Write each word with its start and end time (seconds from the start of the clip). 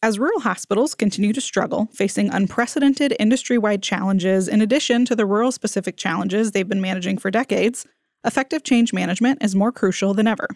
As 0.00 0.16
rural 0.16 0.38
hospitals 0.38 0.94
continue 0.94 1.32
to 1.32 1.40
struggle, 1.40 1.88
facing 1.92 2.30
unprecedented 2.30 3.16
industry 3.18 3.58
wide 3.58 3.82
challenges 3.82 4.46
in 4.46 4.62
addition 4.62 5.04
to 5.06 5.16
the 5.16 5.26
rural 5.26 5.50
specific 5.50 5.96
challenges 5.96 6.52
they've 6.52 6.68
been 6.68 6.80
managing 6.80 7.18
for 7.18 7.32
decades, 7.32 7.84
effective 8.24 8.62
change 8.62 8.92
management 8.92 9.42
is 9.42 9.56
more 9.56 9.72
crucial 9.72 10.14
than 10.14 10.28
ever. 10.28 10.46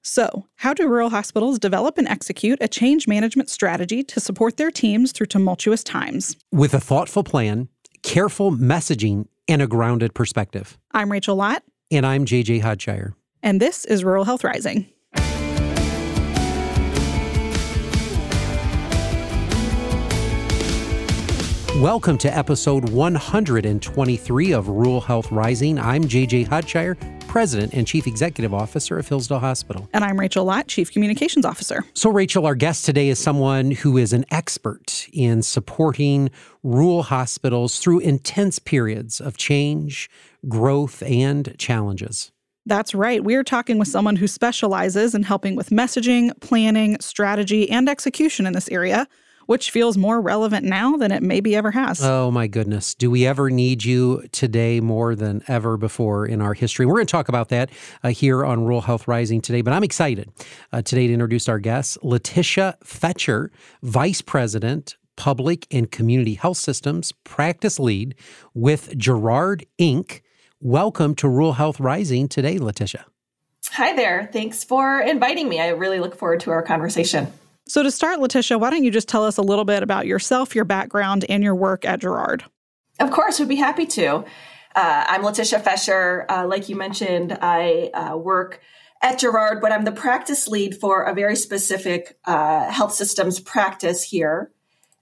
So, 0.00 0.46
how 0.56 0.72
do 0.72 0.88
rural 0.88 1.10
hospitals 1.10 1.58
develop 1.58 1.98
and 1.98 2.08
execute 2.08 2.56
a 2.62 2.68
change 2.68 3.06
management 3.06 3.50
strategy 3.50 4.02
to 4.04 4.18
support 4.18 4.56
their 4.56 4.70
teams 4.70 5.12
through 5.12 5.26
tumultuous 5.26 5.84
times? 5.84 6.34
With 6.50 6.72
a 6.72 6.80
thoughtful 6.80 7.22
plan, 7.22 7.68
careful 8.02 8.50
messaging, 8.50 9.26
and 9.46 9.60
a 9.60 9.66
grounded 9.66 10.14
perspective. 10.14 10.78
I'm 10.92 11.12
Rachel 11.12 11.36
Lott. 11.36 11.62
And 11.90 12.06
I'm 12.06 12.24
JJ 12.24 12.62
Hodshire. 12.62 13.12
And 13.42 13.60
this 13.60 13.84
is 13.84 14.04
Rural 14.04 14.24
Health 14.24 14.42
Rising. 14.42 14.90
Welcome 21.80 22.16
to 22.18 22.34
episode 22.34 22.88
123 22.88 24.52
of 24.52 24.68
Rural 24.68 24.98
Health 24.98 25.30
Rising. 25.30 25.78
I'm 25.78 26.04
JJ 26.04 26.46
Hodshire, 26.48 26.96
President 27.28 27.74
and 27.74 27.86
Chief 27.86 28.06
Executive 28.06 28.54
Officer 28.54 28.98
of 28.98 29.06
Hillsdale 29.06 29.40
Hospital. 29.40 29.86
And 29.92 30.02
I'm 30.02 30.18
Rachel 30.18 30.46
Lott, 30.46 30.68
Chief 30.68 30.90
Communications 30.90 31.44
Officer. 31.44 31.84
So, 31.92 32.08
Rachel, 32.08 32.46
our 32.46 32.54
guest 32.54 32.86
today 32.86 33.10
is 33.10 33.18
someone 33.18 33.72
who 33.72 33.98
is 33.98 34.14
an 34.14 34.24
expert 34.30 35.06
in 35.12 35.42
supporting 35.42 36.30
rural 36.62 37.02
hospitals 37.02 37.78
through 37.78 37.98
intense 37.98 38.58
periods 38.58 39.20
of 39.20 39.36
change, 39.36 40.08
growth, 40.48 41.02
and 41.02 41.54
challenges. 41.58 42.32
That's 42.64 42.94
right. 42.94 43.22
We 43.22 43.34
are 43.34 43.44
talking 43.44 43.78
with 43.78 43.88
someone 43.88 44.16
who 44.16 44.26
specializes 44.26 45.14
in 45.14 45.24
helping 45.24 45.56
with 45.56 45.68
messaging, 45.68 46.40
planning, 46.40 46.96
strategy, 47.00 47.70
and 47.70 47.86
execution 47.86 48.46
in 48.46 48.54
this 48.54 48.70
area 48.70 49.06
which 49.46 49.70
feels 49.70 49.96
more 49.96 50.20
relevant 50.20 50.64
now 50.64 50.96
than 50.96 51.10
it 51.10 51.22
maybe 51.22 51.56
ever 51.56 51.70
has. 51.70 52.02
Oh, 52.02 52.30
my 52.30 52.46
goodness. 52.46 52.94
Do 52.94 53.10
we 53.10 53.26
ever 53.26 53.50
need 53.50 53.84
you 53.84 54.24
today 54.32 54.80
more 54.80 55.14
than 55.14 55.42
ever 55.48 55.76
before 55.76 56.26
in 56.26 56.40
our 56.40 56.54
history? 56.54 56.86
We're 56.86 56.94
going 56.94 57.06
to 57.06 57.12
talk 57.12 57.28
about 57.28 57.48
that 57.48 57.70
uh, 58.02 58.10
here 58.10 58.44
on 58.44 58.62
Rural 58.64 58.82
Health 58.82 59.08
Rising 59.08 59.40
today, 59.40 59.62
but 59.62 59.72
I'm 59.72 59.84
excited 59.84 60.30
uh, 60.72 60.82
today 60.82 61.06
to 61.06 61.12
introduce 61.12 61.48
our 61.48 61.58
guest, 61.58 61.98
Letitia 62.02 62.76
Fecher, 62.82 63.50
Vice 63.82 64.20
President, 64.20 64.96
Public 65.16 65.66
and 65.70 65.90
Community 65.90 66.34
Health 66.34 66.58
Systems 66.58 67.12
Practice 67.24 67.78
Lead 67.78 68.14
with 68.54 68.96
Jarrard 68.98 69.64
Inc. 69.78 70.20
Welcome 70.60 71.14
to 71.16 71.28
Rural 71.28 71.54
Health 71.54 71.80
Rising 71.80 72.28
today, 72.28 72.58
Letitia. 72.58 73.06
Hi 73.72 73.94
there. 73.94 74.28
Thanks 74.32 74.62
for 74.62 75.00
inviting 75.00 75.48
me. 75.48 75.60
I 75.60 75.68
really 75.68 76.00
look 76.00 76.16
forward 76.16 76.40
to 76.40 76.50
our 76.50 76.62
conversation. 76.62 77.32
So, 77.68 77.82
to 77.82 77.90
start, 77.90 78.20
Letitia, 78.20 78.58
why 78.58 78.70
don't 78.70 78.84
you 78.84 78.92
just 78.92 79.08
tell 79.08 79.24
us 79.24 79.38
a 79.38 79.42
little 79.42 79.64
bit 79.64 79.82
about 79.82 80.06
yourself, 80.06 80.54
your 80.54 80.64
background, 80.64 81.24
and 81.28 81.42
your 81.42 81.54
work 81.56 81.84
at 81.84 82.00
Jarrard? 82.00 82.42
Of 83.00 83.10
course, 83.10 83.40
we'd 83.40 83.48
be 83.48 83.56
happy 83.56 83.86
to. 83.86 84.18
Uh, 84.76 85.04
I'm 85.08 85.24
Letitia 85.24 85.58
Fecher. 85.58 86.26
Uh, 86.30 86.46
like 86.46 86.68
you 86.68 86.76
mentioned, 86.76 87.36
I 87.42 87.90
uh, 87.92 88.16
work 88.16 88.60
at 89.02 89.18
Jarrard, 89.18 89.60
but 89.60 89.72
I'm 89.72 89.84
the 89.84 89.90
practice 89.90 90.46
lead 90.46 90.76
for 90.76 91.02
a 91.02 91.12
very 91.14 91.34
specific 91.34 92.16
uh, 92.24 92.70
health 92.70 92.94
systems 92.94 93.40
practice 93.40 94.04
here 94.04 94.52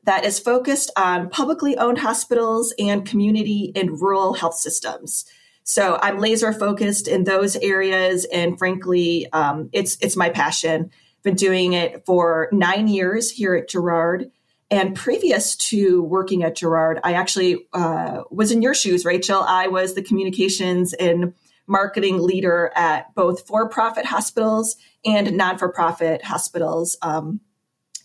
that 0.04 0.24
is 0.24 0.38
focused 0.38 0.90
on 0.96 1.28
publicly 1.28 1.76
owned 1.76 1.98
hospitals 1.98 2.72
and 2.78 3.06
community 3.06 3.72
and 3.76 4.00
rural 4.00 4.32
health 4.32 4.54
systems. 4.54 5.26
So 5.64 5.98
I'm 6.00 6.18
laser 6.18 6.52
focused 6.52 7.08
in 7.08 7.24
those 7.24 7.56
areas, 7.56 8.24
and 8.32 8.58
frankly, 8.58 9.26
um, 9.32 9.68
it's 9.72 9.98
it's 10.00 10.16
my 10.16 10.30
passion 10.30 10.90
been 11.24 11.34
doing 11.34 11.72
it 11.72 12.04
for 12.06 12.48
nine 12.52 12.86
years 12.86 13.30
here 13.30 13.54
at 13.56 13.68
Jarrard. 13.68 14.30
And 14.70 14.94
previous 14.94 15.56
to 15.56 16.02
working 16.02 16.44
at 16.44 16.56
Jarrard, 16.56 17.00
I 17.02 17.14
actually 17.14 17.66
uh, 17.72 18.22
was 18.30 18.52
in 18.52 18.62
your 18.62 18.74
shoes, 18.74 19.04
Rachel. 19.04 19.40
I 19.40 19.68
was 19.68 19.94
the 19.94 20.02
communications 20.02 20.92
and 20.92 21.34
marketing 21.66 22.22
leader 22.22 22.70
at 22.76 23.14
both 23.14 23.46
for 23.46 23.68
profit 23.68 24.04
hospitals 24.04 24.76
and 25.04 25.36
non 25.36 25.58
for 25.58 25.68
profit 25.68 26.22
hospitals. 26.22 26.96
Um, 27.02 27.40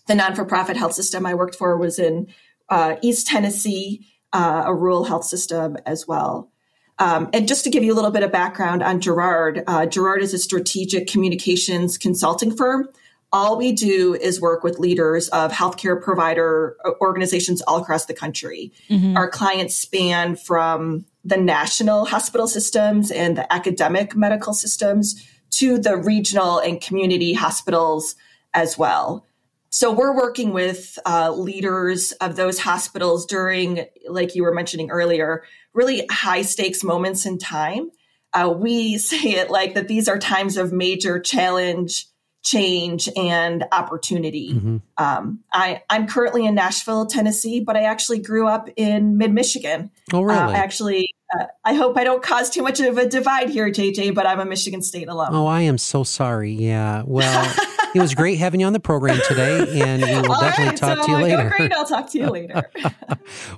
the 0.06 0.14
non 0.14 0.34
for 0.34 0.44
profit 0.44 0.76
health 0.76 0.94
system 0.94 1.26
I 1.26 1.34
worked 1.34 1.54
for 1.54 1.76
was 1.76 1.98
in 1.98 2.28
uh, 2.68 2.96
East 3.02 3.26
Tennessee, 3.26 4.06
uh, 4.32 4.64
a 4.66 4.74
rural 4.74 5.04
health 5.04 5.24
system 5.24 5.76
as 5.86 6.06
well. 6.06 6.50
Um, 6.98 7.30
and 7.32 7.48
just 7.48 7.64
to 7.64 7.70
give 7.70 7.82
you 7.82 7.92
a 7.92 7.96
little 7.96 8.10
bit 8.10 8.22
of 8.22 8.30
background 8.30 8.82
on 8.82 9.00
Jarrard, 9.00 9.64
uh, 9.66 9.86
Jarrard 9.86 10.20
is 10.20 10.34
a 10.34 10.38
strategic 10.38 11.06
communications 11.06 11.96
consulting 11.96 12.54
firm 12.54 12.88
all 13.32 13.56
we 13.56 13.72
do 13.72 14.14
is 14.14 14.40
work 14.40 14.64
with 14.64 14.78
leaders 14.78 15.28
of 15.28 15.52
healthcare 15.52 16.00
provider 16.00 16.76
uh, 16.84 16.90
organizations 17.00 17.62
all 17.62 17.80
across 17.80 18.06
the 18.06 18.14
country. 18.14 18.72
Mm-hmm. 18.88 19.16
Our 19.16 19.28
clients 19.28 19.76
span 19.76 20.36
from 20.36 21.04
the 21.24 21.36
national 21.36 22.06
hospital 22.06 22.48
systems 22.48 23.10
and 23.10 23.36
the 23.36 23.52
academic 23.52 24.16
medical 24.16 24.52
systems 24.52 25.26
to 25.50 25.78
the 25.78 25.96
regional 25.96 26.58
and 26.58 26.80
community 26.80 27.32
hospitals 27.32 28.16
as 28.54 28.76
well. 28.76 29.26
So 29.72 29.92
we're 29.92 30.16
working 30.16 30.52
with 30.52 30.98
uh, 31.06 31.32
leaders 31.32 32.10
of 32.12 32.34
those 32.34 32.58
hospitals 32.58 33.26
during, 33.26 33.84
like 34.08 34.34
you 34.34 34.42
were 34.42 34.54
mentioning 34.54 34.90
earlier, 34.90 35.44
really 35.72 36.04
high 36.10 36.42
stakes 36.42 36.82
moments 36.82 37.24
in 37.24 37.38
time. 37.38 37.90
Uh, 38.32 38.52
we 38.56 38.98
say 38.98 39.32
it 39.32 39.50
like 39.50 39.74
that 39.74 39.86
these 39.86 40.08
are 40.08 40.18
times 40.18 40.56
of 40.56 40.72
major 40.72 41.20
challenge 41.20 42.06
change 42.42 43.08
and 43.16 43.64
opportunity. 43.70 44.54
Mm-hmm. 44.54 44.76
Um, 44.96 45.40
I, 45.52 45.82
I'm 45.90 46.06
currently 46.06 46.46
in 46.46 46.54
Nashville, 46.54 47.06
Tennessee, 47.06 47.60
but 47.60 47.76
I 47.76 47.82
actually 47.82 48.20
grew 48.20 48.48
up 48.48 48.68
in 48.76 49.18
mid 49.18 49.32
Michigan. 49.32 49.90
Oh, 50.12 50.22
really? 50.22 50.38
Uh, 50.38 50.52
actually, 50.52 51.14
uh, 51.38 51.44
I 51.64 51.74
hope 51.74 51.96
I 51.98 52.04
don't 52.04 52.22
cause 52.22 52.50
too 52.50 52.62
much 52.62 52.80
of 52.80 52.96
a 52.96 53.06
divide 53.06 53.50
here, 53.50 53.70
JJ, 53.70 54.14
but 54.14 54.26
I'm 54.26 54.40
a 54.40 54.46
Michigan 54.46 54.82
State 54.82 55.08
alum. 55.08 55.34
Oh, 55.34 55.46
I 55.46 55.62
am 55.62 55.76
so 55.76 56.02
sorry. 56.02 56.52
Yeah. 56.52 57.02
Well, 57.06 57.54
it 57.94 58.00
was 58.00 58.14
great 58.14 58.38
having 58.38 58.60
you 58.60 58.66
on 58.66 58.72
the 58.72 58.80
program 58.80 59.20
today, 59.28 59.82
and 59.82 60.02
we 60.02 60.28
will 60.28 60.40
definitely 60.40 60.66
right, 60.66 60.76
talk 60.76 60.98
so 60.98 61.06
to 61.06 61.10
you 61.10 61.18
later. 61.18 61.50
Oh, 61.52 61.56
great. 61.56 61.72
I'll 61.72 61.86
talk 61.86 62.10
to 62.10 62.18
you 62.18 62.26
later. 62.30 62.62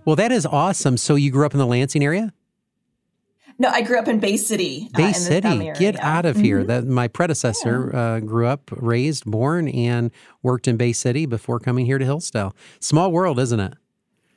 well, 0.04 0.16
that 0.16 0.32
is 0.32 0.44
awesome. 0.44 0.96
So 0.96 1.14
you 1.14 1.30
grew 1.30 1.46
up 1.46 1.52
in 1.52 1.58
the 1.58 1.66
Lansing 1.66 2.02
area? 2.02 2.32
No, 3.58 3.68
I 3.68 3.82
grew 3.82 3.98
up 3.98 4.08
in 4.08 4.18
Bay 4.18 4.36
City. 4.36 4.88
Uh, 4.94 4.96
Bay 4.96 5.10
uh, 5.10 5.12
City, 5.12 5.72
get 5.78 5.98
out 6.00 6.26
of 6.26 6.36
here. 6.36 6.58
Mm-hmm. 6.58 6.66
That 6.66 6.86
my 6.86 7.08
predecessor 7.08 7.90
yeah. 7.92 8.00
uh, 8.00 8.20
grew 8.20 8.46
up, 8.46 8.70
raised, 8.72 9.24
born, 9.24 9.68
and 9.68 10.10
worked 10.42 10.68
in 10.68 10.76
Bay 10.76 10.92
City 10.92 11.26
before 11.26 11.60
coming 11.60 11.86
here 11.86 11.98
to 11.98 12.04
Hillsdale. 12.04 12.54
Small 12.80 13.12
world, 13.12 13.38
isn't 13.38 13.60
it? 13.60 13.74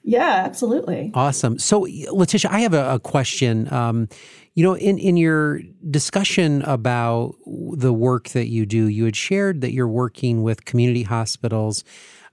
Yeah, 0.08 0.44
absolutely. 0.46 1.12
Awesome. 1.16 1.58
So, 1.58 1.88
Letitia, 2.12 2.52
I 2.52 2.60
have 2.60 2.76
a, 2.76 2.94
a 2.94 3.00
question. 3.00 3.72
Um, 3.74 4.08
you 4.54 4.64
know, 4.64 4.78
in, 4.78 5.00
in 5.00 5.18
your 5.18 5.62
discussion 5.90 6.62
about 6.62 7.36
the 7.46 7.92
work 7.92 8.30
that 8.30 8.48
you 8.48 8.68
do, 8.68 8.88
you 8.88 9.06
had 9.06 9.16
shared 9.16 9.62
that 9.62 9.74
you're 9.74 9.88
working 9.88 10.44
with 10.44 10.64
community 10.66 11.04
hospitals 11.04 11.84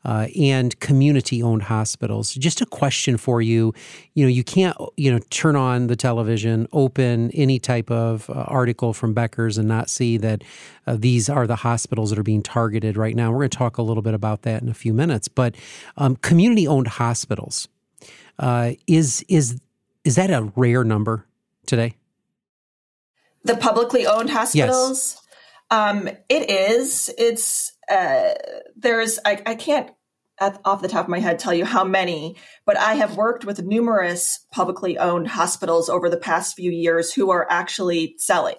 uh, 0.05 0.27
and 0.39 0.79
community 0.81 1.43
owned 1.43 1.63
hospitals. 1.63 2.35
Just 2.35 2.61
a 2.61 2.67
question 2.67 3.17
for 3.17 3.41
you. 3.41 3.73
You 4.15 4.25
know, 4.25 4.29
you 4.29 4.45
can't, 4.45 4.77
you 4.97 5.13
know, 5.13 5.21
turn 5.31 5.57
on 5.57 5.87
the 5.87 5.97
television, 5.97 6.67
open 6.73 7.31
any 7.33 7.59
type 7.59 7.91
of 7.91 8.29
uh, 8.31 8.45
article 8.49 8.93
from 8.93 9.15
Becker's 9.15 9.59
and 9.59 9.69
not 9.69 9.89
see 9.89 10.17
that 10.19 10.43
uh, 10.87 10.97
these 10.99 11.29
are 11.29 11.47
the 11.47 11.57
hospitals 11.57 12.11
that 12.11 12.19
are 12.19 12.25
being 12.25 12.43
targeted 12.43 12.97
right 12.97 13.15
now. 13.15 13.31
We're 13.31 13.39
going 13.39 13.51
to 13.51 13.59
talk 13.59 13.79
a 13.79 13.83
little 13.83 14.03
bit 14.03 14.15
about 14.15 14.43
that 14.43 14.63
in 14.63 14.69
a 14.69 14.75
few 14.75 14.93
minutes. 14.93 15.29
But 15.29 15.55
um, 15.97 16.17
community 16.17 16.67
owned 16.67 16.89
hospitals 16.89 17.69
uh, 18.39 18.73
is 18.87 19.25
is 19.29 19.61
is 20.05 20.17
that 20.17 20.31
a 20.31 20.53
rare 20.57 20.85
number 20.85 21.27
today? 21.67 21.95
The 23.45 23.57
publicly 23.57 24.07
owned 24.07 24.31
hospitals. 24.31 25.15
Yes. 25.15 25.19
Um, 25.71 26.09
it 26.29 26.51
is. 26.51 27.11
It's 27.17 27.73
uh, 27.91 28.31
there's 28.77 29.19
I, 29.25 29.43
I 29.47 29.55
can't 29.55 29.91
off 30.65 30.83
the 30.83 30.89
top 30.89 31.05
of 31.05 31.11
my 31.11 31.21
head 31.21 31.39
tell 31.39 31.55
you 31.55 31.65
how 31.65 31.85
many, 31.85 32.37
but 32.65 32.77
I 32.77 32.95
have 32.95 33.17
worked 33.17 33.45
with 33.45 33.63
numerous 33.63 34.45
publicly 34.51 34.99
owned 34.99 35.29
hospitals 35.29 35.89
over 35.89 36.09
the 36.09 36.17
past 36.17 36.57
few 36.57 36.71
years 36.71 37.13
who 37.13 37.31
are 37.31 37.47
actually 37.49 38.17
selling 38.19 38.57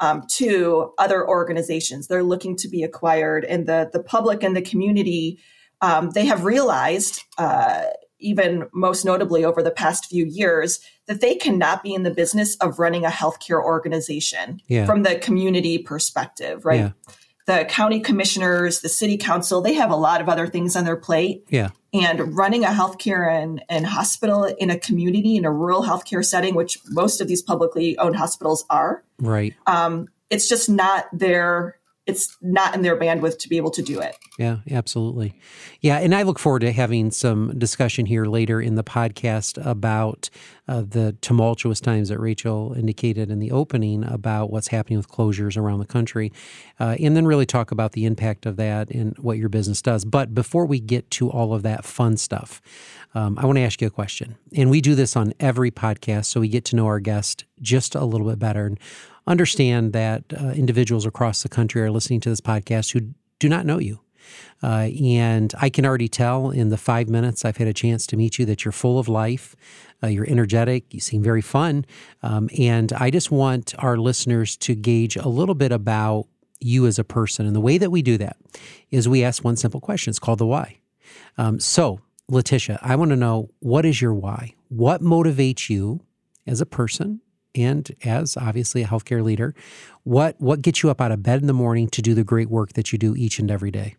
um, 0.00 0.24
to 0.32 0.92
other 0.98 1.26
organizations. 1.26 2.08
They're 2.08 2.24
looking 2.24 2.56
to 2.56 2.68
be 2.68 2.82
acquired, 2.82 3.44
and 3.44 3.66
the 3.66 3.90
the 3.92 4.02
public 4.02 4.42
and 4.42 4.56
the 4.56 4.62
community 4.62 5.38
um, 5.80 6.10
they 6.10 6.26
have 6.26 6.44
realized. 6.44 7.22
Uh, 7.38 7.84
even 8.20 8.66
most 8.72 9.04
notably 9.04 9.44
over 9.44 9.62
the 9.62 9.70
past 9.70 10.06
few 10.06 10.24
years, 10.24 10.80
that 11.08 11.20
they 11.20 11.34
cannot 11.34 11.82
be 11.82 11.92
in 11.92 12.04
the 12.04 12.10
business 12.10 12.56
of 12.56 12.78
running 12.78 13.04
a 13.04 13.10
healthcare 13.10 13.62
organization 13.62 14.62
yeah. 14.66 14.86
from 14.86 15.02
the 15.02 15.16
community 15.16 15.76
perspective, 15.76 16.64
right? 16.64 16.80
Yeah 16.80 16.92
the 17.46 17.66
county 17.68 18.00
commissioners, 18.00 18.80
the 18.80 18.88
city 18.88 19.16
council, 19.16 19.60
they 19.60 19.74
have 19.74 19.90
a 19.90 19.96
lot 19.96 20.20
of 20.20 20.28
other 20.28 20.46
things 20.46 20.76
on 20.76 20.84
their 20.84 20.96
plate. 20.96 21.44
Yeah. 21.48 21.70
And 21.92 22.36
running 22.36 22.64
a 22.64 22.68
healthcare 22.68 23.30
and, 23.30 23.62
and 23.68 23.86
hospital 23.86 24.44
in 24.44 24.70
a 24.70 24.78
community, 24.78 25.36
in 25.36 25.44
a 25.44 25.52
rural 25.52 25.82
healthcare 25.82 26.24
setting, 26.24 26.54
which 26.54 26.78
most 26.88 27.20
of 27.20 27.28
these 27.28 27.42
publicly 27.42 27.96
owned 27.98 28.16
hospitals 28.16 28.64
are. 28.68 29.04
Right. 29.18 29.54
Um, 29.66 30.08
it's 30.30 30.48
just 30.48 30.68
not 30.68 31.06
their 31.12 31.78
it's 32.06 32.36
not 32.42 32.74
in 32.74 32.82
their 32.82 32.98
bandwidth 32.98 33.38
to 33.38 33.48
be 33.48 33.56
able 33.56 33.70
to 33.70 33.82
do 33.82 34.00
it. 34.00 34.16
Yeah, 34.38 34.58
absolutely. 34.70 35.38
Yeah, 35.80 35.98
and 35.98 36.14
I 36.14 36.22
look 36.22 36.38
forward 36.38 36.60
to 36.60 36.72
having 36.72 37.10
some 37.10 37.58
discussion 37.58 38.06
here 38.06 38.26
later 38.26 38.60
in 38.60 38.74
the 38.74 38.84
podcast 38.84 39.64
about 39.64 40.28
uh, 40.68 40.82
the 40.82 41.16
tumultuous 41.20 41.80
times 41.80 42.10
that 42.10 42.18
Rachel 42.18 42.74
indicated 42.76 43.30
in 43.30 43.38
the 43.38 43.50
opening 43.50 44.04
about 44.04 44.50
what's 44.50 44.68
happening 44.68 44.98
with 44.98 45.08
closures 45.08 45.56
around 45.56 45.78
the 45.78 45.86
country, 45.86 46.32
uh, 46.78 46.96
and 47.00 47.16
then 47.16 47.26
really 47.26 47.46
talk 47.46 47.70
about 47.70 47.92
the 47.92 48.04
impact 48.04 48.44
of 48.44 48.56
that 48.56 48.90
and 48.90 49.16
what 49.18 49.38
your 49.38 49.48
business 49.48 49.80
does. 49.80 50.04
But 50.04 50.34
before 50.34 50.66
we 50.66 50.80
get 50.80 51.10
to 51.12 51.30
all 51.30 51.54
of 51.54 51.62
that 51.62 51.84
fun 51.84 52.16
stuff, 52.16 52.60
um, 53.14 53.38
I 53.38 53.46
want 53.46 53.56
to 53.56 53.62
ask 53.62 53.80
you 53.80 53.86
a 53.86 53.90
question. 53.90 54.36
And 54.54 54.68
we 54.68 54.80
do 54.80 54.94
this 54.94 55.16
on 55.16 55.32
every 55.40 55.70
podcast 55.70 56.26
so 56.26 56.40
we 56.40 56.48
get 56.48 56.64
to 56.66 56.76
know 56.76 56.86
our 56.86 57.00
guest 57.00 57.44
just 57.62 57.94
a 57.94 58.04
little 58.04 58.28
bit 58.28 58.38
better. 58.38 58.66
And 58.66 58.78
understand 59.26 59.92
that 59.92 60.24
uh, 60.38 60.48
individuals 60.48 61.06
across 61.06 61.42
the 61.42 61.48
country 61.48 61.82
are 61.82 61.90
listening 61.90 62.20
to 62.20 62.28
this 62.28 62.40
podcast 62.40 62.92
who 62.92 63.14
do 63.38 63.48
not 63.48 63.66
know 63.66 63.78
you. 63.78 64.00
Uh, 64.62 64.88
and 65.02 65.52
I 65.60 65.68
can 65.68 65.84
already 65.84 66.08
tell 66.08 66.50
in 66.50 66.70
the 66.70 66.78
five 66.78 67.08
minutes 67.08 67.44
I've 67.44 67.58
had 67.58 67.68
a 67.68 67.74
chance 67.74 68.06
to 68.08 68.16
meet 68.16 68.38
you 68.38 68.46
that 68.46 68.64
you're 68.64 68.72
full 68.72 68.98
of 68.98 69.08
life, 69.08 69.54
uh, 70.02 70.06
you're 70.06 70.28
energetic, 70.28 70.92
you 70.94 71.00
seem 71.00 71.22
very 71.22 71.42
fun. 71.42 71.84
Um, 72.22 72.48
and 72.58 72.92
I 72.94 73.10
just 73.10 73.30
want 73.30 73.74
our 73.78 73.98
listeners 73.98 74.56
to 74.58 74.74
gauge 74.74 75.16
a 75.16 75.28
little 75.28 75.54
bit 75.54 75.72
about 75.72 76.26
you 76.60 76.86
as 76.86 76.98
a 76.98 77.04
person. 77.04 77.46
And 77.46 77.54
the 77.54 77.60
way 77.60 77.78
that 77.78 77.90
we 77.90 78.00
do 78.00 78.16
that 78.18 78.36
is 78.90 79.08
we 79.08 79.22
ask 79.22 79.44
one 79.44 79.56
simple 79.56 79.80
question. 79.80 80.10
It's 80.10 80.18
called 80.18 80.38
the 80.38 80.46
why. 80.46 80.78
Um, 81.36 81.60
so, 81.60 82.00
Letitia, 82.28 82.78
I 82.80 82.96
want 82.96 83.10
to 83.10 83.16
know 83.16 83.50
what 83.58 83.84
is 83.84 84.00
your 84.00 84.14
why? 84.14 84.54
What 84.68 85.02
motivates 85.02 85.68
you 85.68 86.00
as 86.46 86.60
a 86.60 86.66
person 86.66 87.20
and 87.54 87.94
as 88.04 88.36
obviously 88.36 88.82
a 88.82 88.86
healthcare 88.86 89.22
leader, 89.22 89.54
what 90.02 90.40
what 90.40 90.62
gets 90.62 90.82
you 90.82 90.90
up 90.90 91.00
out 91.00 91.12
of 91.12 91.22
bed 91.22 91.40
in 91.40 91.46
the 91.46 91.52
morning 91.52 91.88
to 91.88 92.02
do 92.02 92.14
the 92.14 92.24
great 92.24 92.50
work 92.50 92.74
that 92.74 92.92
you 92.92 92.98
do 92.98 93.14
each 93.16 93.38
and 93.38 93.50
every 93.50 93.70
day? 93.70 93.96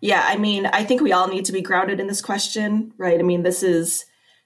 Yeah, 0.00 0.24
I 0.26 0.36
mean, 0.36 0.66
I 0.66 0.84
think 0.84 1.00
we 1.00 1.12
all 1.12 1.28
need 1.28 1.46
to 1.46 1.52
be 1.52 1.62
grounded 1.62 2.00
in 2.00 2.06
this 2.06 2.20
question, 2.20 2.92
right? 2.98 3.18
I 3.18 3.22
mean, 3.22 3.42
this 3.42 3.62
is 3.62 4.04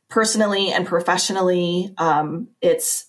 personally 0.09 0.73
and 0.73 0.87
professionally, 0.87 1.93
um, 1.99 2.49
it's 2.61 3.07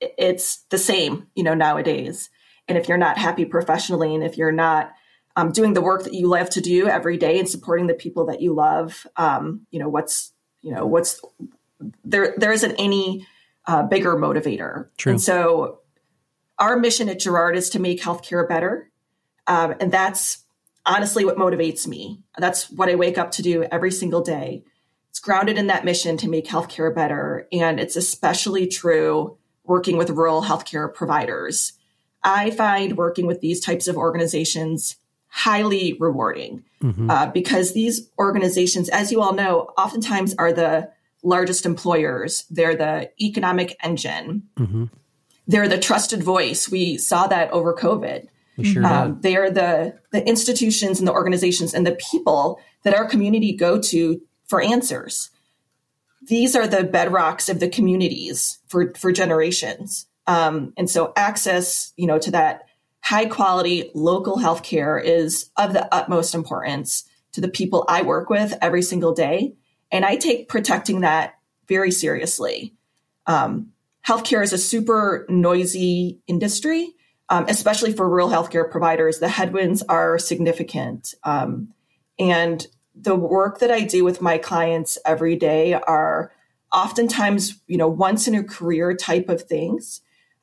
it's 0.00 0.58
the 0.70 0.78
same, 0.78 1.26
you 1.34 1.42
know, 1.42 1.54
nowadays. 1.54 2.30
And 2.68 2.76
if 2.76 2.88
you're 2.88 2.98
not 2.98 3.18
happy 3.18 3.44
professionally, 3.44 4.14
and 4.14 4.22
if 4.22 4.36
you're 4.36 4.52
not 4.52 4.92
um, 5.36 5.52
doing 5.52 5.72
the 5.72 5.80
work 5.80 6.04
that 6.04 6.14
you 6.14 6.28
love 6.28 6.50
to 6.50 6.60
do 6.60 6.88
every 6.88 7.16
day 7.16 7.38
and 7.38 7.48
supporting 7.48 7.86
the 7.86 7.94
people 7.94 8.26
that 8.26 8.40
you 8.40 8.52
love, 8.52 9.06
um, 9.16 9.66
you 9.70 9.78
know, 9.78 9.88
what's 9.88 10.32
you 10.62 10.72
know 10.72 10.86
what's 10.86 11.20
there 12.04 12.34
there 12.36 12.52
isn't 12.52 12.74
any 12.78 13.26
uh, 13.68 13.82
bigger 13.82 14.16
motivator. 14.16 14.88
True. 14.96 15.12
And 15.12 15.22
so 15.22 15.80
our 16.58 16.76
mission 16.76 17.08
at 17.08 17.20
Jarrard 17.20 17.54
is 17.54 17.70
to 17.70 17.78
make 17.78 18.02
healthcare 18.02 18.48
better. 18.48 18.90
Um, 19.46 19.74
and 19.78 19.92
that's 19.92 20.44
honestly 20.84 21.24
what 21.24 21.36
motivates 21.36 21.86
me. 21.86 22.22
That's 22.38 22.70
what 22.70 22.88
I 22.88 22.96
wake 22.96 23.18
up 23.18 23.30
to 23.32 23.42
do 23.42 23.62
every 23.64 23.92
single 23.92 24.22
day. 24.22 24.64
It's 25.10 25.20
grounded 25.20 25.58
in 25.58 25.68
that 25.68 25.84
mission 25.84 26.16
to 26.18 26.28
make 26.28 26.46
healthcare 26.46 26.92
better. 26.92 27.46
And 27.52 27.78
it's 27.78 27.94
especially 27.94 28.66
true 28.66 29.36
working 29.64 29.98
with 29.98 30.10
rural 30.10 30.42
healthcare 30.42 30.92
providers. 30.92 31.74
I 32.24 32.50
find 32.50 32.96
working 32.96 33.26
with 33.26 33.40
these 33.40 33.60
types 33.60 33.86
of 33.86 33.96
organizations 33.96 34.96
highly 35.28 35.94
rewarding 36.00 36.64
mm-hmm. 36.82 37.10
uh, 37.10 37.26
because 37.26 37.74
these 37.74 38.08
organizations, 38.18 38.88
as 38.88 39.12
you 39.12 39.20
all 39.20 39.34
know, 39.34 39.70
oftentimes 39.76 40.34
are 40.38 40.52
the 40.52 40.90
largest 41.22 41.66
employers. 41.66 42.44
They're 42.50 42.76
the 42.76 43.10
economic 43.20 43.76
engine. 43.82 44.44
Mm-hmm. 44.56 44.84
They're 45.46 45.68
the 45.68 45.78
trusted 45.78 46.22
voice. 46.22 46.68
We 46.68 46.98
saw 46.98 47.26
that 47.26 47.50
over 47.50 47.74
COVID. 47.74 48.28
Sure 48.62 48.84
um, 48.84 49.20
they 49.20 49.36
are 49.36 49.50
the 49.50 49.98
the 50.10 50.26
institutions 50.26 50.98
and 50.98 51.06
the 51.06 51.12
organizations 51.12 51.74
and 51.74 51.86
the 51.86 51.96
people 52.10 52.60
that 52.82 52.94
our 52.94 53.06
community 53.06 53.52
go 53.52 53.80
to 53.80 54.20
for 54.46 54.60
answers. 54.60 55.30
These 56.26 56.56
are 56.56 56.66
the 56.66 56.78
bedrocks 56.78 57.48
of 57.48 57.60
the 57.60 57.68
communities 57.68 58.58
for 58.66 58.92
for 58.94 59.12
generations. 59.12 60.06
Um, 60.26 60.74
and 60.76 60.90
so 60.90 61.12
access, 61.16 61.92
you 61.96 62.06
know, 62.06 62.18
to 62.18 62.32
that 62.32 62.64
high 63.00 63.26
quality 63.26 63.90
local 63.94 64.36
healthcare 64.36 65.02
is 65.02 65.50
of 65.56 65.72
the 65.72 65.92
utmost 65.94 66.34
importance 66.34 67.04
to 67.32 67.40
the 67.40 67.48
people 67.48 67.84
I 67.88 68.02
work 68.02 68.28
with 68.28 68.54
every 68.60 68.82
single 68.82 69.14
day. 69.14 69.54
And 69.90 70.04
I 70.04 70.16
take 70.16 70.48
protecting 70.48 71.00
that 71.00 71.38
very 71.66 71.90
seriously. 71.90 72.74
Um, 73.26 73.72
healthcare 74.06 74.42
is 74.42 74.52
a 74.52 74.58
super 74.58 75.26
noisy 75.28 76.18
industry, 76.26 76.94
um, 77.28 77.46
especially 77.48 77.92
for 77.92 78.08
rural 78.08 78.28
healthcare 78.28 78.68
providers. 78.68 79.18
The 79.18 79.28
headwinds 79.28 79.82
are 79.82 80.18
significant. 80.18 81.14
Um, 81.24 81.74
and 82.18 82.66
the 82.94 83.14
work 83.14 83.60
that 83.60 83.70
I 83.70 83.82
do 83.82 84.04
with 84.04 84.20
my 84.20 84.38
clients 84.38 84.98
every 85.04 85.36
day 85.36 85.74
are 85.74 86.32
oftentimes, 86.72 87.60
you 87.66 87.76
know, 87.76 87.88
once 87.88 88.26
in 88.26 88.34
a 88.34 88.42
career 88.42 88.94
type 88.94 89.28
of 89.28 89.42
things. 89.42 90.00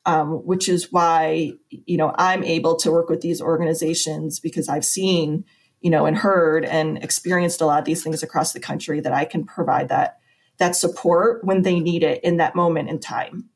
Um, 0.08 0.46
which 0.46 0.70
is 0.70 0.92
why 0.92 1.54
you 1.72 1.98
know 1.98 2.14
I'm 2.16 2.44
able 2.44 2.76
to 2.76 2.92
work 2.92 3.10
with 3.10 3.22
these 3.22 3.42
organizations 3.42 4.40
because 4.40 4.70
I've 4.70 4.86
seen 4.86 5.46
you 5.82 5.90
know, 5.90 6.06
and 6.06 6.18
heard 6.18 6.66
and 6.66 7.04
experienced 7.04 7.62
a 7.62 7.66
lot 7.66 7.80
of 7.80 7.86
these 7.86 8.04
things 8.04 8.24
across 8.24 8.54
the 8.54 8.60
country 8.60 9.00
that 9.00 9.14
I 9.14 9.26
can 9.26 9.46
provide 9.46 9.90
that 9.90 10.20
that 10.58 10.76
support 10.76 11.44
when 11.44 11.64
they 11.64 11.80
need 11.80 12.04
it 12.04 12.24
in 12.24 12.38
that 12.38 12.56
moment 12.56 12.90
in 12.90 13.00
time. 13.00 13.50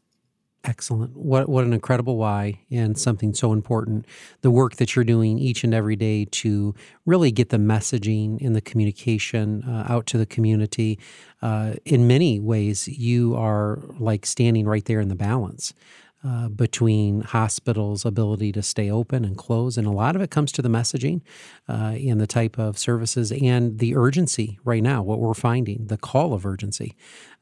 Excellent. 0.65 1.15
What 1.15 1.47
what 1.47 1.63
an 1.63 1.71
incredible 1.71 2.17
why 2.17 2.59
and 2.69 2.97
something 2.97 3.33
so 3.33 3.53
important. 3.53 4.05
The 4.41 4.51
work 4.51 4.75
that 4.75 4.93
you're 4.93 5.05
doing 5.05 5.39
each 5.39 5.63
and 5.63 5.73
every 5.73 5.95
day 5.95 6.25
to 6.25 6.75
really 7.05 7.31
get 7.31 7.47
the 7.47 7.57
messaging 7.57 8.45
and 8.45 8.53
the 8.53 8.61
communication 8.61 9.63
uh, 9.63 9.85
out 9.87 10.05
to 10.07 10.17
the 10.17 10.25
community. 10.25 10.99
Uh, 11.41 11.75
in 11.85 12.07
many 12.07 12.41
ways, 12.41 12.89
you 12.89 13.35
are 13.35 13.79
like 13.99 14.25
standing 14.25 14.65
right 14.65 14.83
there 14.83 14.99
in 14.99 15.07
the 15.07 15.15
balance 15.15 15.73
uh, 16.21 16.49
between 16.49 17.21
hospitals' 17.21 18.05
ability 18.05 18.51
to 18.51 18.61
stay 18.61 18.91
open 18.91 19.23
and 19.23 19.37
close. 19.37 19.77
And 19.77 19.87
a 19.87 19.91
lot 19.91 20.15
of 20.17 20.21
it 20.21 20.29
comes 20.29 20.51
to 20.53 20.61
the 20.61 20.69
messaging 20.69 21.21
uh, 21.69 21.95
and 21.95 22.19
the 22.19 22.27
type 22.27 22.59
of 22.59 22.77
services 22.77 23.31
and 23.31 23.79
the 23.79 23.95
urgency 23.95 24.59
right 24.65 24.83
now, 24.83 25.01
what 25.01 25.19
we're 25.19 25.33
finding, 25.33 25.87
the 25.87 25.97
call 25.97 26.33
of 26.33 26.45
urgency 26.45 26.95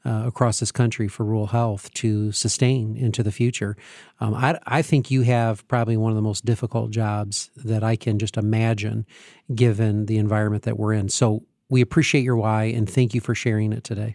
uh, 0.04 0.22
across 0.26 0.60
this 0.60 0.70
country 0.70 1.08
for 1.08 1.24
rural 1.24 1.48
health 1.48 1.92
to 1.94 2.30
sustain 2.30 2.96
into 2.96 3.24
the 3.24 3.32
future. 3.32 3.76
Um, 4.20 4.34
I, 4.34 4.58
I 4.66 4.82
think 4.82 5.10
you 5.10 5.22
have 5.22 5.66
probably 5.66 5.96
one 5.96 6.12
of 6.12 6.16
the 6.16 6.22
most 6.22 6.44
difficult 6.44 6.92
jobs 6.92 7.50
that 7.56 7.82
I 7.82 7.96
can 7.96 8.18
just 8.18 8.36
imagine 8.36 9.06
given 9.52 10.06
the 10.06 10.18
environment 10.18 10.62
that 10.64 10.78
we're 10.78 10.92
in. 10.92 11.08
So 11.08 11.44
we 11.68 11.80
appreciate 11.80 12.22
your 12.22 12.36
why 12.36 12.64
and 12.64 12.88
thank 12.88 13.12
you 13.12 13.20
for 13.20 13.34
sharing 13.34 13.72
it 13.72 13.82
today. 13.82 14.14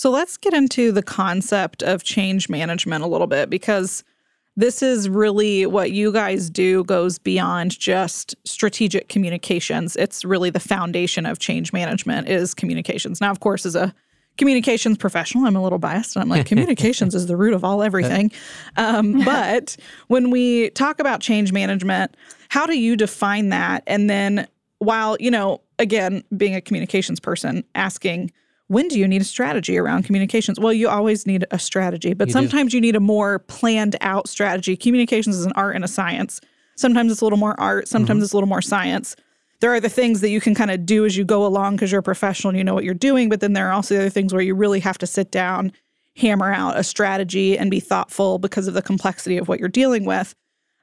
So 0.00 0.08
let's 0.08 0.38
get 0.38 0.54
into 0.54 0.92
the 0.92 1.02
concept 1.02 1.82
of 1.82 2.02
change 2.02 2.48
management 2.48 3.04
a 3.04 3.06
little 3.06 3.26
bit 3.26 3.50
because 3.50 4.02
this 4.56 4.82
is 4.82 5.10
really 5.10 5.66
what 5.66 5.90
you 5.90 6.10
guys 6.10 6.48
do 6.48 6.84
goes 6.84 7.18
beyond 7.18 7.78
just 7.78 8.34
strategic 8.44 9.10
communications. 9.10 9.96
It's 9.96 10.24
really 10.24 10.48
the 10.48 10.58
foundation 10.58 11.26
of 11.26 11.38
change 11.38 11.74
management 11.74 12.30
is 12.30 12.54
communications. 12.54 13.20
Now, 13.20 13.30
of 13.30 13.40
course, 13.40 13.66
as 13.66 13.76
a 13.76 13.94
communications 14.38 14.96
professional, 14.96 15.44
I'm 15.44 15.54
a 15.54 15.62
little 15.62 15.78
biased 15.78 16.16
and 16.16 16.22
I'm 16.22 16.30
like, 16.30 16.46
communications 16.46 17.14
is 17.14 17.26
the 17.26 17.36
root 17.36 17.52
of 17.52 17.62
all 17.62 17.82
everything. 17.82 18.32
Um, 18.78 19.20
but 19.26 19.76
when 20.08 20.30
we 20.30 20.70
talk 20.70 20.98
about 20.98 21.20
change 21.20 21.52
management, 21.52 22.16
how 22.48 22.64
do 22.64 22.78
you 22.78 22.96
define 22.96 23.50
that? 23.50 23.82
And 23.86 24.08
then 24.08 24.48
while, 24.78 25.18
you 25.20 25.30
know, 25.30 25.60
again, 25.78 26.24
being 26.38 26.54
a 26.54 26.62
communications 26.62 27.20
person, 27.20 27.64
asking, 27.74 28.32
when 28.70 28.86
do 28.86 29.00
you 29.00 29.08
need 29.08 29.20
a 29.20 29.24
strategy 29.24 29.76
around 29.76 30.04
communications? 30.04 30.60
Well, 30.60 30.72
you 30.72 30.88
always 30.88 31.26
need 31.26 31.44
a 31.50 31.58
strategy, 31.58 32.14
but 32.14 32.28
you 32.28 32.32
sometimes 32.32 32.70
do. 32.70 32.76
you 32.76 32.80
need 32.80 32.94
a 32.94 33.00
more 33.00 33.40
planned 33.40 33.96
out 34.00 34.28
strategy. 34.28 34.76
Communications 34.76 35.36
is 35.36 35.44
an 35.44 35.50
art 35.56 35.74
and 35.74 35.84
a 35.84 35.88
science. 35.88 36.40
Sometimes 36.76 37.10
it's 37.10 37.20
a 37.20 37.24
little 37.24 37.36
more 37.36 37.58
art, 37.58 37.88
sometimes 37.88 38.18
mm-hmm. 38.18 38.24
it's 38.24 38.32
a 38.32 38.36
little 38.36 38.48
more 38.48 38.62
science. 38.62 39.16
There 39.58 39.72
are 39.72 39.80
the 39.80 39.88
things 39.88 40.20
that 40.20 40.30
you 40.30 40.40
can 40.40 40.54
kind 40.54 40.70
of 40.70 40.86
do 40.86 41.04
as 41.04 41.16
you 41.16 41.24
go 41.24 41.44
along 41.44 41.76
because 41.76 41.90
you're 41.90 41.98
a 41.98 42.04
professional 42.04 42.50
and 42.50 42.58
you 42.58 42.62
know 42.62 42.72
what 42.72 42.84
you're 42.84 42.94
doing, 42.94 43.28
but 43.28 43.40
then 43.40 43.54
there 43.54 43.68
are 43.68 43.72
also 43.72 43.94
the 43.94 44.02
other 44.02 44.08
things 44.08 44.32
where 44.32 44.40
you 44.40 44.54
really 44.54 44.78
have 44.78 44.98
to 44.98 45.06
sit 45.06 45.32
down, 45.32 45.72
hammer 46.14 46.52
out 46.52 46.78
a 46.78 46.84
strategy, 46.84 47.58
and 47.58 47.72
be 47.72 47.80
thoughtful 47.80 48.38
because 48.38 48.68
of 48.68 48.74
the 48.74 48.82
complexity 48.82 49.36
of 49.36 49.48
what 49.48 49.58
you're 49.58 49.68
dealing 49.68 50.04
with, 50.04 50.32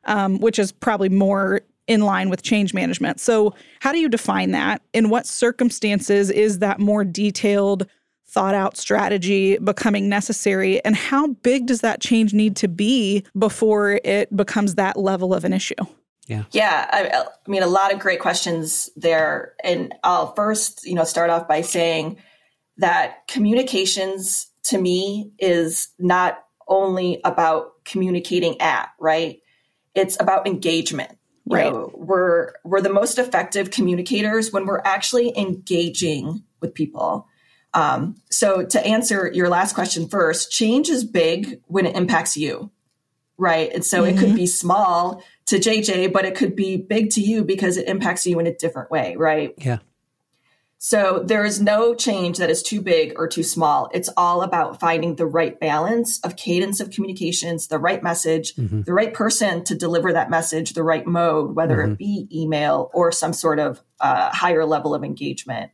um, 0.03 0.39
which 0.39 0.59
is 0.59 0.73
probably 0.73 1.07
more 1.07 1.61
in 1.87 2.01
line 2.01 2.29
with 2.29 2.43
change 2.43 2.73
management. 2.73 3.19
So, 3.19 3.55
how 3.79 3.91
do 3.91 3.99
you 3.99 4.09
define 4.09 4.51
that? 4.51 4.81
In 4.93 5.09
what 5.09 5.25
circumstances 5.25 6.29
is 6.29 6.59
that 6.59 6.79
more 6.79 7.03
detailed, 7.03 7.87
thought 8.27 8.53
out 8.53 8.77
strategy 8.77 9.57
becoming 9.57 10.09
necessary? 10.09 10.83
And 10.83 10.95
how 10.95 11.27
big 11.27 11.65
does 11.65 11.81
that 11.81 12.01
change 12.01 12.33
need 12.33 12.55
to 12.57 12.67
be 12.67 13.23
before 13.37 13.99
it 14.03 14.35
becomes 14.35 14.75
that 14.75 14.97
level 14.97 15.33
of 15.33 15.45
an 15.45 15.53
issue? 15.53 15.75
Yeah. 16.27 16.43
Yeah. 16.51 16.89
I, 16.91 17.23
I 17.23 17.49
mean, 17.49 17.63
a 17.63 17.67
lot 17.67 17.93
of 17.93 17.99
great 17.99 18.19
questions 18.19 18.89
there. 18.97 19.53
And 19.63 19.95
I'll 20.03 20.33
first, 20.35 20.85
you 20.85 20.93
know, 20.93 21.05
start 21.05 21.29
off 21.29 21.47
by 21.47 21.61
saying 21.61 22.17
that 22.77 23.25
communications 23.29 24.47
to 24.63 24.77
me 24.77 25.31
is 25.39 25.87
not 25.97 26.43
only 26.67 27.21
about 27.23 27.85
communicating 27.85 28.59
at, 28.59 28.89
right? 28.99 29.39
It's 29.95 30.17
about 30.19 30.47
engagement 30.47 31.11
You 31.11 31.16
right. 31.55 31.71
Know, 31.71 31.91
we're 31.93 32.53
we're 32.63 32.81
the 32.81 32.93
most 32.93 33.19
effective 33.19 33.71
communicators 33.71 34.51
when 34.51 34.65
we're 34.65 34.81
actually 34.83 35.37
engaging 35.37 36.43
with 36.61 36.73
people. 36.73 37.27
Um, 37.73 38.15
so 38.31 38.65
to 38.65 38.85
answer 38.85 39.29
your 39.33 39.49
last 39.49 39.73
question 39.73 40.07
first, 40.07 40.51
change 40.51 40.89
is 40.89 41.03
big 41.03 41.61
when 41.67 41.85
it 41.85 41.95
impacts 41.95 42.35
you, 42.35 42.71
right? 43.37 43.71
And 43.73 43.85
so 43.85 44.01
mm-hmm. 44.01 44.17
it 44.17 44.19
could 44.19 44.35
be 44.35 44.47
small 44.47 45.23
to 45.47 45.57
JJ, 45.57 46.11
but 46.11 46.25
it 46.25 46.35
could 46.35 46.55
be 46.55 46.77
big 46.77 47.11
to 47.11 47.21
you 47.21 47.43
because 47.43 47.77
it 47.77 47.87
impacts 47.87 48.25
you 48.25 48.39
in 48.39 48.47
a 48.47 48.53
different 48.53 48.89
way, 48.89 49.15
right? 49.15 49.53
Yeah. 49.57 49.77
So 50.79 51.23
there 51.25 51.43
is 51.43 51.59
no 51.59 51.95
change 51.95 52.37
that 52.37 52.51
is 52.51 52.61
too 52.61 52.81
big 52.81 53.13
or 53.15 53.27
too 53.27 53.41
small. 53.41 53.89
It's 53.93 54.09
all 54.15 54.43
about 54.43 54.79
finding 54.79 55.15
the 55.15 55.25
right 55.25 55.59
balance 55.59 56.19
of 56.19 56.35
cadence 56.35 56.79
of 56.79 56.91
communications, 56.91 57.67
the 57.67 57.79
right 57.79 58.03
message, 58.03 58.55
mm-hmm. 58.55 58.83
the 58.83 58.93
right 58.93 59.11
person 59.11 59.63
to 59.63 59.75
deliver 59.75 60.13
that 60.13 60.29
message, 60.29 60.73
the 60.73 60.83
right 60.83 61.05
mode, 61.05 61.55
whether 61.55 61.77
mm-hmm. 61.77 61.93
it 61.93 61.97
be 61.97 62.27
email 62.31 62.91
or 62.93 63.11
some 63.11 63.33
sort 63.33 63.57
of 63.57 63.81
uh, 63.99 64.29
higher 64.31 64.65
level 64.65 64.93
of 64.93 65.03
engagement. 65.03 65.71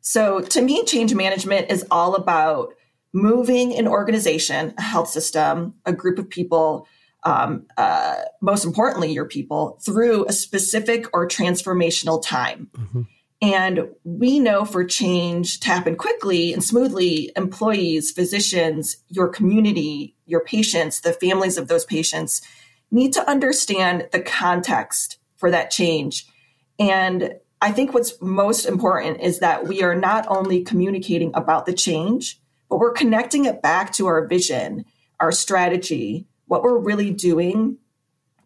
So 0.00 0.40
to 0.40 0.62
me, 0.62 0.84
change 0.84 1.14
management 1.14 1.70
is 1.70 1.84
all 1.90 2.14
about 2.14 2.74
moving 3.12 3.76
an 3.76 3.86
organization, 3.86 4.72
a 4.78 4.82
health 4.82 5.10
system, 5.10 5.74
a 5.84 5.92
group 5.92 6.18
of 6.18 6.30
people, 6.30 6.88
um, 7.24 7.66
uh, 7.76 8.16
most 8.40 8.64
importantly, 8.64 9.12
your 9.12 9.26
people, 9.26 9.78
through 9.84 10.26
a 10.26 10.32
specific 10.32 11.06
or 11.12 11.28
transformational 11.28 12.24
time. 12.24 12.70
Mm-hmm. 12.72 13.02
And 13.42 13.88
we 14.04 14.38
know 14.38 14.64
for 14.64 14.84
change 14.84 15.58
to 15.60 15.66
happen 15.66 15.96
quickly 15.96 16.52
and 16.52 16.62
smoothly, 16.62 17.32
employees, 17.34 18.12
physicians, 18.12 18.98
your 19.08 19.28
community, 19.28 20.14
your 20.26 20.44
patients, 20.44 21.00
the 21.00 21.12
families 21.12 21.58
of 21.58 21.66
those 21.66 21.84
patients 21.84 22.40
need 22.92 23.12
to 23.14 23.28
understand 23.28 24.06
the 24.12 24.20
context 24.20 25.18
for 25.36 25.50
that 25.50 25.72
change. 25.72 26.24
And 26.78 27.34
I 27.60 27.72
think 27.72 27.92
what's 27.92 28.20
most 28.22 28.64
important 28.64 29.20
is 29.20 29.40
that 29.40 29.66
we 29.66 29.82
are 29.82 29.96
not 29.96 30.24
only 30.28 30.62
communicating 30.62 31.32
about 31.34 31.66
the 31.66 31.72
change, 31.72 32.40
but 32.68 32.78
we're 32.78 32.92
connecting 32.92 33.46
it 33.46 33.60
back 33.60 33.92
to 33.94 34.06
our 34.06 34.24
vision, 34.24 34.84
our 35.18 35.32
strategy, 35.32 36.28
what 36.46 36.62
we're 36.62 36.78
really 36.78 37.10
doing 37.10 37.78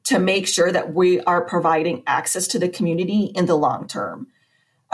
to 0.05 0.19
make 0.19 0.47
sure 0.47 0.73
that 0.73 0.95
we 0.95 1.21
are 1.23 1.45
providing 1.45 2.03
access 2.07 2.47
to 2.49 2.59
the 2.59 2.69
community 2.69 3.25
in 3.35 3.45
the 3.45 3.57
long 3.57 3.87
term. 3.87 4.29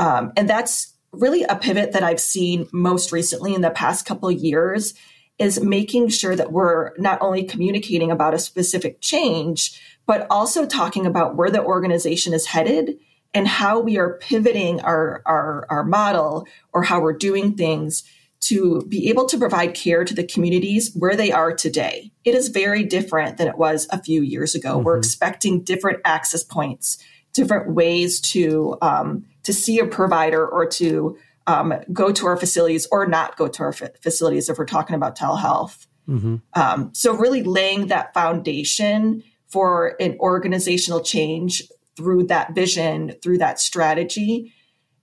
Um, 0.02 0.32
and 0.36 0.50
that's 0.50 0.94
really 1.12 1.44
a 1.44 1.54
pivot 1.54 1.92
that 1.92 2.02
I've 2.02 2.20
seen 2.20 2.68
most 2.72 3.12
recently 3.12 3.54
in 3.54 3.60
the 3.60 3.70
past 3.70 4.04
couple 4.04 4.28
of 4.28 4.36
years 4.36 4.94
is 5.38 5.62
making 5.62 6.08
sure 6.08 6.34
that 6.34 6.50
we're 6.50 6.90
not 6.98 7.22
only 7.22 7.44
communicating 7.44 8.10
about 8.10 8.34
a 8.34 8.38
specific 8.38 9.00
change, 9.00 9.80
but 10.04 10.26
also 10.28 10.66
talking 10.66 11.06
about 11.06 11.36
where 11.36 11.50
the 11.50 11.62
organization 11.62 12.34
is 12.34 12.46
headed 12.46 12.98
and 13.32 13.46
how 13.46 13.78
we 13.78 13.96
are 13.96 14.18
pivoting 14.18 14.80
our, 14.80 15.22
our, 15.24 15.66
our 15.70 15.84
model 15.84 16.48
or 16.72 16.82
how 16.82 17.00
we're 17.00 17.12
doing 17.12 17.54
things 17.54 18.02
to 18.40 18.82
be 18.88 19.08
able 19.08 19.26
to 19.26 19.38
provide 19.38 19.72
care 19.72 20.04
to 20.04 20.14
the 20.14 20.24
communities 20.24 20.92
where 20.96 21.14
they 21.14 21.30
are 21.30 21.54
today. 21.54 22.10
It 22.24 22.34
is 22.34 22.48
very 22.48 22.82
different 22.82 23.36
than 23.36 23.46
it 23.46 23.56
was 23.56 23.86
a 23.90 24.02
few 24.02 24.20
years 24.20 24.56
ago. 24.56 24.76
Mm-hmm. 24.76 24.84
We're 24.84 24.98
expecting 24.98 25.62
different 25.62 26.00
access 26.04 26.42
points, 26.42 26.98
different 27.32 27.72
ways 27.72 28.20
to 28.32 28.76
um, 28.82 29.26
to 29.44 29.52
see 29.52 29.78
a 29.78 29.86
provider 29.86 30.46
or 30.46 30.66
to 30.66 31.16
um, 31.46 31.74
go 31.92 32.12
to 32.12 32.26
our 32.26 32.36
facilities 32.36 32.86
or 32.92 33.06
not 33.06 33.36
go 33.36 33.48
to 33.48 33.62
our 33.62 33.70
f- 33.70 34.00
facilities 34.00 34.48
if 34.48 34.58
we're 34.58 34.64
talking 34.64 34.94
about 34.94 35.16
telehealth. 35.16 35.86
Mm-hmm. 36.08 36.36
Um, 36.54 36.90
so, 36.94 37.14
really 37.14 37.42
laying 37.42 37.88
that 37.88 38.12
foundation 38.14 39.22
for 39.46 39.96
an 40.00 40.16
organizational 40.18 41.00
change 41.00 41.62
through 41.96 42.24
that 42.24 42.54
vision, 42.54 43.14
through 43.22 43.38
that 43.38 43.60
strategy. 43.60 44.52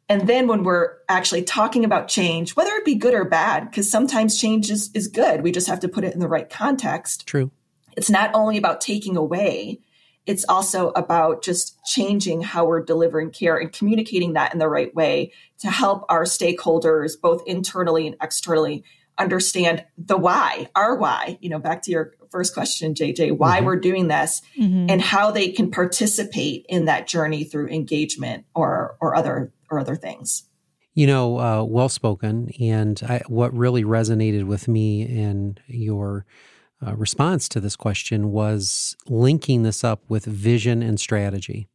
And 0.09 0.27
then 0.27 0.47
when 0.47 0.63
we're 0.63 0.97
actually 1.07 1.43
talking 1.43 1.85
about 1.85 2.07
change, 2.07 2.55
whether 2.55 2.71
it 2.71 2.83
be 2.83 2.95
good 2.95 3.13
or 3.13 3.25
bad, 3.25 3.69
because 3.69 3.89
sometimes 3.89 4.39
change 4.39 4.71
is, 4.71 4.89
is 4.95 5.07
good, 5.07 5.43
we 5.43 5.51
just 5.51 5.67
have 5.67 5.79
to 5.81 5.87
put 5.87 6.03
it 6.03 6.15
in 6.15 6.19
the 6.19 6.27
right 6.27 6.49
context. 6.49 7.27
True. 7.27 7.51
It's 7.95 8.09
not 8.09 8.31
only 8.33 8.57
about 8.57 8.81
taking 8.81 9.15
away, 9.15 9.81
it's 10.25 10.45
also 10.47 10.89
about 10.89 11.43
just 11.43 11.83
changing 11.85 12.41
how 12.41 12.65
we're 12.65 12.83
delivering 12.83 13.31
care 13.31 13.57
and 13.57 13.71
communicating 13.71 14.33
that 14.33 14.53
in 14.53 14.59
the 14.59 14.69
right 14.69 14.93
way 14.93 15.31
to 15.59 15.69
help 15.69 16.05
our 16.09 16.23
stakeholders, 16.23 17.19
both 17.19 17.41
internally 17.47 18.05
and 18.05 18.15
externally, 18.21 18.83
understand 19.17 19.85
the 19.97 20.17
why, 20.17 20.69
our 20.75 20.95
why, 20.95 21.37
you 21.41 21.49
know, 21.49 21.59
back 21.59 21.81
to 21.83 21.91
your 21.91 22.13
first 22.31 22.53
question, 22.53 22.93
JJ, 22.93 23.37
why 23.37 23.57
mm-hmm. 23.57 23.65
we're 23.65 23.79
doing 23.79 24.07
this 24.07 24.41
mm-hmm. 24.57 24.87
and 24.89 25.01
how 25.01 25.31
they 25.31 25.49
can 25.49 25.69
participate 25.69 26.65
in 26.69 26.85
that 26.85 27.07
journey 27.07 27.43
through 27.43 27.67
engagement 27.67 28.45
or, 28.55 28.95
or 29.01 29.15
other, 29.15 29.51
or 29.69 29.79
other 29.79 29.95
things. 29.95 30.43
You 30.93 31.07
know, 31.07 31.39
uh, 31.39 31.63
well 31.63 31.89
spoken. 31.89 32.51
And 32.59 33.01
I, 33.07 33.21
what 33.27 33.53
really 33.53 33.83
resonated 33.83 34.45
with 34.45 34.67
me 34.67 35.01
in 35.01 35.57
your 35.67 36.25
uh, 36.85 36.95
response 36.95 37.49
to 37.49 37.59
this 37.59 37.75
question 37.75 38.31
was 38.31 38.95
linking 39.07 39.63
this 39.63 39.83
up 39.83 40.03
with 40.07 40.25
vision 40.25 40.81
and 40.81 40.99
strategy. 40.99 41.67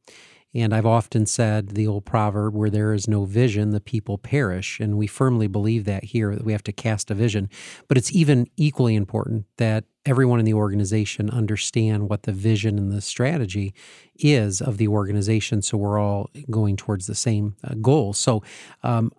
And 0.55 0.73
I've 0.73 0.87
often 0.87 1.27
said 1.27 1.71
the 1.71 1.87
old 1.89 2.05
proverb, 2.05 2.55
where 2.55 2.71
there 2.71 2.93
is 2.93 3.09
no 3.09 3.25
vision, 3.25 3.71
the 3.71 3.81
people 3.81 4.19
perish. 4.19 4.79
And 4.79 4.97
we 4.97 5.09
firmly 5.09 5.49
believe 5.49 5.85
that 5.87 6.05
here, 6.05 6.33
that 6.35 6.45
we 6.45 6.53
have 6.53 6.63
to 6.65 6.73
cast 6.73 7.11
a 7.11 7.15
vision. 7.15 7.51
But 7.89 7.99
it's 7.99 8.13
even 8.13 8.47
equally 8.57 8.95
important 8.95 9.47
that 9.57 9.85
everyone 10.07 10.39
in 10.39 10.45
the 10.45 10.55
organization 10.55 11.29
understand 11.29 12.09
what 12.09 12.23
the 12.23 12.33
vision 12.33 12.79
and 12.79 12.93
the 12.93 13.01
strategy 13.01 13.75
is 14.17 14.61
of 14.61 14.77
the 14.77 14.87
organization 14.87 15.63
so 15.63 15.79
we're 15.79 15.99
all 15.99 16.29
going 16.51 16.77
towards 16.77 17.07
the 17.07 17.15
same 17.15 17.57
uh, 17.65 17.75
goal. 17.81 18.13
So 18.13 18.43
um, 18.83 19.11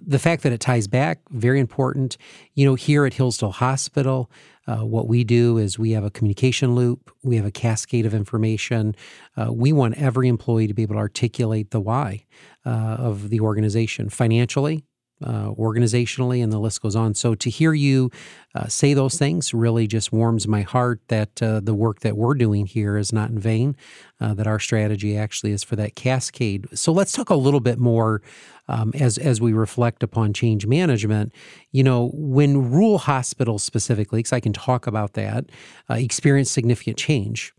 the 0.00 0.18
fact 0.18 0.42
that 0.42 0.52
it 0.52 0.60
ties 0.60 0.88
back, 0.88 1.20
very 1.30 1.60
important. 1.60 2.16
You 2.54 2.66
know, 2.66 2.74
here 2.74 3.06
at 3.06 3.14
Hillsdale 3.14 3.52
Hospital, 3.52 4.30
uh, 4.66 4.78
what 4.78 5.06
we 5.08 5.24
do 5.24 5.58
is 5.58 5.78
we 5.78 5.92
have 5.92 6.04
a 6.04 6.10
communication 6.10 6.74
loop, 6.74 7.10
we 7.22 7.36
have 7.36 7.46
a 7.46 7.50
cascade 7.50 8.06
of 8.06 8.14
information. 8.14 8.94
Uh, 9.36 9.52
we 9.52 9.72
want 9.72 9.94
every 9.96 10.28
employee 10.28 10.66
to 10.66 10.74
be 10.74 10.82
able 10.82 10.94
to 10.94 11.00
articulate 11.00 11.70
the 11.70 11.80
why 11.80 12.24
uh, 12.64 12.96
of 12.98 13.30
the 13.30 13.40
organization 13.40 14.08
financially, 14.08 14.84
uh, 15.24 15.50
organizationally, 15.52 16.42
and 16.42 16.52
the 16.52 16.58
list 16.58 16.82
goes 16.82 16.94
on. 16.94 17.14
So 17.14 17.34
to 17.34 17.50
hear 17.50 17.72
you 17.72 18.10
uh, 18.54 18.66
say 18.68 18.94
those 18.94 19.16
things 19.16 19.54
really 19.54 19.86
just 19.86 20.12
warms 20.12 20.46
my 20.46 20.62
heart 20.62 21.00
that 21.08 21.42
uh, 21.42 21.60
the 21.60 21.74
work 21.74 22.00
that 22.00 22.16
we're 22.16 22.34
doing 22.34 22.66
here 22.66 22.96
is 22.96 23.12
not 23.12 23.30
in 23.30 23.38
vain, 23.38 23.76
uh, 24.20 24.34
that 24.34 24.46
our 24.46 24.58
strategy 24.58 25.16
actually 25.16 25.52
is 25.52 25.64
for 25.64 25.76
that 25.76 25.94
cascade. 25.94 26.66
So 26.74 26.92
let's 26.92 27.12
talk 27.12 27.30
a 27.30 27.34
little 27.34 27.60
bit 27.60 27.78
more 27.78 28.22
um, 28.68 28.92
as 28.94 29.16
as 29.18 29.40
we 29.40 29.52
reflect 29.52 30.02
upon 30.02 30.32
change 30.32 30.66
management. 30.66 31.32
You 31.72 31.84
know, 31.84 32.10
when 32.14 32.70
rural 32.70 32.98
hospitals 32.98 33.62
specifically, 33.62 34.20
because 34.20 34.32
I 34.32 34.40
can 34.40 34.52
talk 34.52 34.86
about 34.86 35.14
that, 35.14 35.46
uh, 35.88 35.94
experience 35.94 36.50
significant 36.50 36.98
change. 36.98 37.52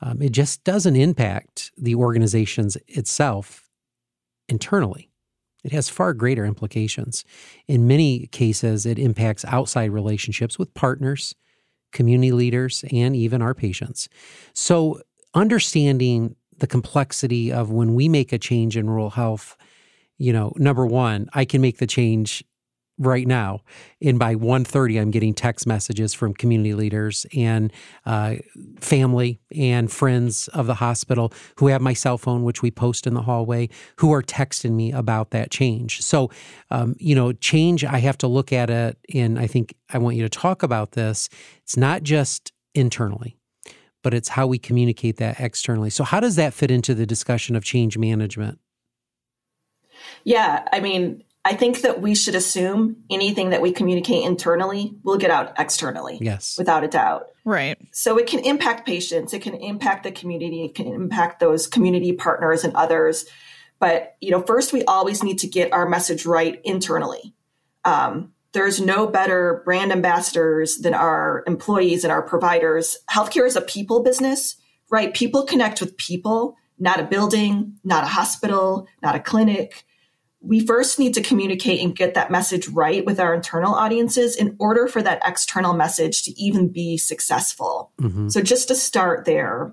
Um, 0.00 0.20
it 0.20 0.32
just 0.32 0.64
doesn't 0.64 0.96
impact 0.96 1.70
the 1.78 1.94
organizations 1.94 2.76
itself 2.88 3.68
internally. 4.48 5.11
It 5.64 5.72
has 5.72 5.88
far 5.88 6.12
greater 6.12 6.44
implications. 6.44 7.24
In 7.68 7.86
many 7.86 8.26
cases, 8.28 8.84
it 8.86 8.98
impacts 8.98 9.44
outside 9.44 9.90
relationships 9.90 10.58
with 10.58 10.74
partners, 10.74 11.34
community 11.92 12.32
leaders, 12.32 12.84
and 12.90 13.14
even 13.14 13.42
our 13.42 13.54
patients. 13.54 14.08
So, 14.54 15.00
understanding 15.34 16.36
the 16.58 16.66
complexity 16.66 17.52
of 17.52 17.70
when 17.70 17.94
we 17.94 18.08
make 18.08 18.32
a 18.32 18.38
change 18.38 18.76
in 18.76 18.88
rural 18.88 19.10
health, 19.10 19.56
you 20.18 20.32
know, 20.32 20.52
number 20.56 20.86
one, 20.86 21.28
I 21.32 21.44
can 21.44 21.60
make 21.60 21.78
the 21.78 21.86
change 21.86 22.44
right 23.06 23.26
now. 23.26 23.60
And 24.00 24.18
by 24.18 24.34
1.30 24.34 25.00
i'm 25.00 25.10
getting 25.10 25.34
text 25.34 25.66
messages 25.66 26.14
from 26.14 26.34
community 26.34 26.74
leaders 26.74 27.26
and 27.34 27.72
uh, 28.06 28.36
family 28.80 29.40
and 29.54 29.90
friends 29.90 30.48
of 30.48 30.66
the 30.66 30.74
hospital 30.74 31.32
who 31.56 31.68
have 31.68 31.80
my 31.80 31.92
cell 31.92 32.18
phone 32.18 32.42
which 32.42 32.62
we 32.62 32.70
post 32.70 33.06
in 33.06 33.14
the 33.14 33.22
hallway 33.22 33.68
who 33.96 34.12
are 34.12 34.22
texting 34.22 34.72
me 34.72 34.92
about 34.92 35.30
that 35.30 35.50
change. 35.50 36.02
So 36.02 36.30
um, 36.70 36.94
you 36.98 37.14
know 37.14 37.32
change 37.32 37.84
i 37.84 37.98
have 37.98 38.18
to 38.18 38.26
look 38.26 38.52
at 38.52 38.70
it 38.70 38.98
and 39.14 39.38
i 39.38 39.46
think 39.46 39.74
i 39.90 39.98
want 39.98 40.16
you 40.16 40.22
to 40.22 40.28
talk 40.28 40.62
about 40.62 40.92
this. 40.92 41.28
It's 41.62 41.76
not 41.76 42.02
just 42.02 42.52
internally 42.74 43.36
but 44.02 44.12
it's 44.12 44.30
how 44.30 44.46
we 44.46 44.58
communicate 44.58 45.16
that 45.18 45.38
externally. 45.38 45.88
So 45.90 46.04
how 46.04 46.20
does 46.20 46.36
that 46.36 46.52
fit 46.52 46.70
into 46.70 46.94
the 46.94 47.06
discussion 47.06 47.56
of 47.56 47.64
change 47.64 47.96
management? 47.96 48.58
Yeah, 50.24 50.66
I 50.72 50.80
mean, 50.80 51.22
I 51.44 51.54
think 51.54 51.80
that 51.80 52.00
we 52.00 52.14
should 52.14 52.36
assume 52.36 53.02
anything 53.10 53.50
that 53.50 53.60
we 53.60 53.72
communicate 53.72 54.24
internally 54.24 54.94
will 55.02 55.18
get 55.18 55.30
out 55.30 55.52
externally. 55.58 56.18
Yes. 56.20 56.56
Without 56.56 56.84
a 56.84 56.88
doubt. 56.88 57.26
Right. 57.44 57.76
So 57.90 58.16
it 58.16 58.28
can 58.28 58.40
impact 58.40 58.86
patients, 58.86 59.34
it 59.34 59.42
can 59.42 59.54
impact 59.54 60.04
the 60.04 60.12
community, 60.12 60.64
it 60.64 60.74
can 60.74 60.86
impact 60.86 61.40
those 61.40 61.66
community 61.66 62.12
partners 62.12 62.62
and 62.62 62.74
others. 62.76 63.26
But, 63.80 64.16
you 64.20 64.30
know, 64.30 64.42
first 64.42 64.72
we 64.72 64.84
always 64.84 65.24
need 65.24 65.38
to 65.40 65.48
get 65.48 65.72
our 65.72 65.88
message 65.88 66.24
right 66.24 66.60
internally. 66.62 67.34
Um, 67.84 68.32
there's 68.52 68.80
no 68.80 69.08
better 69.08 69.62
brand 69.64 69.90
ambassadors 69.90 70.76
than 70.76 70.94
our 70.94 71.42
employees 71.48 72.04
and 72.04 72.12
our 72.12 72.22
providers. 72.22 72.98
Healthcare 73.10 73.46
is 73.46 73.56
a 73.56 73.62
people 73.62 74.04
business 74.04 74.56
right? 74.92 75.14
People 75.14 75.44
connect 75.44 75.80
with 75.80 75.96
people, 75.96 76.56
not 76.78 77.00
a 77.00 77.04
building, 77.04 77.78
not 77.82 78.04
a 78.04 78.08
hospital, 78.08 78.86
not 79.02 79.16
a 79.16 79.20
clinic. 79.20 79.84
We 80.42 80.66
first 80.66 80.98
need 80.98 81.14
to 81.14 81.22
communicate 81.22 81.80
and 81.80 81.94
get 81.94 82.14
that 82.14 82.30
message 82.30 82.68
right 82.68 83.04
with 83.04 83.20
our 83.20 83.32
internal 83.32 83.74
audiences 83.74 84.36
in 84.36 84.56
order 84.58 84.88
for 84.88 85.00
that 85.02 85.22
external 85.24 85.72
message 85.72 86.24
to 86.24 86.32
even 86.40 86.68
be 86.68 86.98
successful. 86.98 87.92
Mm-hmm. 88.00 88.28
So 88.28 88.42
just 88.42 88.68
to 88.68 88.74
start 88.74 89.24
there. 89.24 89.72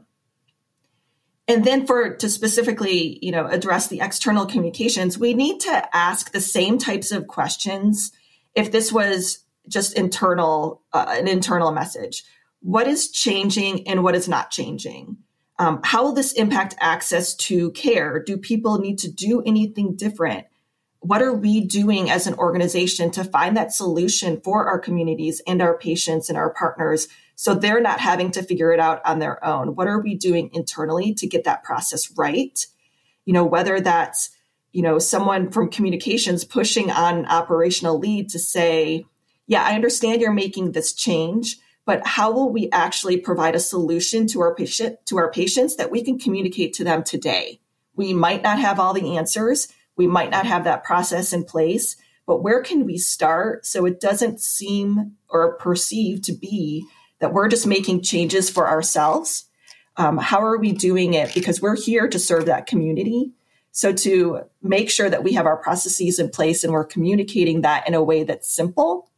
And 1.48 1.66
then 1.66 1.88
for 1.88 2.16
to 2.16 2.30
specifically, 2.30 3.18
you 3.24 3.32
know, 3.32 3.48
address 3.48 3.88
the 3.88 4.02
external 4.02 4.46
communications, 4.46 5.18
we 5.18 5.34
need 5.34 5.60
to 5.62 5.90
ask 5.96 6.32
the 6.32 6.42
same 6.42 6.78
types 6.78 7.12
of 7.12 7.28
questions 7.28 8.12
if 8.54 8.72
this 8.72 8.92
was 8.92 9.40
just 9.70 9.94
internal 9.94 10.82
uh, 10.94 11.06
an 11.08 11.28
internal 11.28 11.72
message 11.72 12.24
what 12.62 12.88
is 12.88 13.10
changing 13.10 13.88
and 13.88 14.04
what 14.04 14.16
is 14.16 14.28
not 14.28 14.52
changing 14.52 15.18
um, 15.60 15.80
how 15.84 16.04
will 16.04 16.14
this 16.14 16.34
impact 16.34 16.76
access 16.80 17.36
to 17.36 17.72
care 17.72 18.22
do 18.22 18.38
people 18.38 18.80
need 18.80 18.98
to 18.98 19.12
do 19.12 19.42
anything 19.46 19.96
different 19.96 20.46
what 21.02 21.22
are 21.22 21.34
we 21.34 21.62
doing 21.62 22.10
as 22.10 22.28
an 22.28 22.34
organization 22.36 23.10
to 23.12 23.24
find 23.24 23.56
that 23.56 23.74
solution 23.74 24.42
for 24.42 24.68
our 24.68 24.80
communities 24.80 25.42
and 25.48 25.62
our 25.62 25.78
patients 25.78 26.30
and 26.30 26.38
our 26.38 26.50
partners 26.50 27.08
so 27.36 27.54
they're 27.56 27.80
not 27.80 28.02
having 28.02 28.32
to 28.32 28.44
figure 28.44 28.74
it 28.74 28.80
out 28.80 29.02
on 29.06 29.20
their 29.20 29.44
own? 29.46 29.76
What 29.76 29.88
are 29.88 30.02
we 30.02 30.16
doing 30.16 30.50
internally 30.54 31.14
to 31.16 31.28
get 31.28 31.46
that 31.46 31.64
process 31.64 32.12
right? 32.18 32.66
You 33.26 33.34
know 33.34 33.46
whether 33.46 33.80
that's 33.80 34.32
you 34.72 34.82
know 34.82 35.00
someone 35.00 35.52
from 35.52 35.70
communications 35.70 36.44
pushing 36.44 36.92
on 36.92 37.26
operational 37.26 37.98
lead 37.98 38.30
to 38.30 38.38
say 38.38 39.04
yeah 39.48 39.64
i 39.64 39.74
understand 39.74 40.22
you're 40.22 40.32
making 40.32 40.74
this 40.74 40.94
change 40.94 41.58
but 41.90 42.06
how 42.06 42.30
will 42.30 42.52
we 42.52 42.70
actually 42.72 43.18
provide 43.18 43.56
a 43.56 43.60
solution 43.60 44.28
to 44.28 44.42
our 44.42 44.54
patient 44.54 45.04
to 45.08 45.18
our 45.18 45.32
patients 45.32 45.78
that 45.78 45.90
we 45.90 46.04
can 46.04 46.20
communicate 46.20 46.74
to 46.74 46.84
them 46.84 47.02
today? 47.02 47.62
We 47.96 48.14
might 48.14 48.44
not 48.44 48.60
have 48.60 48.80
all 48.80 48.94
the 48.94 49.18
answers 49.18 49.70
we 50.00 50.08
might 50.08 50.32
not 50.32 50.48
have 50.48 50.64
that 50.64 50.84
process 50.84 51.32
in 51.34 51.44
place 51.44 51.96
but 52.30 52.44
where 52.44 52.62
can 52.62 52.86
we 52.86 53.00
start? 53.00 53.66
So 53.66 53.88
it 53.88 54.00
doesn't 54.00 54.40
seem 54.40 55.14
or 55.32 55.56
perceive 55.56 56.22
to 56.22 56.32
be 56.32 56.86
that 57.18 57.34
we're 57.34 57.48
just 57.48 57.66
making 57.66 58.04
changes 58.04 58.52
for 58.52 58.68
ourselves. 58.68 59.46
Um, 59.98 60.20
how 60.20 60.44
are 60.44 60.60
we 60.60 60.72
doing 60.72 61.16
it? 61.16 61.34
Because 61.34 61.60
we're 61.60 61.76
here 61.76 62.08
to 62.08 62.20
serve 62.20 62.46
that 62.46 62.68
community. 62.68 63.32
So 63.72 63.94
to 63.94 64.42
make 64.62 64.92
sure 64.92 65.10
that 65.10 65.24
we 65.24 65.34
have 65.34 65.48
our 65.48 65.58
processes 65.58 66.20
in 66.20 66.30
place 66.30 66.64
and 66.64 66.72
we're 66.72 66.86
communicating 66.86 67.62
that 67.62 67.88
in 67.88 67.96
a 67.96 68.04
way 68.04 68.24
that's 68.24 68.54
simple, 68.54 69.10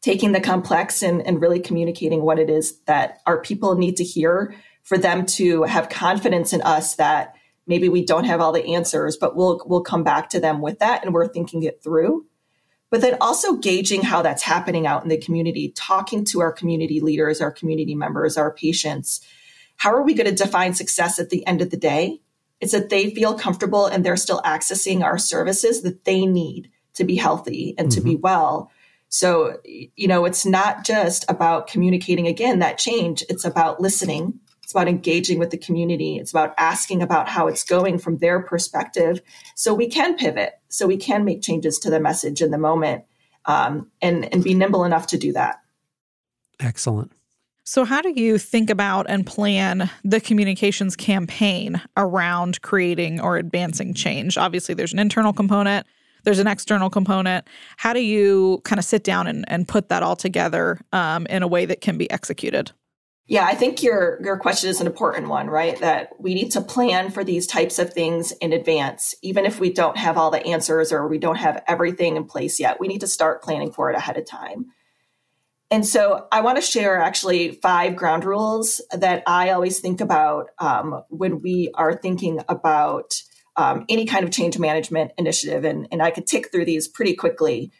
taking 0.00 0.32
the 0.32 0.40
complex 0.40 1.02
and, 1.02 1.20
and 1.26 1.42
really 1.42 1.60
communicating 1.60 2.22
what 2.22 2.38
it 2.38 2.48
is 2.48 2.78
that 2.86 3.20
our 3.26 3.42
people 3.42 3.74
need 3.74 3.98
to 3.98 4.04
hear 4.04 4.54
for 4.82 4.96
them 4.96 5.26
to 5.26 5.64
have 5.64 5.90
confidence 5.90 6.54
in 6.54 6.62
us 6.62 6.94
that 6.94 7.34
maybe 7.66 7.88
we 7.88 8.04
don't 8.04 8.24
have 8.24 8.40
all 8.40 8.52
the 8.52 8.74
answers, 8.74 9.16
but 9.16 9.36
we'll 9.36 9.60
we'll 9.66 9.82
come 9.82 10.04
back 10.04 10.30
to 10.30 10.40
them 10.40 10.60
with 10.60 10.78
that 10.80 11.04
and 11.04 11.14
we're 11.14 11.28
thinking 11.28 11.62
it 11.62 11.82
through. 11.82 12.26
But 12.90 13.00
then 13.00 13.16
also 13.20 13.56
gauging 13.56 14.02
how 14.02 14.22
that's 14.22 14.42
happening 14.42 14.86
out 14.86 15.02
in 15.02 15.08
the 15.08 15.18
community, 15.18 15.72
talking 15.74 16.24
to 16.26 16.40
our 16.40 16.52
community 16.52 17.00
leaders, 17.00 17.40
our 17.40 17.50
community 17.50 17.94
members, 17.94 18.36
our 18.36 18.52
patients. 18.52 19.20
How 19.76 19.92
are 19.92 20.02
we 20.02 20.14
going 20.14 20.28
to 20.28 20.44
define 20.44 20.74
success 20.74 21.18
at 21.18 21.30
the 21.30 21.44
end 21.46 21.60
of 21.60 21.70
the 21.70 21.76
day? 21.76 22.20
It's 22.60 22.72
that 22.72 22.90
they 22.90 23.10
feel 23.10 23.34
comfortable 23.34 23.86
and 23.86 24.04
they're 24.04 24.16
still 24.16 24.40
accessing 24.42 25.02
our 25.02 25.18
services 25.18 25.82
that 25.82 26.04
they 26.04 26.24
need 26.24 26.70
to 26.94 27.04
be 27.04 27.16
healthy 27.16 27.74
and 27.76 27.88
mm-hmm. 27.88 27.98
to 27.98 28.04
be 28.04 28.12
mm-hmm. 28.12 28.22
well. 28.22 28.70
So, 29.08 29.58
you 29.64 30.08
know, 30.08 30.24
it's 30.24 30.46
not 30.46 30.84
just 30.84 31.24
about 31.28 31.66
communicating 31.66 32.26
again 32.26 32.60
that 32.60 32.78
change, 32.78 33.24
it's 33.28 33.44
about 33.44 33.80
listening. 33.80 34.40
It's 34.74 34.80
about 34.80 34.88
engaging 34.88 35.38
with 35.38 35.50
the 35.50 35.56
community. 35.56 36.18
It's 36.18 36.32
about 36.32 36.52
asking 36.58 37.00
about 37.00 37.28
how 37.28 37.46
it's 37.46 37.62
going 37.62 37.96
from 37.98 38.18
their 38.18 38.40
perspective 38.40 39.22
so 39.54 39.72
we 39.72 39.86
can 39.86 40.16
pivot, 40.16 40.54
so 40.68 40.88
we 40.88 40.96
can 40.96 41.24
make 41.24 41.42
changes 41.42 41.78
to 41.78 41.90
the 41.90 42.00
message 42.00 42.42
in 42.42 42.50
the 42.50 42.58
moment 42.58 43.04
um, 43.44 43.88
and, 44.02 44.24
and 44.34 44.42
be 44.42 44.52
nimble 44.52 44.84
enough 44.84 45.06
to 45.08 45.16
do 45.16 45.32
that. 45.34 45.60
Excellent. 46.58 47.12
So, 47.62 47.84
how 47.84 48.02
do 48.02 48.10
you 48.10 48.36
think 48.36 48.68
about 48.68 49.06
and 49.08 49.24
plan 49.24 49.88
the 50.02 50.20
communications 50.20 50.96
campaign 50.96 51.80
around 51.96 52.60
creating 52.62 53.20
or 53.20 53.36
advancing 53.36 53.94
change? 53.94 54.36
Obviously, 54.36 54.74
there's 54.74 54.92
an 54.92 54.98
internal 54.98 55.32
component, 55.32 55.86
there's 56.24 56.40
an 56.40 56.48
external 56.48 56.90
component. 56.90 57.46
How 57.76 57.92
do 57.92 58.00
you 58.00 58.60
kind 58.64 58.80
of 58.80 58.84
sit 58.84 59.04
down 59.04 59.28
and, 59.28 59.44
and 59.46 59.68
put 59.68 59.88
that 59.90 60.02
all 60.02 60.16
together 60.16 60.80
um, 60.92 61.26
in 61.26 61.44
a 61.44 61.48
way 61.48 61.64
that 61.64 61.80
can 61.80 61.96
be 61.96 62.10
executed? 62.10 62.72
Yeah, 63.26 63.46
I 63.46 63.54
think 63.54 63.82
your 63.82 64.20
your 64.22 64.36
question 64.36 64.68
is 64.68 64.82
an 64.82 64.86
important 64.86 65.28
one, 65.28 65.48
right? 65.48 65.78
That 65.80 66.10
we 66.18 66.34
need 66.34 66.50
to 66.52 66.60
plan 66.60 67.10
for 67.10 67.24
these 67.24 67.46
types 67.46 67.78
of 67.78 67.92
things 67.92 68.32
in 68.32 68.52
advance, 68.52 69.14
even 69.22 69.46
if 69.46 69.58
we 69.58 69.72
don't 69.72 69.96
have 69.96 70.18
all 70.18 70.30
the 70.30 70.44
answers 70.46 70.92
or 70.92 71.08
we 71.08 71.18
don't 71.18 71.36
have 71.36 71.62
everything 71.66 72.16
in 72.16 72.24
place 72.24 72.60
yet. 72.60 72.78
We 72.78 72.88
need 72.88 73.00
to 73.00 73.06
start 73.06 73.42
planning 73.42 73.72
for 73.72 73.90
it 73.90 73.96
ahead 73.96 74.18
of 74.18 74.26
time. 74.26 74.66
And 75.70 75.86
so 75.86 76.28
I 76.30 76.42
want 76.42 76.56
to 76.56 76.62
share 76.62 76.98
actually 76.98 77.52
five 77.52 77.96
ground 77.96 78.24
rules 78.24 78.82
that 78.92 79.22
I 79.26 79.50
always 79.50 79.80
think 79.80 80.02
about 80.02 80.50
um, 80.58 81.02
when 81.08 81.40
we 81.40 81.70
are 81.74 81.94
thinking 81.94 82.40
about 82.48 83.20
um, 83.56 83.86
any 83.88 84.04
kind 84.04 84.24
of 84.24 84.30
change 84.30 84.58
management 84.58 85.12
initiative. 85.16 85.64
And, 85.64 85.88
and 85.90 86.02
I 86.02 86.10
could 86.10 86.26
tick 86.26 86.52
through 86.52 86.66
these 86.66 86.88
pretty 86.88 87.14
quickly. 87.14 87.72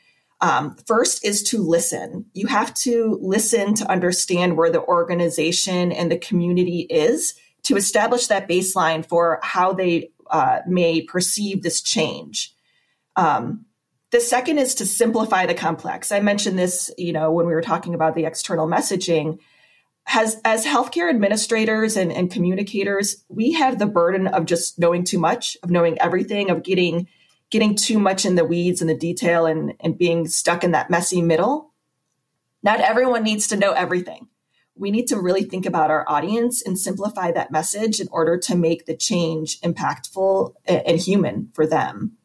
Um, 0.44 0.76
first 0.86 1.24
is 1.24 1.42
to 1.44 1.62
listen. 1.62 2.26
You 2.34 2.48
have 2.48 2.74
to 2.74 3.18
listen 3.22 3.72
to 3.76 3.90
understand 3.90 4.58
where 4.58 4.70
the 4.70 4.82
organization 4.82 5.90
and 5.90 6.12
the 6.12 6.18
community 6.18 6.80
is 6.80 7.32
to 7.62 7.76
establish 7.76 8.26
that 8.26 8.46
baseline 8.46 9.06
for 9.06 9.40
how 9.42 9.72
they 9.72 10.10
uh, 10.30 10.58
may 10.66 11.00
perceive 11.00 11.62
this 11.62 11.80
change. 11.80 12.54
Um, 13.16 13.64
the 14.10 14.20
second 14.20 14.58
is 14.58 14.74
to 14.74 14.84
simplify 14.84 15.46
the 15.46 15.54
complex. 15.54 16.12
I 16.12 16.20
mentioned 16.20 16.58
this, 16.58 16.90
you 16.98 17.14
know, 17.14 17.32
when 17.32 17.46
we 17.46 17.54
were 17.54 17.62
talking 17.62 17.94
about 17.94 18.14
the 18.14 18.26
external 18.26 18.68
messaging. 18.68 19.38
As, 20.08 20.38
as 20.44 20.66
healthcare 20.66 21.08
administrators 21.08 21.96
and, 21.96 22.12
and 22.12 22.30
communicators, 22.30 23.24
we 23.30 23.52
have 23.52 23.78
the 23.78 23.86
burden 23.86 24.26
of 24.26 24.44
just 24.44 24.78
knowing 24.78 25.04
too 25.04 25.18
much, 25.18 25.56
of 25.62 25.70
knowing 25.70 25.98
everything, 26.02 26.50
of 26.50 26.62
getting 26.62 27.08
getting 27.54 27.76
too 27.76 27.98
much 27.98 28.26
in 28.26 28.34
the 28.34 28.44
weeds 28.44 28.80
and 28.80 28.90
the 28.90 28.96
detail 28.96 29.46
and, 29.46 29.74
and 29.78 29.96
being 29.96 30.26
stuck 30.26 30.64
in 30.64 30.72
that 30.72 30.90
messy 30.90 31.22
middle. 31.22 31.72
Not 32.62 32.80
everyone 32.80 33.22
needs 33.22 33.46
to 33.48 33.56
know 33.56 33.72
everything. 33.72 34.28
We 34.74 34.90
need 34.90 35.06
to 35.06 35.20
really 35.20 35.44
think 35.44 35.64
about 35.64 35.90
our 35.90 36.04
audience 36.08 36.60
and 36.60 36.76
simplify 36.76 37.30
that 37.30 37.52
message 37.52 38.00
in 38.00 38.08
order 38.10 38.36
to 38.38 38.56
make 38.56 38.86
the 38.86 38.96
change 38.96 39.60
impactful 39.60 40.52
and 40.66 40.98
human 40.98 41.50
for 41.54 41.64
them 41.64 42.16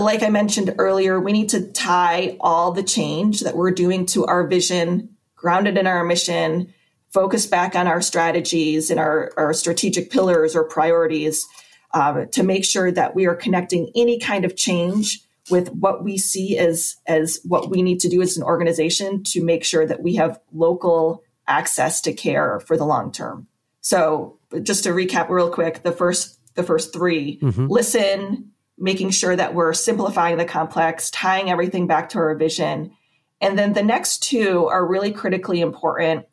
like 0.00 0.22
I 0.22 0.30
mentioned 0.30 0.74
earlier, 0.78 1.20
we 1.20 1.32
need 1.32 1.50
to 1.50 1.70
tie 1.70 2.36
all 2.40 2.72
the 2.72 2.82
change 2.82 3.40
that 3.40 3.56
we're 3.56 3.72
doing 3.72 4.06
to 4.06 4.24
our 4.24 4.46
vision, 4.46 5.10
grounded 5.36 5.76
in 5.76 5.86
our 5.86 6.04
mission, 6.04 6.72
focus 7.10 7.46
back 7.46 7.74
on 7.74 7.86
our 7.86 8.00
strategies 8.00 8.90
and 8.90 8.98
our, 8.98 9.32
our 9.36 9.52
strategic 9.52 10.10
pillars 10.10 10.56
or 10.56 10.64
priorities 10.64 11.46
um, 11.94 12.28
to 12.28 12.42
make 12.42 12.64
sure 12.64 12.90
that 12.90 13.14
we 13.14 13.26
are 13.26 13.34
connecting 13.34 13.90
any 13.94 14.18
kind 14.18 14.44
of 14.44 14.56
change 14.56 15.20
with 15.50 15.70
what 15.72 16.04
we 16.04 16.18
see 16.18 16.56
as, 16.56 16.96
as 17.06 17.40
what 17.44 17.68
we 17.68 17.82
need 17.82 18.00
to 18.00 18.08
do 18.08 18.22
as 18.22 18.36
an 18.36 18.42
organization 18.42 19.22
to 19.24 19.44
make 19.44 19.64
sure 19.64 19.86
that 19.86 20.02
we 20.02 20.14
have 20.14 20.40
local 20.52 21.22
access 21.46 22.00
to 22.02 22.12
care 22.12 22.60
for 22.60 22.76
the 22.76 22.84
long 22.84 23.12
term. 23.12 23.46
So 23.80 24.38
just 24.62 24.84
to 24.84 24.90
recap 24.90 25.28
real 25.28 25.50
quick, 25.50 25.82
the 25.82 25.92
first 25.92 26.38
the 26.54 26.62
first 26.62 26.92
3 26.92 27.38
mm-hmm. 27.38 27.66
listen, 27.66 28.52
making 28.78 29.10
sure 29.10 29.34
that 29.34 29.54
we're 29.54 29.72
simplifying 29.72 30.36
the 30.36 30.44
complex, 30.44 31.10
tying 31.10 31.50
everything 31.50 31.86
back 31.86 32.10
to 32.10 32.18
our 32.18 32.34
vision. 32.34 32.92
And 33.40 33.58
then 33.58 33.72
the 33.72 33.82
next 33.82 34.22
two 34.22 34.66
are 34.66 34.86
really 34.86 35.12
critically 35.12 35.60
important 35.60 36.26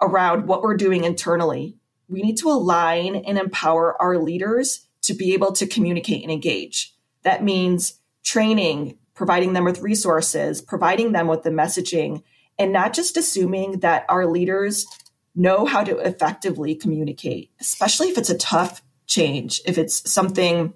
around 0.00 0.46
what 0.46 0.62
we're 0.62 0.76
doing 0.76 1.04
internally. 1.04 1.76
We 2.08 2.20
need 2.20 2.36
to 2.38 2.50
align 2.50 3.16
and 3.16 3.38
empower 3.38 4.00
our 4.00 4.18
leaders 4.18 4.83
to 5.04 5.14
be 5.14 5.34
able 5.34 5.52
to 5.52 5.66
communicate 5.66 6.22
and 6.22 6.32
engage. 6.32 6.94
That 7.22 7.42
means 7.42 8.00
training, 8.22 8.98
providing 9.14 9.52
them 9.52 9.64
with 9.64 9.80
resources, 9.80 10.60
providing 10.60 11.12
them 11.12 11.26
with 11.26 11.42
the 11.42 11.50
messaging, 11.50 12.22
and 12.58 12.72
not 12.72 12.92
just 12.92 13.16
assuming 13.16 13.80
that 13.80 14.04
our 14.08 14.26
leaders 14.26 14.86
know 15.34 15.66
how 15.66 15.82
to 15.82 15.98
effectively 15.98 16.74
communicate, 16.74 17.50
especially 17.60 18.08
if 18.08 18.18
it's 18.18 18.30
a 18.30 18.38
tough 18.38 18.82
change, 19.06 19.60
if 19.66 19.78
it's 19.78 20.10
something 20.10 20.72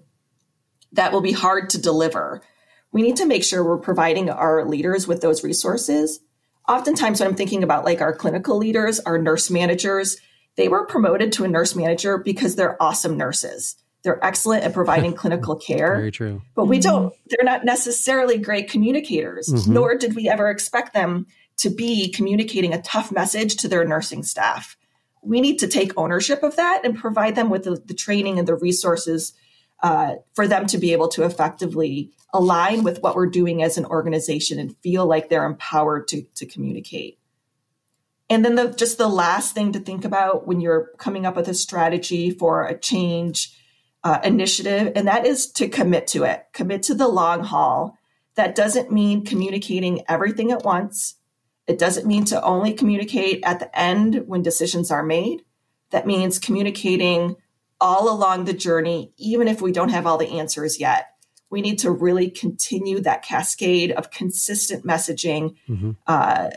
that 0.93 1.13
will 1.13 1.21
be 1.21 1.33
hard 1.33 1.71
to 1.71 1.81
deliver. 1.81 2.43
We 2.93 3.03
need 3.03 3.17
to 3.17 3.27
make 3.27 3.45
sure 3.45 3.63
we're 3.63 3.79
providing 3.79 4.31
our 4.31 4.65
leaders 4.65 5.07
with 5.07 5.21
those 5.21 5.45
resources. 5.45 6.21
Oftentimes, 6.67 7.21
when 7.21 7.29
I'm 7.29 7.37
thinking 7.37 7.63
about 7.63 7.85
like 7.85 8.01
our 8.01 8.15
clinical 8.15 8.57
leaders, 8.57 9.01
our 9.01 9.19
nurse 9.19 9.51
managers, 9.51 10.17
they 10.57 10.69
were 10.69 10.87
promoted 10.87 11.33
to 11.33 11.45
a 11.45 11.49
nurse 11.49 11.77
manager 11.77 12.19
because 12.19 12.57
they're 12.57 12.83
awesome 12.83 13.17
nurses. 13.17 13.77
They're 14.03 14.25
excellent 14.25 14.65
at 14.65 14.73
providing 14.73 15.13
clinical 15.15 15.57
care. 15.57 15.97
Very 15.97 16.11
true. 16.11 16.43
But 16.55 16.67
we 16.67 16.79
don't, 16.79 17.15
they're 17.27 17.45
not 17.45 17.65
necessarily 17.65 18.39
great 18.39 18.71
communicators, 18.71 19.49
mm-hmm. 19.49 19.73
nor 19.73 19.95
did 19.97 20.15
we 20.15 20.29
ever 20.29 20.51
expect 20.51 20.95
them 20.95 21.27
to 21.59 21.71
be 21.71 22.11
communicating 22.11 22.73
a 22.73 22.83
tough 22.83 23.11
message 23.11 23.57
to 23.57 23.69
their 23.69 23.85
nursing 23.85 24.23
staff 24.23 24.77
we 25.23 25.41
need 25.41 25.59
to 25.59 25.69
take 25.69 25.93
ownership 25.97 26.43
of 26.43 26.57
that 26.57 26.83
and 26.85 26.97
provide 26.97 27.35
them 27.35 27.51
with 27.51 27.65
the, 27.65 27.77
the 27.87 27.95
training 27.95 28.39
and 28.39 28.49
the 28.49 28.55
resources 28.55 29.33
uh, 29.83 30.15
for 30.35 30.49
them 30.49 30.67
to 30.67 30.79
be 30.79 30.93
able 30.93 31.09
to 31.09 31.25
effectively 31.25 32.11
align 32.33 32.83
with 32.83 33.01
what 33.03 33.15
we're 33.15 33.27
doing 33.27 33.63
as 33.63 33.79
an 33.79 33.87
organization 33.87 34.59
and 34.59 34.77
feel 34.79 35.07
like 35.07 35.29
they're 35.29 35.47
empowered 35.47 36.09
to, 36.09 36.23
to 36.35 36.47
communicate. 36.47 37.19
And 38.31 38.45
then 38.45 38.57
the, 38.57 38.69
just 38.69 38.99
the 38.99 39.09
last 39.09 39.55
thing 39.55 39.73
to 39.73 39.81
think 39.81 40.05
about 40.05 40.47
when 40.47 40.61
you're 40.61 40.91
coming 40.99 41.25
up 41.25 41.37
with 41.37 41.49
a 41.49 41.55
strategy 41.55 42.31
for 42.31 42.67
a 42.67 42.79
change 42.79 43.55
uh, 44.09 44.21
initiative, 44.25 44.91
and 44.97 45.07
that 45.07 45.27
is 45.27 45.53
to 45.53 45.69
commit 45.69 46.07
to 46.07 46.25
it, 46.25 46.47
commit 46.55 46.83
to 46.83 46.95
the 46.95 47.07
long 47.07 47.45
haul. 47.45 47.99
That 48.37 48.55
doesn't 48.55 48.91
mean 48.91 49.23
communicating 49.23 50.03
everything 50.09 50.51
at 50.51 50.65
once. 50.65 51.17
It 51.67 51.79
doesn't 51.79 52.07
mean 52.07 52.25
to 52.27 52.43
only 52.43 52.73
communicate 52.73 53.41
at 53.45 53.61
the 53.61 53.79
end 53.79 54.23
when 54.27 54.41
decisions 54.41 54.91
are 54.91 55.03
made. 55.03 55.43
That 55.91 56.07
means 56.07 56.39
communicating 56.39 57.37
all 57.83 58.11
along 58.11 58.47
the 58.47 58.55
journey, 58.55 59.13
even 59.19 59.47
if 59.47 59.61
we 59.61 59.73
don't 59.73 59.91
have 59.91 60.07
all 60.07 60.17
the 60.17 60.39
answers 60.39 60.81
yet. 60.81 61.09
We 61.51 61.61
need 61.61 61.79
to 61.81 61.91
really 61.91 62.31
continue 62.31 63.01
that 63.01 63.23
cascade 63.23 63.93
of 63.93 64.11
consistent 64.11 64.87
messaging. 64.87 65.55
Mm-hmm. 65.69 65.91
Uh, 66.07 66.51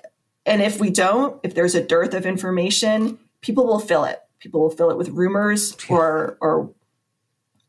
and 0.45 0.61
if 0.61 0.79
we 0.79 0.89
don't, 0.89 1.37
if 1.43 1.53
there's 1.53 1.75
a 1.75 1.83
dearth 1.83 2.13
of 2.13 2.25
information, 2.25 3.19
people 3.41 3.65
will 3.65 3.79
fill 3.79 4.05
it. 4.05 4.19
People 4.39 4.61
will 4.61 4.71
fill 4.71 4.89
it 4.89 4.97
with 4.97 5.09
rumors 5.09 5.75
or 5.89 6.37
or 6.39 6.73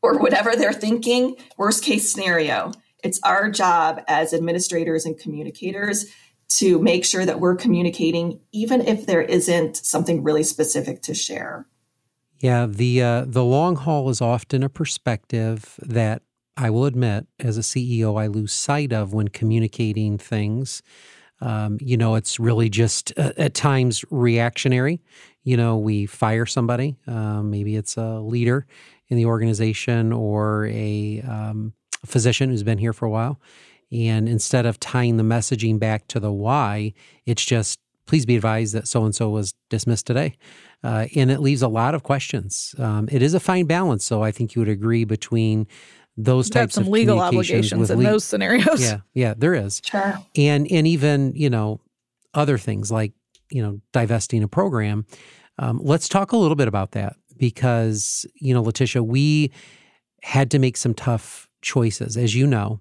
or 0.03 0.19
whatever 0.19 0.55
they're 0.57 0.73
thinking. 0.73 1.37
Worst 1.57 1.85
case 1.85 2.13
scenario. 2.13 2.73
It's 3.03 3.21
our 3.25 3.51
job 3.51 4.01
as 4.09 4.33
administrators 4.35 5.05
and 5.05 5.19
communicators 5.19 6.07
to 6.59 6.79
make 6.81 7.05
sure 7.05 7.25
that 7.25 7.41
we're 7.41 7.57
communicating, 7.57 8.41
even 8.53 8.81
if 8.83 9.07
there 9.07 9.23
isn't 9.23 9.77
something 9.77 10.23
really 10.23 10.43
specific 10.43 11.03
to 11.03 11.15
share. 11.15 11.67
Yeah, 12.41 12.67
the 12.67 13.03
uh, 13.03 13.25
the 13.27 13.45
long 13.45 13.77
haul 13.77 14.11
is 14.11 14.21
often 14.21 14.63
a 14.63 14.69
perspective 14.69 15.79
that 15.81 16.23
I 16.57 16.71
will 16.71 16.87
admit, 16.87 17.27
as 17.39 17.57
a 17.57 17.63
CEO, 17.63 18.21
I 18.21 18.27
lose 18.27 18.53
sight 18.53 18.93
of 18.93 19.15
when 19.15 19.29
communicating 19.29 20.19
things. 20.19 20.83
Um, 21.41 21.79
you 21.81 21.97
know, 21.97 22.15
it's 22.15 22.39
really 22.39 22.69
just 22.69 23.13
uh, 23.17 23.33
at 23.37 23.55
times 23.55 24.05
reactionary. 24.11 25.01
You 25.45 25.57
know, 25.57 25.79
we 25.79 26.07
fire 26.07 26.47
somebody, 26.47 26.97
um, 27.07 27.51
maybe 27.51 27.75
it's 27.77 27.97
a 27.97 28.21
leader 28.21 28.67
in 29.09 29.17
the 29.17 29.27
organization 29.27 30.13
or 30.13 30.67
a 30.67 31.23
um, 31.29 31.75
physician 32.07 32.51
who's 32.51 32.63
been 32.63 32.79
here 32.79 32.93
for 32.93 33.07
a 33.07 33.11
while. 33.11 33.41
And 33.91 34.29
instead 34.29 34.65
of 34.65 34.81
tying 34.81 35.19
the 35.19 35.23
messaging 35.23 35.79
back 35.79 36.09
to 36.09 36.21
the 36.21 36.33
why, 36.33 36.95
it's 37.27 37.45
just 37.45 37.79
please 38.07 38.27
be 38.27 38.37
advised 38.37 38.75
that 38.75 38.89
so 38.89 39.05
and 39.05 39.15
so 39.15 39.31
was 39.31 39.55
dismissed 39.71 40.07
today. 40.07 40.37
Uh, 40.83 41.07
and 41.15 41.31
it 41.31 41.41
leaves 41.41 41.63
a 41.63 41.69
lot 41.69 41.95
of 41.95 42.03
questions. 42.03 42.75
Um, 42.79 43.09
it 43.13 43.23
is 43.23 43.35
a 43.35 43.41
fine 43.41 43.67
balance, 43.67 44.05
so 44.05 44.23
I 44.23 44.33
think 44.33 44.55
you 44.55 44.61
would 44.61 44.69
agree 44.69 45.05
between 45.05 45.67
those 46.17 46.51
types 46.51 46.75
some 46.75 46.85
of 46.85 46.89
legal 46.89 47.21
obligations 47.21 47.91
in 47.91 47.99
le- 47.99 48.05
those 48.05 48.25
scenarios. 48.25 48.83
Yeah, 48.83 48.99
yeah, 49.15 49.35
there 49.37 49.55
is. 49.55 49.81
Sure. 49.85 50.19
And 50.37 50.67
and 50.71 50.87
even 50.87 51.33
you 51.35 51.51
know 51.51 51.81
other 52.35 52.59
things 52.59 52.91
like 52.91 53.13
you 53.51 53.63
know 53.63 53.81
divesting 53.93 54.43
a 54.43 54.49
program. 54.49 55.07
Um, 55.59 55.81
let's 55.83 56.09
talk 56.09 56.33
a 56.33 56.37
little 56.37 56.57
bit 56.57 56.67
about 56.67 56.93
that 56.93 57.17
because 57.43 58.25
you 58.37 58.55
know 58.55 58.63
Letitia, 58.63 59.03
we 59.03 59.51
had 60.23 60.49
to 60.53 60.61
make 60.61 60.77
some 60.77 60.95
tough 60.95 61.49
choices, 61.61 62.17
as 62.17 62.37
you 62.37 62.47
know. 62.47 62.79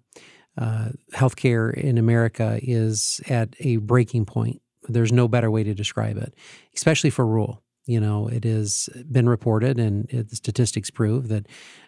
Uh, 0.56 0.90
healthcare 1.16 1.74
in 1.74 1.98
America 1.98 2.60
is 2.62 3.20
at 3.28 3.56
a 3.62 3.78
breaking 3.78 4.24
point. 4.24 4.62
There's 4.84 5.12
no 5.12 5.28
better 5.28 5.50
way 5.50 5.64
to 5.64 5.74
describe 5.74 6.18
it, 6.18 6.36
especially 6.76 7.10
for 7.10 7.26
rural. 7.26 7.64
You 7.88 8.00
know, 8.00 8.28
it 8.28 8.44
has 8.44 8.88
been 9.12 9.28
reported, 9.28 9.80
and 9.80 10.08
it, 10.12 10.30
the 10.30 10.36
statistics 10.36 10.92
prove 10.92 11.30
that 11.30 11.48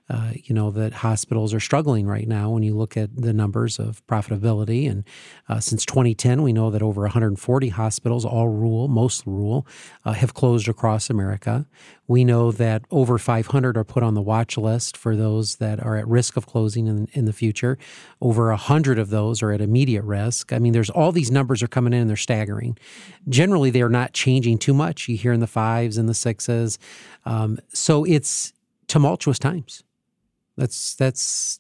uh, 0.10 0.32
you 0.36 0.54
know 0.54 0.70
that 0.70 0.94
hospitals 0.94 1.54
are 1.54 1.60
struggling 1.60 2.06
right 2.06 2.28
now 2.28 2.50
when 2.50 2.62
you 2.62 2.76
look 2.76 2.98
at 2.98 3.16
the 3.16 3.32
numbers 3.32 3.80
of 3.80 4.06
profitability. 4.06 4.90
And 4.90 5.06
uh, 5.48 5.60
since 5.62 5.86
2010, 5.86 6.42
we 6.42 6.52
know 6.52 6.70
that 6.70 6.82
over 6.82 7.02
140 7.02 7.70
hospitals, 7.70 8.26
all 8.26 8.50
rural, 8.50 8.90
most 8.90 9.26
rural, 9.26 9.66
uh, 10.04 10.12
have 10.12 10.34
closed 10.34 10.68
across 10.68 11.10
America. 11.10 11.66
We 12.06 12.26
know 12.26 12.52
that 12.52 12.84
over 12.92 13.18
500 13.18 13.78
are 13.78 13.84
put 13.86 14.04
on 14.04 14.14
the 14.14 14.22
watch 14.22 14.58
list 14.58 14.98
for 14.98 15.16
those 15.16 15.56
that 15.56 15.82
are 15.82 15.96
at 15.96 16.08
risk 16.08 16.36
of 16.36 16.46
closing 16.46 16.88
in, 16.88 17.08
in 17.14 17.24
the 17.24 17.34
future. 17.34 17.78
Over 18.20 18.50
100 18.50 19.00
of 19.00 19.10
those 19.10 19.42
are 19.42 19.52
at 19.52 19.62
immediate 19.62 20.04
risk. 20.04 20.52
I 20.52 20.60
mean, 20.60 20.74
there's 20.74 20.90
all 20.90 21.14
these 21.14 21.32
numbers 21.32 21.64
are 21.64 21.68
coming 21.70 21.94
in 21.94 22.02
and 22.02 22.10
they're 22.10 22.18
staggering. 22.18 22.78
Generally, 23.30 23.70
they're 23.70 23.88
not 23.88 24.12
changing 24.12 24.58
too 24.58 24.74
much. 24.74 25.08
You 25.08 25.16
hear 25.16 25.32
in 25.32 25.40
the 25.40 25.48
fives 25.48 25.98
and 25.98 26.10
the 26.10 26.14
sixes. 26.14 26.78
Um, 27.26 27.58
so 27.70 28.04
it's 28.04 28.52
tumultuous 28.88 29.40
times. 29.40 29.84
That's 30.58 30.96
that's 30.96 31.60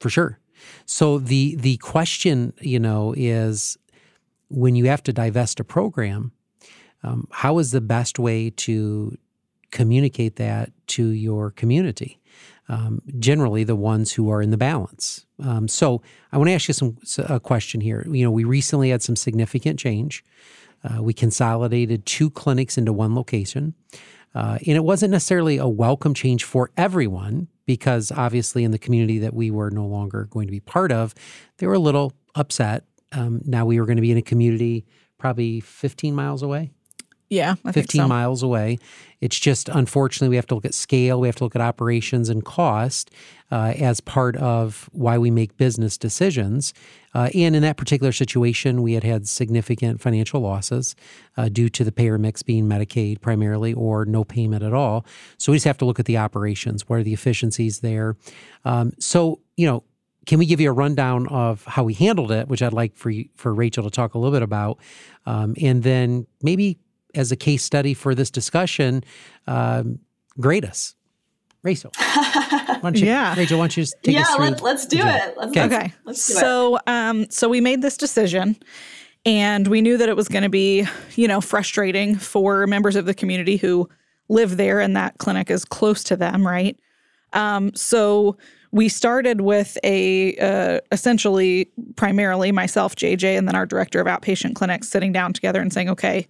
for 0.00 0.10
sure. 0.10 0.38
So 0.86 1.18
the 1.18 1.56
the 1.56 1.76
question, 1.78 2.52
you 2.60 2.80
know, 2.80 3.14
is 3.16 3.76
when 4.48 4.74
you 4.74 4.86
have 4.86 5.02
to 5.04 5.12
divest 5.12 5.60
a 5.60 5.64
program, 5.64 6.32
um, 7.02 7.28
how 7.30 7.58
is 7.58 7.70
the 7.70 7.80
best 7.80 8.18
way 8.18 8.50
to 8.50 9.16
communicate 9.70 10.36
that 10.36 10.72
to 10.88 11.08
your 11.08 11.50
community? 11.50 12.20
Um, 12.70 13.00
generally, 13.18 13.64
the 13.64 13.76
ones 13.76 14.12
who 14.12 14.30
are 14.30 14.42
in 14.42 14.50
the 14.50 14.58
balance. 14.58 15.26
Um, 15.42 15.68
so 15.68 16.02
I 16.32 16.38
want 16.38 16.48
to 16.48 16.54
ask 16.54 16.68
you 16.68 16.74
some 16.74 16.98
a 17.28 17.40
question 17.40 17.80
here. 17.80 18.06
You 18.10 18.24
know, 18.24 18.30
we 18.30 18.44
recently 18.44 18.90
had 18.90 19.02
some 19.02 19.16
significant 19.16 19.78
change. 19.78 20.24
Uh, 20.84 21.02
we 21.02 21.12
consolidated 21.12 22.04
two 22.04 22.30
clinics 22.30 22.76
into 22.76 22.92
one 22.92 23.14
location. 23.14 23.74
Uh, 24.34 24.58
and 24.66 24.76
it 24.76 24.84
wasn't 24.84 25.10
necessarily 25.10 25.56
a 25.56 25.66
welcome 25.66 26.12
change 26.14 26.44
for 26.44 26.70
everyone 26.76 27.48
because 27.68 28.10
obviously 28.10 28.64
in 28.64 28.70
the 28.70 28.78
community 28.78 29.18
that 29.18 29.34
we 29.34 29.50
were 29.50 29.70
no 29.70 29.84
longer 29.84 30.24
going 30.30 30.46
to 30.46 30.50
be 30.50 30.58
part 30.58 30.90
of, 30.90 31.14
they 31.58 31.66
were 31.66 31.74
a 31.74 31.78
little 31.78 32.14
upset. 32.34 32.84
Um, 33.12 33.42
now 33.44 33.66
we 33.66 33.78
were 33.78 33.84
going 33.84 33.98
to 33.98 34.02
be 34.02 34.10
in 34.10 34.16
a 34.16 34.22
community 34.22 34.86
probably 35.18 35.60
15 35.60 36.14
miles 36.14 36.42
away. 36.42 36.70
Yeah, 37.28 37.56
I 37.66 37.72
15 37.72 38.00
so. 38.00 38.08
miles 38.08 38.42
away. 38.42 38.78
It's 39.20 39.38
just 39.38 39.68
unfortunately 39.68 40.30
we 40.30 40.36
have 40.36 40.46
to 40.46 40.54
look 40.54 40.64
at 40.64 40.72
scale, 40.72 41.20
we 41.20 41.28
have 41.28 41.36
to 41.36 41.44
look 41.44 41.54
at 41.54 41.60
operations 41.60 42.30
and 42.30 42.42
cost 42.42 43.10
uh, 43.50 43.74
as 43.78 44.00
part 44.00 44.36
of 44.36 44.88
why 44.92 45.18
we 45.18 45.30
make 45.30 45.56
business 45.56 45.96
decisions. 45.96 46.74
Uh, 47.14 47.30
and 47.34 47.56
in 47.56 47.62
that 47.62 47.76
particular 47.76 48.12
situation, 48.12 48.82
we 48.82 48.92
had 48.92 49.04
had 49.04 49.26
significant 49.26 50.00
financial 50.00 50.40
losses 50.40 50.94
uh, 51.36 51.48
due 51.48 51.68
to 51.68 51.84
the 51.84 51.92
payer 51.92 52.18
mix 52.18 52.42
being 52.42 52.66
Medicaid 52.66 53.20
primarily 53.20 53.72
or 53.72 54.04
no 54.04 54.24
payment 54.24 54.62
at 54.62 54.74
all. 54.74 55.04
So 55.38 55.52
we 55.52 55.56
just 55.56 55.66
have 55.66 55.78
to 55.78 55.84
look 55.84 55.98
at 55.98 56.06
the 56.06 56.18
operations. 56.18 56.88
What 56.88 57.00
are 57.00 57.02
the 57.02 57.14
efficiencies 57.14 57.80
there? 57.80 58.16
Um, 58.64 58.92
so, 58.98 59.40
you 59.56 59.66
know, 59.66 59.84
can 60.26 60.38
we 60.38 60.44
give 60.44 60.60
you 60.60 60.68
a 60.68 60.74
rundown 60.74 61.26
of 61.28 61.64
how 61.64 61.84
we 61.84 61.94
handled 61.94 62.30
it, 62.30 62.48
which 62.48 62.60
I'd 62.60 62.74
like 62.74 62.94
for 62.96 63.08
you, 63.08 63.30
for 63.34 63.54
Rachel 63.54 63.84
to 63.84 63.90
talk 63.90 64.12
a 64.12 64.18
little 64.18 64.32
bit 64.32 64.42
about, 64.42 64.78
um, 65.24 65.54
and 65.60 65.82
then 65.82 66.26
maybe 66.42 66.78
as 67.14 67.32
a 67.32 67.36
case 67.36 67.64
study 67.64 67.94
for 67.94 68.14
this 68.14 68.30
discussion, 68.30 69.02
um, 69.46 70.00
grade 70.38 70.66
us. 70.66 70.94
Rachel. 71.62 71.90
Why 72.80 72.90
you, 72.94 73.06
yeah. 73.06 73.34
Rachel, 73.36 73.58
why 73.58 73.64
don't 73.64 73.76
you 73.76 73.82
just 73.82 73.96
take 74.02 74.14
yeah, 74.14 74.22
us 74.22 74.36
through? 74.36 74.44
Yeah, 74.46 74.56
let's 74.62 74.86
do 74.86 74.98
it. 74.98 75.34
Let's, 75.36 75.50
okay. 75.50 75.64
okay. 75.64 75.94
Let's 76.04 76.26
do 76.26 76.34
so, 76.34 76.76
it. 76.76 76.82
Um, 76.86 77.30
so 77.30 77.48
we 77.48 77.60
made 77.60 77.82
this 77.82 77.96
decision 77.96 78.56
and 79.26 79.66
we 79.66 79.80
knew 79.80 79.96
that 79.96 80.08
it 80.08 80.16
was 80.16 80.28
going 80.28 80.44
to 80.44 80.48
be, 80.48 80.86
you 81.16 81.26
know, 81.26 81.40
frustrating 81.40 82.14
for 82.16 82.66
members 82.66 82.94
of 82.94 83.06
the 83.06 83.14
community 83.14 83.56
who 83.56 83.88
live 84.28 84.56
there 84.56 84.80
and 84.80 84.96
that 84.96 85.18
clinic 85.18 85.50
is 85.50 85.64
close 85.64 86.04
to 86.04 86.16
them, 86.16 86.46
right? 86.46 86.78
Um, 87.32 87.74
so 87.74 88.36
we 88.70 88.88
started 88.88 89.40
with 89.40 89.76
a 89.82 90.36
uh, 90.36 90.80
essentially 90.92 91.70
primarily 91.96 92.52
myself, 92.52 92.94
JJ, 92.94 93.36
and 93.36 93.48
then 93.48 93.56
our 93.56 93.66
director 93.66 94.00
of 94.00 94.06
outpatient 94.06 94.54
clinics 94.54 94.88
sitting 94.88 95.12
down 95.12 95.32
together 95.32 95.60
and 95.60 95.72
saying, 95.72 95.88
okay, 95.90 96.26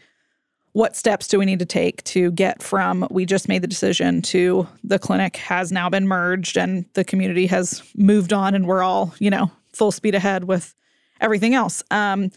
what 0.79 0.95
steps 0.95 1.27
do 1.27 1.41
we 1.41 1.45
need 1.45 1.59
to 1.59 1.67
take 1.67 2.05
to 2.05 2.31
get 2.31 2.63
from 2.63 3.05
we 3.11 3.27
just 3.27 3.49
made 3.49 3.63
the 3.63 3.67
decision 3.67 4.23
to 4.23 4.65
the 4.85 4.97
clinic 4.97 5.37
has 5.37 5.73
now 5.73 5.91
been 5.91 6.07
merged 6.07 6.57
and 6.57 6.85
the 6.93 7.03
community 7.03 7.49
has 7.49 7.83
moved 7.97 8.33
on 8.33 8.55
and 8.55 8.65
we're 8.65 8.81
all 8.81 9.13
you 9.19 9.29
know 9.29 9.51
full 9.73 9.91
speed 9.91 10.15
ahead 10.15 10.45
with 10.45 10.77
everything 11.21 11.53
else. 11.53 11.83
Um, 11.91 12.31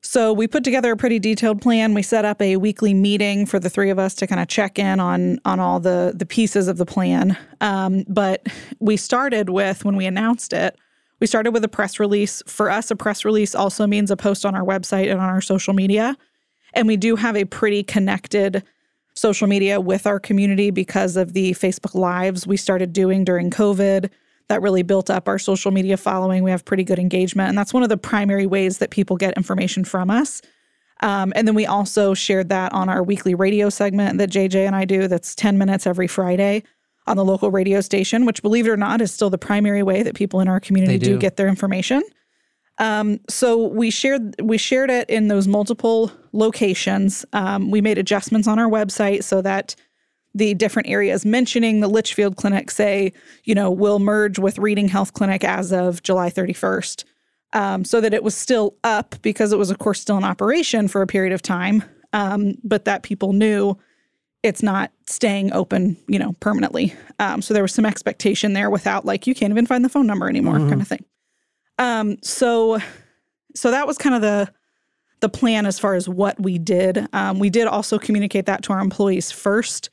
so 0.00 0.32
we 0.32 0.48
put 0.48 0.64
together 0.64 0.90
a 0.90 0.96
pretty 0.96 1.20
detailed 1.20 1.62
plan. 1.62 1.94
We 1.94 2.02
set 2.02 2.24
up 2.24 2.42
a 2.42 2.56
weekly 2.56 2.94
meeting 2.94 3.46
for 3.46 3.60
the 3.60 3.70
three 3.70 3.90
of 3.90 3.98
us 3.98 4.16
to 4.16 4.26
kind 4.26 4.40
of 4.40 4.48
check 4.48 4.76
in 4.76 4.98
on 4.98 5.38
on 5.44 5.60
all 5.60 5.78
the 5.78 6.12
the 6.16 6.26
pieces 6.26 6.66
of 6.66 6.78
the 6.78 6.86
plan. 6.86 7.38
Um, 7.60 8.04
but 8.08 8.44
we 8.80 8.96
started 8.96 9.50
with 9.50 9.84
when 9.84 9.94
we 9.94 10.04
announced 10.06 10.52
it 10.52 10.76
we 11.20 11.26
started 11.26 11.52
with 11.52 11.64
a 11.64 11.68
press 11.68 11.98
release. 11.98 12.42
For 12.46 12.70
us 12.70 12.90
a 12.90 12.96
press 12.96 13.24
release 13.24 13.54
also 13.54 13.86
means 13.86 14.10
a 14.10 14.16
post 14.16 14.46
on 14.46 14.54
our 14.54 14.64
website 14.64 15.10
and 15.10 15.20
on 15.20 15.28
our 15.28 15.40
social 15.40 15.74
media 15.74 16.16
and 16.74 16.86
we 16.86 16.96
do 16.96 17.16
have 17.16 17.36
a 17.36 17.44
pretty 17.44 17.82
connected 17.82 18.62
social 19.14 19.48
media 19.48 19.80
with 19.80 20.06
our 20.06 20.20
community 20.20 20.70
because 20.70 21.16
of 21.16 21.32
the 21.32 21.52
Facebook 21.52 21.94
Lives 21.94 22.46
we 22.46 22.56
started 22.56 22.92
doing 22.92 23.24
during 23.24 23.50
COVID. 23.50 24.10
That 24.48 24.62
really 24.62 24.82
built 24.82 25.10
up 25.10 25.28
our 25.28 25.38
social 25.38 25.70
media 25.70 25.96
following. 25.96 26.42
We 26.42 26.50
have 26.50 26.64
pretty 26.64 26.84
good 26.84 26.98
engagement. 26.98 27.50
And 27.50 27.58
that's 27.58 27.74
one 27.74 27.82
of 27.82 27.90
the 27.90 27.98
primary 27.98 28.46
ways 28.46 28.78
that 28.78 28.90
people 28.90 29.16
get 29.16 29.36
information 29.36 29.84
from 29.84 30.08
us. 30.08 30.40
Um, 31.00 31.32
and 31.36 31.46
then 31.46 31.54
we 31.54 31.66
also 31.66 32.14
shared 32.14 32.48
that 32.48 32.72
on 32.72 32.88
our 32.88 33.02
weekly 33.02 33.34
radio 33.34 33.68
segment 33.68 34.18
that 34.18 34.30
JJ 34.30 34.66
and 34.66 34.74
I 34.74 34.84
do 34.84 35.06
that's 35.06 35.34
10 35.34 35.58
minutes 35.58 35.86
every 35.86 36.06
Friday 36.06 36.62
on 37.06 37.16
the 37.16 37.24
local 37.24 37.50
radio 37.50 37.80
station, 37.80 38.26
which, 38.26 38.42
believe 38.42 38.66
it 38.66 38.70
or 38.70 38.76
not, 38.76 39.00
is 39.00 39.12
still 39.12 39.30
the 39.30 39.38
primary 39.38 39.82
way 39.82 40.02
that 40.02 40.14
people 40.14 40.40
in 40.40 40.48
our 40.48 40.60
community 40.60 40.98
do. 40.98 41.12
do. 41.12 41.18
get 41.18 41.36
their 41.36 41.48
information. 41.48 42.02
Um, 42.78 43.20
so 43.28 43.66
we 43.66 43.90
shared 43.90 44.40
we 44.40 44.56
shared 44.56 44.90
it 44.90 45.10
in 45.10 45.28
those 45.28 45.48
multiple 45.48 46.12
locations. 46.32 47.24
Um, 47.32 47.70
we 47.70 47.80
made 47.80 47.98
adjustments 47.98 48.46
on 48.46 48.58
our 48.58 48.68
website 48.68 49.24
so 49.24 49.42
that 49.42 49.74
the 50.34 50.54
different 50.54 50.88
areas 50.88 51.24
mentioning 51.24 51.80
the 51.80 51.88
Litchfield 51.88 52.36
Clinic 52.36 52.70
say, 52.70 53.12
you 53.44 53.54
know, 53.54 53.70
will 53.70 53.98
merge 53.98 54.38
with 54.38 54.58
Reading 54.58 54.88
Health 54.88 55.12
Clinic 55.12 55.42
as 55.42 55.72
of 55.72 56.02
July 56.02 56.30
31st, 56.30 57.04
um, 57.54 57.84
so 57.84 58.00
that 58.00 58.14
it 58.14 58.22
was 58.22 58.36
still 58.36 58.76
up 58.84 59.16
because 59.22 59.52
it 59.52 59.58
was, 59.58 59.70
of 59.70 59.78
course, 59.78 60.00
still 60.00 60.16
in 60.16 60.24
operation 60.24 60.86
for 60.86 61.02
a 61.02 61.06
period 61.06 61.32
of 61.32 61.42
time, 61.42 61.82
um, 62.12 62.54
but 62.62 62.84
that 62.84 63.02
people 63.02 63.32
knew 63.32 63.76
it's 64.44 64.62
not 64.62 64.92
staying 65.06 65.52
open, 65.52 65.96
you 66.06 66.18
know, 66.18 66.34
permanently. 66.40 66.94
Um, 67.18 67.42
so 67.42 67.52
there 67.52 67.64
was 67.64 67.74
some 67.74 67.86
expectation 67.86 68.52
there 68.52 68.70
without 68.70 69.04
like 69.04 69.26
you 69.26 69.34
can't 69.34 69.50
even 69.50 69.66
find 69.66 69.84
the 69.84 69.88
phone 69.88 70.06
number 70.06 70.28
anymore, 70.28 70.58
kind 70.68 70.80
of 70.80 70.86
thing. 70.86 71.04
Um, 71.78 72.16
so, 72.22 72.78
so 73.54 73.70
that 73.70 73.86
was 73.86 73.98
kind 73.98 74.14
of 74.14 74.22
the 74.22 74.52
the 75.20 75.28
plan 75.28 75.66
as 75.66 75.78
far 75.78 75.94
as 75.94 76.08
what 76.08 76.38
we 76.40 76.58
did. 76.58 77.06
Um, 77.12 77.38
we 77.38 77.50
did 77.50 77.66
also 77.66 77.98
communicate 77.98 78.46
that 78.46 78.62
to 78.64 78.72
our 78.72 78.80
employees 78.80 79.32
first, 79.32 79.90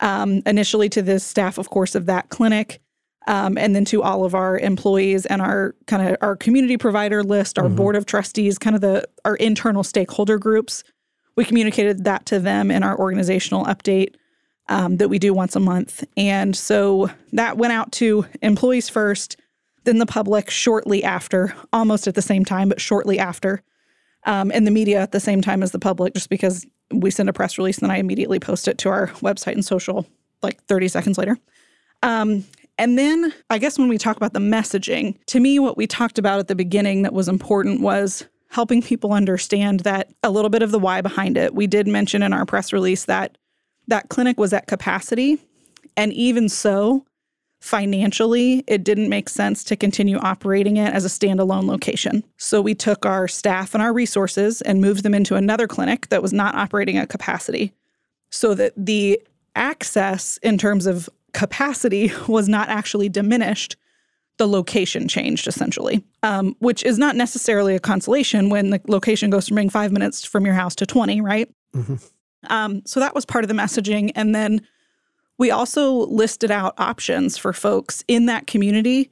um, 0.00 0.42
initially 0.46 0.88
to 0.90 1.02
the 1.02 1.20
staff, 1.20 1.58
of 1.58 1.70
course, 1.70 1.94
of 1.94 2.06
that 2.06 2.30
clinic, 2.30 2.80
um, 3.26 3.58
and 3.58 3.74
then 3.74 3.84
to 3.86 4.02
all 4.02 4.24
of 4.24 4.34
our 4.34 4.58
employees 4.58 5.26
and 5.26 5.42
our 5.42 5.74
kind 5.86 6.08
of 6.08 6.16
our 6.20 6.36
community 6.36 6.76
provider 6.76 7.22
list, 7.22 7.58
our 7.58 7.68
board 7.68 7.96
of 7.96 8.06
trustees, 8.06 8.58
kind 8.58 8.74
of 8.76 8.82
the 8.82 9.06
our 9.24 9.36
internal 9.36 9.82
stakeholder 9.82 10.38
groups. 10.38 10.84
We 11.36 11.44
communicated 11.44 12.04
that 12.04 12.26
to 12.26 12.38
them 12.38 12.70
in 12.70 12.82
our 12.82 12.98
organizational 12.98 13.64
update 13.64 14.14
um, 14.68 14.98
that 14.98 15.08
we 15.08 15.18
do 15.18 15.34
once 15.34 15.56
a 15.56 15.60
month, 15.60 16.04
and 16.16 16.54
so 16.54 17.10
that 17.32 17.58
went 17.58 17.72
out 17.72 17.92
to 17.92 18.26
employees 18.40 18.88
first, 18.88 19.36
then 19.84 19.98
the 19.98 20.06
public 20.06 20.50
shortly 20.50 21.04
after, 21.04 21.54
almost 21.72 22.06
at 22.06 22.14
the 22.14 22.22
same 22.22 22.44
time, 22.44 22.68
but 22.68 22.80
shortly 22.80 23.18
after 23.18 23.62
um, 24.24 24.50
and 24.52 24.66
the 24.66 24.70
media 24.70 25.00
at 25.00 25.12
the 25.12 25.20
same 25.20 25.40
time 25.40 25.62
as 25.62 25.72
the 25.72 25.78
public, 25.78 26.14
just 26.14 26.30
because 26.30 26.66
we 26.90 27.10
send 27.10 27.28
a 27.28 27.32
press 27.32 27.58
release 27.58 27.78
and 27.78 27.88
then 27.88 27.96
I 27.96 27.98
immediately 27.98 28.40
post 28.40 28.68
it 28.68 28.78
to 28.78 28.88
our 28.88 29.08
website 29.08 29.52
and 29.52 29.64
social 29.64 30.06
like 30.42 30.62
30 30.64 30.88
seconds 30.88 31.18
later. 31.18 31.38
Um, 32.02 32.44
and 32.78 32.98
then 32.98 33.32
I 33.50 33.58
guess 33.58 33.78
when 33.78 33.88
we 33.88 33.98
talk 33.98 34.16
about 34.16 34.32
the 34.32 34.40
messaging, 34.40 35.16
to 35.26 35.40
me, 35.40 35.58
what 35.58 35.76
we 35.76 35.86
talked 35.86 36.18
about 36.18 36.40
at 36.40 36.48
the 36.48 36.54
beginning 36.54 37.02
that 37.02 37.12
was 37.12 37.28
important 37.28 37.80
was 37.80 38.26
helping 38.50 38.82
people 38.82 39.12
understand 39.12 39.80
that 39.80 40.12
a 40.22 40.30
little 40.30 40.50
bit 40.50 40.62
of 40.62 40.70
the 40.70 40.78
why 40.78 41.00
behind 41.00 41.36
it. 41.36 41.54
We 41.54 41.66
did 41.66 41.86
mention 41.86 42.22
in 42.22 42.32
our 42.32 42.46
press 42.46 42.72
release 42.72 43.04
that 43.06 43.36
that 43.88 44.08
clinic 44.08 44.38
was 44.38 44.52
at 44.52 44.66
capacity. 44.66 45.38
And 45.96 46.12
even 46.12 46.48
so, 46.48 47.04
financially, 47.64 48.62
it 48.66 48.84
didn't 48.84 49.08
make 49.08 49.26
sense 49.26 49.64
to 49.64 49.74
continue 49.74 50.18
operating 50.18 50.76
it 50.76 50.92
as 50.92 51.06
a 51.06 51.08
standalone 51.08 51.64
location. 51.64 52.22
So 52.36 52.60
we 52.60 52.74
took 52.74 53.06
our 53.06 53.26
staff 53.26 53.72
and 53.72 53.82
our 53.82 53.90
resources 53.90 54.60
and 54.60 54.82
moved 54.82 55.02
them 55.02 55.14
into 55.14 55.34
another 55.34 55.66
clinic 55.66 56.10
that 56.10 56.20
was 56.20 56.34
not 56.34 56.54
operating 56.54 56.98
at 56.98 57.08
capacity 57.08 57.72
so 58.28 58.52
that 58.52 58.74
the 58.76 59.18
access 59.56 60.36
in 60.42 60.58
terms 60.58 60.84
of 60.84 61.08
capacity 61.32 62.12
was 62.28 62.50
not 62.50 62.68
actually 62.68 63.08
diminished. 63.08 63.76
The 64.36 64.46
location 64.46 65.08
changed 65.08 65.48
essentially, 65.48 66.04
um, 66.22 66.56
which 66.58 66.82
is 66.82 66.98
not 66.98 67.16
necessarily 67.16 67.74
a 67.74 67.80
consolation 67.80 68.50
when 68.50 68.70
the 68.70 68.80
location 68.88 69.30
goes 69.30 69.48
from 69.48 69.54
being 69.54 69.70
five 69.70 69.90
minutes 69.90 70.22
from 70.22 70.44
your 70.44 70.54
house 70.54 70.74
to 70.76 70.86
20, 70.86 71.22
right? 71.22 71.48
Um, 72.50 72.82
so 72.84 73.00
that 73.00 73.14
was 73.14 73.24
part 73.24 73.42
of 73.42 73.48
the 73.48 73.54
messaging. 73.54 74.12
And 74.14 74.34
then 74.34 74.60
we 75.38 75.50
also 75.50 75.92
listed 75.92 76.50
out 76.50 76.74
options 76.78 77.36
for 77.36 77.52
folks 77.52 78.04
in 78.08 78.26
that 78.26 78.46
community 78.46 79.10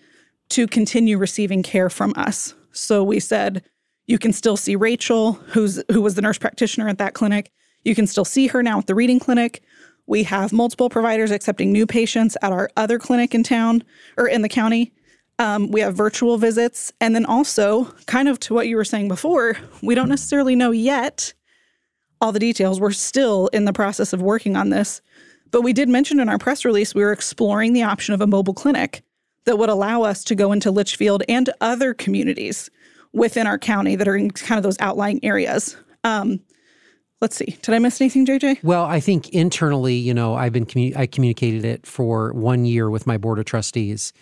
to 0.50 0.66
continue 0.66 1.18
receiving 1.18 1.62
care 1.62 1.90
from 1.90 2.12
us. 2.16 2.54
So 2.72 3.02
we 3.02 3.20
said 3.20 3.64
you 4.06 4.18
can 4.18 4.32
still 4.32 4.56
see 4.56 4.76
Rachel, 4.76 5.32
who's 5.32 5.82
who 5.90 6.02
was 6.02 6.14
the 6.14 6.22
nurse 6.22 6.38
practitioner 6.38 6.88
at 6.88 6.98
that 6.98 7.14
clinic. 7.14 7.50
You 7.84 7.94
can 7.94 8.06
still 8.06 8.24
see 8.24 8.46
her 8.48 8.62
now 8.62 8.78
at 8.78 8.86
the 8.86 8.94
Reading 8.94 9.18
clinic. 9.18 9.62
We 10.06 10.24
have 10.24 10.52
multiple 10.52 10.90
providers 10.90 11.30
accepting 11.30 11.72
new 11.72 11.86
patients 11.86 12.36
at 12.42 12.52
our 12.52 12.70
other 12.76 12.98
clinic 12.98 13.34
in 13.34 13.42
town 13.42 13.84
or 14.16 14.26
in 14.26 14.42
the 14.42 14.48
county. 14.48 14.92
Um, 15.38 15.70
we 15.70 15.80
have 15.80 15.94
virtual 15.94 16.38
visits. 16.38 16.92
And 17.00 17.14
then 17.14 17.24
also, 17.24 17.84
kind 18.06 18.28
of 18.28 18.38
to 18.40 18.54
what 18.54 18.68
you 18.68 18.76
were 18.76 18.84
saying 18.84 19.08
before, 19.08 19.56
we 19.82 19.94
don't 19.94 20.08
necessarily 20.08 20.54
know 20.54 20.70
yet 20.70 21.32
all 22.20 22.32
the 22.32 22.38
details. 22.38 22.80
We're 22.80 22.92
still 22.92 23.48
in 23.48 23.64
the 23.64 23.72
process 23.72 24.12
of 24.12 24.22
working 24.22 24.56
on 24.56 24.70
this. 24.70 25.00
But 25.52 25.62
we 25.62 25.72
did 25.72 25.88
mention 25.88 26.18
in 26.18 26.28
our 26.28 26.38
press 26.38 26.64
release 26.64 26.94
we 26.94 27.04
were 27.04 27.12
exploring 27.12 27.74
the 27.74 27.84
option 27.84 28.14
of 28.14 28.20
a 28.20 28.26
mobile 28.26 28.54
clinic 28.54 29.02
that 29.44 29.58
would 29.58 29.68
allow 29.68 30.02
us 30.02 30.24
to 30.24 30.34
go 30.34 30.50
into 30.50 30.70
Litchfield 30.70 31.22
and 31.28 31.50
other 31.60 31.94
communities 31.94 32.70
within 33.12 33.46
our 33.46 33.58
county 33.58 33.94
that 33.94 34.08
are 34.08 34.16
in 34.16 34.30
kind 34.30 34.58
of 34.58 34.62
those 34.62 34.80
outlying 34.80 35.22
areas. 35.24 35.76
Um, 36.04 36.40
let's 37.20 37.36
see. 37.36 37.58
Did 37.62 37.74
I 37.74 37.78
miss 37.78 38.00
anything, 38.00 38.26
JJ? 38.26 38.64
Well, 38.64 38.84
I 38.84 38.98
think 38.98 39.28
internally, 39.28 39.94
you 39.94 40.14
know, 40.14 40.34
I've 40.34 40.52
been 40.52 40.66
commu- 40.66 40.96
I 40.96 41.06
communicated 41.06 41.64
it 41.64 41.86
for 41.86 42.32
one 42.32 42.64
year 42.64 42.88
with 42.88 43.06
my 43.06 43.18
board 43.18 43.38
of 43.38 43.44
trustees. 43.44 44.12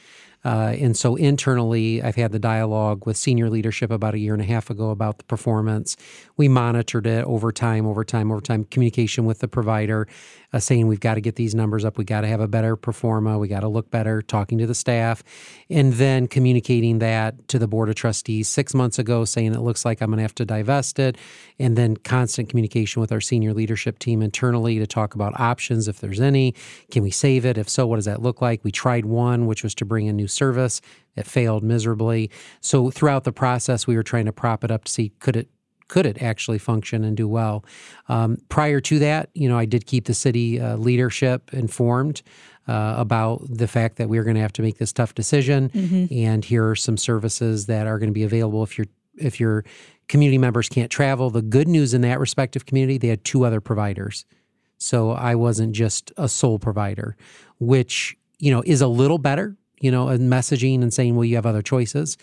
Uh, 0.45 0.75
and 0.79 0.97
so 0.97 1.16
internally, 1.16 2.03
I've 2.03 2.16
had 2.16 2.33
the 2.33 2.38
dialogue 2.38 3.05
with 3.07 3.16
senior 3.16 3.51
leadership 3.51 3.90
about 3.90 4.14
a 4.14 4.19
year 4.19 4.33
and 4.33 4.43
a 4.43 4.47
half 4.47 4.71
ago 4.71 4.90
about 4.90 5.19
the 5.19 5.25
performance. 5.25 5.97
We 6.38 6.49
monitored 6.49 7.07
it 7.07 7.25
over 7.25 7.53
time, 7.53 7.87
over 7.87 8.05
time, 8.05 8.33
over 8.33 8.40
time, 8.40 8.64
communication 8.64 9.27
with 9.27 9.40
the 9.40 9.49
provider, 9.49 10.09
uh, 10.52 10.58
saying 10.58 10.86
we've 10.86 11.00
got 11.00 11.14
to 11.14 11.20
get 11.20 11.36
these 11.36 11.54
numbers 11.54 11.84
up. 11.84 11.98
We 11.98 12.04
got 12.04 12.22
to 12.22 12.26
have 12.26 12.40
a 12.40 12.48
better 12.48 12.76
performa. 12.76 13.38
We 13.38 13.48
got 13.48 13.60
to 13.60 13.68
look 13.68 13.90
better, 13.90 14.22
talking 14.22 14.58
to 14.58 14.66
the 14.66 14.74
staff, 14.74 15.22
and 15.68 15.92
then 15.94 16.26
communicating 16.26 16.98
that 17.00 17.48
to 17.48 17.58
the 17.58 17.68
board 17.68 17.88
of 17.88 17.94
trustees 17.94 18.48
six 18.48 18.74
months 18.74 18.98
ago, 18.98 19.24
saying 19.24 19.54
it 19.54 19.60
looks 19.60 19.84
like 19.84 20.00
I'm 20.00 20.10
going 20.10 20.18
to 20.18 20.22
have 20.22 20.34
to 20.36 20.44
divest 20.44 20.98
it. 20.98 21.16
And 21.58 21.76
then 21.76 21.96
constant 21.96 22.48
communication 22.48 23.00
with 23.00 23.12
our 23.12 23.20
senior 23.20 23.52
leadership 23.52 23.98
team 23.98 24.22
internally 24.22 24.78
to 24.78 24.86
talk 24.86 25.14
about 25.14 25.38
options 25.38 25.88
if 25.88 26.00
there's 26.00 26.20
any. 26.20 26.54
Can 26.90 27.02
we 27.02 27.10
save 27.10 27.44
it? 27.44 27.58
If 27.58 27.68
so, 27.68 27.86
what 27.86 27.96
does 27.96 28.06
that 28.06 28.22
look 28.22 28.40
like? 28.40 28.64
We 28.64 28.72
tried 28.72 29.04
one, 29.04 29.46
which 29.46 29.62
was 29.62 29.74
to 29.76 29.84
bring 29.84 30.08
a 30.08 30.12
new 30.12 30.28
service. 30.28 30.80
It 31.16 31.26
failed 31.26 31.62
miserably. 31.62 32.30
So 32.60 32.90
throughout 32.90 33.24
the 33.24 33.32
process, 33.32 33.86
we 33.86 33.96
were 33.96 34.02
trying 34.02 34.26
to 34.26 34.32
prop 34.32 34.64
it 34.64 34.70
up 34.70 34.84
to 34.84 34.92
see 34.92 35.10
could 35.20 35.36
it 35.36 35.48
could 35.90 36.07
it 36.07 36.22
actually 36.22 36.59
function 36.59 37.05
and 37.05 37.16
do 37.16 37.29
well. 37.29 37.62
Um, 38.09 38.38
prior 38.48 38.81
to 38.81 38.98
that, 39.00 39.29
you 39.35 39.48
know, 39.48 39.59
I 39.59 39.66
did 39.66 39.85
keep 39.85 40.05
the 40.07 40.14
city 40.14 40.59
uh, 40.59 40.76
leadership 40.76 41.53
informed 41.53 42.22
uh, 42.66 42.94
about 42.96 43.42
the 43.48 43.66
fact 43.66 43.96
that 43.96 44.09
we 44.09 44.16
are 44.18 44.24
going 44.24 44.37
to 44.37 44.42
have 44.42 44.53
to 44.55 44.62
make 44.62 44.79
this 44.79 44.92
tough 44.92 45.12
decision, 45.14 45.70
and 46.11 46.44
here 46.44 46.64
are 46.70 46.76
some 46.76 46.96
services 46.96 47.66
that 47.66 47.87
are 47.87 47.98
going 47.98 48.09
to 48.14 48.20
be 48.22 48.24
available 48.24 48.62
if 48.62 48.79
your 48.79 48.87
if 49.18 49.40
your 49.40 49.64
community 50.09 50.38
members 50.38 50.68
can't 50.68 50.90
travel. 50.90 51.31
The 51.31 51.42
good 51.42 51.68
news 51.68 51.94
in 51.94 52.00
that 52.03 52.18
respective 52.20 52.64
community, 52.66 52.98
they 52.98 53.09
had 53.09 53.24
two 53.24 53.44
other 53.44 53.61
providers. 53.61 54.24
So 54.79 55.11
I 55.11 55.35
wasn't 55.35 55.72
just 55.74 56.12
a 56.16 56.29
sole 56.29 56.59
provider, 56.59 57.16
which, 57.59 58.16
you 58.38 58.50
know, 58.50 58.62
is 58.64 58.81
a 58.81 58.88
little 58.88 59.18
better, 59.18 59.57
you 59.81 59.90
know, 59.90 60.09
in 60.09 60.31
messaging 60.31 60.83
and 60.83 60.92
saying, 60.92 61.16
well, 61.16 61.24
you 61.24 61.37
have 61.37 61.46
other 61.46 61.62
choices. 61.62 62.16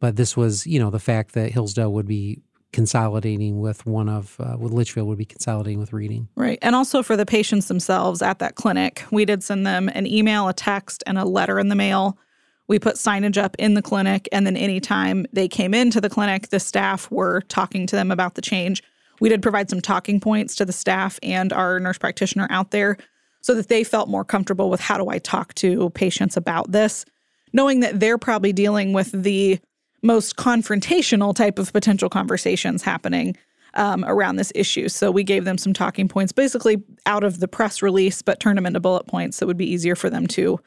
But 0.00 0.16
this 0.16 0.36
was, 0.36 0.66
you 0.66 0.78
know, 0.78 0.90
the 0.90 0.98
fact 0.98 1.32
that 1.34 1.52
Hillsdale 1.52 1.92
would 1.92 2.06
be 2.06 2.40
consolidating 2.74 3.60
with 3.60 3.86
one 3.86 4.08
of, 4.08 4.36
uh, 4.40 4.56
with 4.58 4.72
Litchfield 4.72 5.06
would 5.06 5.16
be 5.16 5.24
consolidating 5.24 5.78
with 5.78 5.92
Reading. 5.92 6.28
Right. 6.34 6.58
And 6.60 6.74
also 6.74 7.04
for 7.04 7.16
the 7.16 7.24
patients 7.24 7.68
themselves 7.68 8.20
at 8.20 8.40
that 8.40 8.56
clinic, 8.56 9.04
we 9.12 9.24
did 9.24 9.44
send 9.44 9.64
them 9.64 9.88
an 9.94 10.08
email, 10.08 10.48
a 10.48 10.52
text, 10.52 11.04
and 11.06 11.16
a 11.16 11.24
letter 11.24 11.60
in 11.60 11.68
the 11.68 11.76
mail. 11.76 12.18
We 12.66 12.80
put 12.80 12.96
signage 12.96 13.38
up 13.38 13.54
in 13.60 13.74
the 13.74 13.82
clinic, 13.82 14.28
and 14.32 14.44
then 14.44 14.56
anytime 14.56 15.24
they 15.32 15.46
came 15.46 15.72
into 15.72 16.00
the 16.00 16.10
clinic, 16.10 16.48
the 16.48 16.58
staff 16.58 17.08
were 17.12 17.42
talking 17.42 17.86
to 17.86 17.94
them 17.94 18.10
about 18.10 18.34
the 18.34 18.42
change. 18.42 18.82
We 19.20 19.28
did 19.28 19.40
provide 19.40 19.70
some 19.70 19.80
talking 19.80 20.18
points 20.18 20.56
to 20.56 20.64
the 20.64 20.72
staff 20.72 21.20
and 21.22 21.52
our 21.52 21.78
nurse 21.78 21.98
practitioner 21.98 22.48
out 22.50 22.72
there 22.72 22.96
so 23.40 23.54
that 23.54 23.68
they 23.68 23.84
felt 23.84 24.08
more 24.08 24.24
comfortable 24.24 24.68
with 24.68 24.80
how 24.80 24.98
do 24.98 25.10
I 25.10 25.18
talk 25.18 25.54
to 25.56 25.90
patients 25.90 26.36
about 26.36 26.72
this, 26.72 27.04
knowing 27.52 27.80
that 27.80 28.00
they're 28.00 28.18
probably 28.18 28.52
dealing 28.52 28.92
with 28.92 29.12
the 29.12 29.60
most 30.04 30.36
confrontational 30.36 31.34
type 31.34 31.58
of 31.58 31.72
potential 31.72 32.08
conversations 32.08 32.82
happening 32.82 33.36
um, 33.74 34.04
around 34.06 34.36
this 34.36 34.52
issue. 34.54 34.88
So 34.88 35.10
we 35.10 35.24
gave 35.24 35.44
them 35.44 35.58
some 35.58 35.72
talking 35.72 36.06
points, 36.06 36.30
basically 36.30 36.80
out 37.06 37.24
of 37.24 37.40
the 37.40 37.48
press 37.48 37.82
release, 37.82 38.22
but 38.22 38.38
turned 38.38 38.56
them 38.56 38.66
into 38.66 38.78
bullet 38.78 39.06
points 39.08 39.38
that 39.40 39.46
would 39.46 39.56
be 39.56 39.68
easier 39.68 39.96
for 39.96 40.08
them 40.08 40.28
to, 40.28 40.60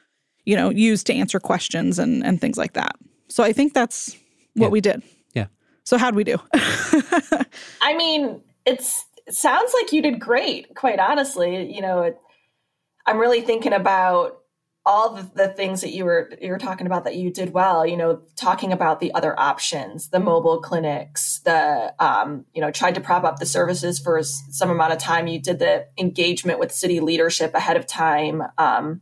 you 0.45 0.56
know, 0.58 0.69
use 0.69 1.04
to 1.06 1.13
answer 1.13 1.39
questions 1.39 2.00
and 2.00 2.26
and 2.26 2.41
things 2.41 2.58
like 2.58 2.73
that. 2.73 2.95
So 3.30 3.43
I 3.43 3.54
think 3.54 3.73
that's 3.73 4.13
what 4.56 4.65
Yeah. 4.67 4.69
we 4.71 4.82
did. 4.82 5.04
Yeah. 5.34 5.47
So 5.86 5.97
how'd 5.97 6.15
we 6.15 6.23
do? 6.26 6.38
I 7.82 7.95
mean, 7.95 8.41
it's 8.65 9.06
it 9.26 9.34
sounds 9.36 9.71
like 9.73 9.91
you 9.93 10.02
did 10.02 10.19
great, 10.19 10.73
quite 10.76 11.00
honestly. 11.00 11.73
You 11.73 11.82
know, 11.82 12.02
it, 12.02 12.17
I'm 13.06 13.17
really 13.19 13.41
thinking 13.41 13.73
about 13.73 14.39
all 14.88 15.10
the, 15.10 15.30
the 15.36 15.50
things 15.50 15.82
that 15.82 15.91
you 15.91 16.06
were 16.06 16.32
you 16.41 16.50
were 16.50 16.58
talking 16.58 16.88
about 16.88 17.04
that 17.04 17.17
you 17.17 17.30
did 17.30 17.52
well 17.52 17.86
you 17.86 17.97
know 17.97 18.21
talking 18.38 18.71
about 18.71 19.02
the 19.02 19.13
other 19.13 19.38
options 19.38 20.08
the 20.10 20.19
mobile 20.19 20.62
clinics 20.62 21.39
the 21.39 21.93
um, 22.00 22.45
you 22.54 22.62
know 22.62 22.71
tried 22.71 22.95
to 22.95 23.02
prop 23.02 23.26
up 23.26 23.38
the 23.38 23.45
services 23.45 24.00
for 24.00 24.23
some 24.23 24.69
amount 24.69 24.93
of 24.93 25.00
time. 25.00 25.28
You 25.28 25.39
did 25.39 25.60
the 25.60 25.88
engagement 25.97 26.60
with 26.60 26.71
city 26.71 27.00
leadership 27.00 27.54
ahead 27.54 27.78
of 27.78 27.86
time 27.86 28.43
um, 28.58 29.02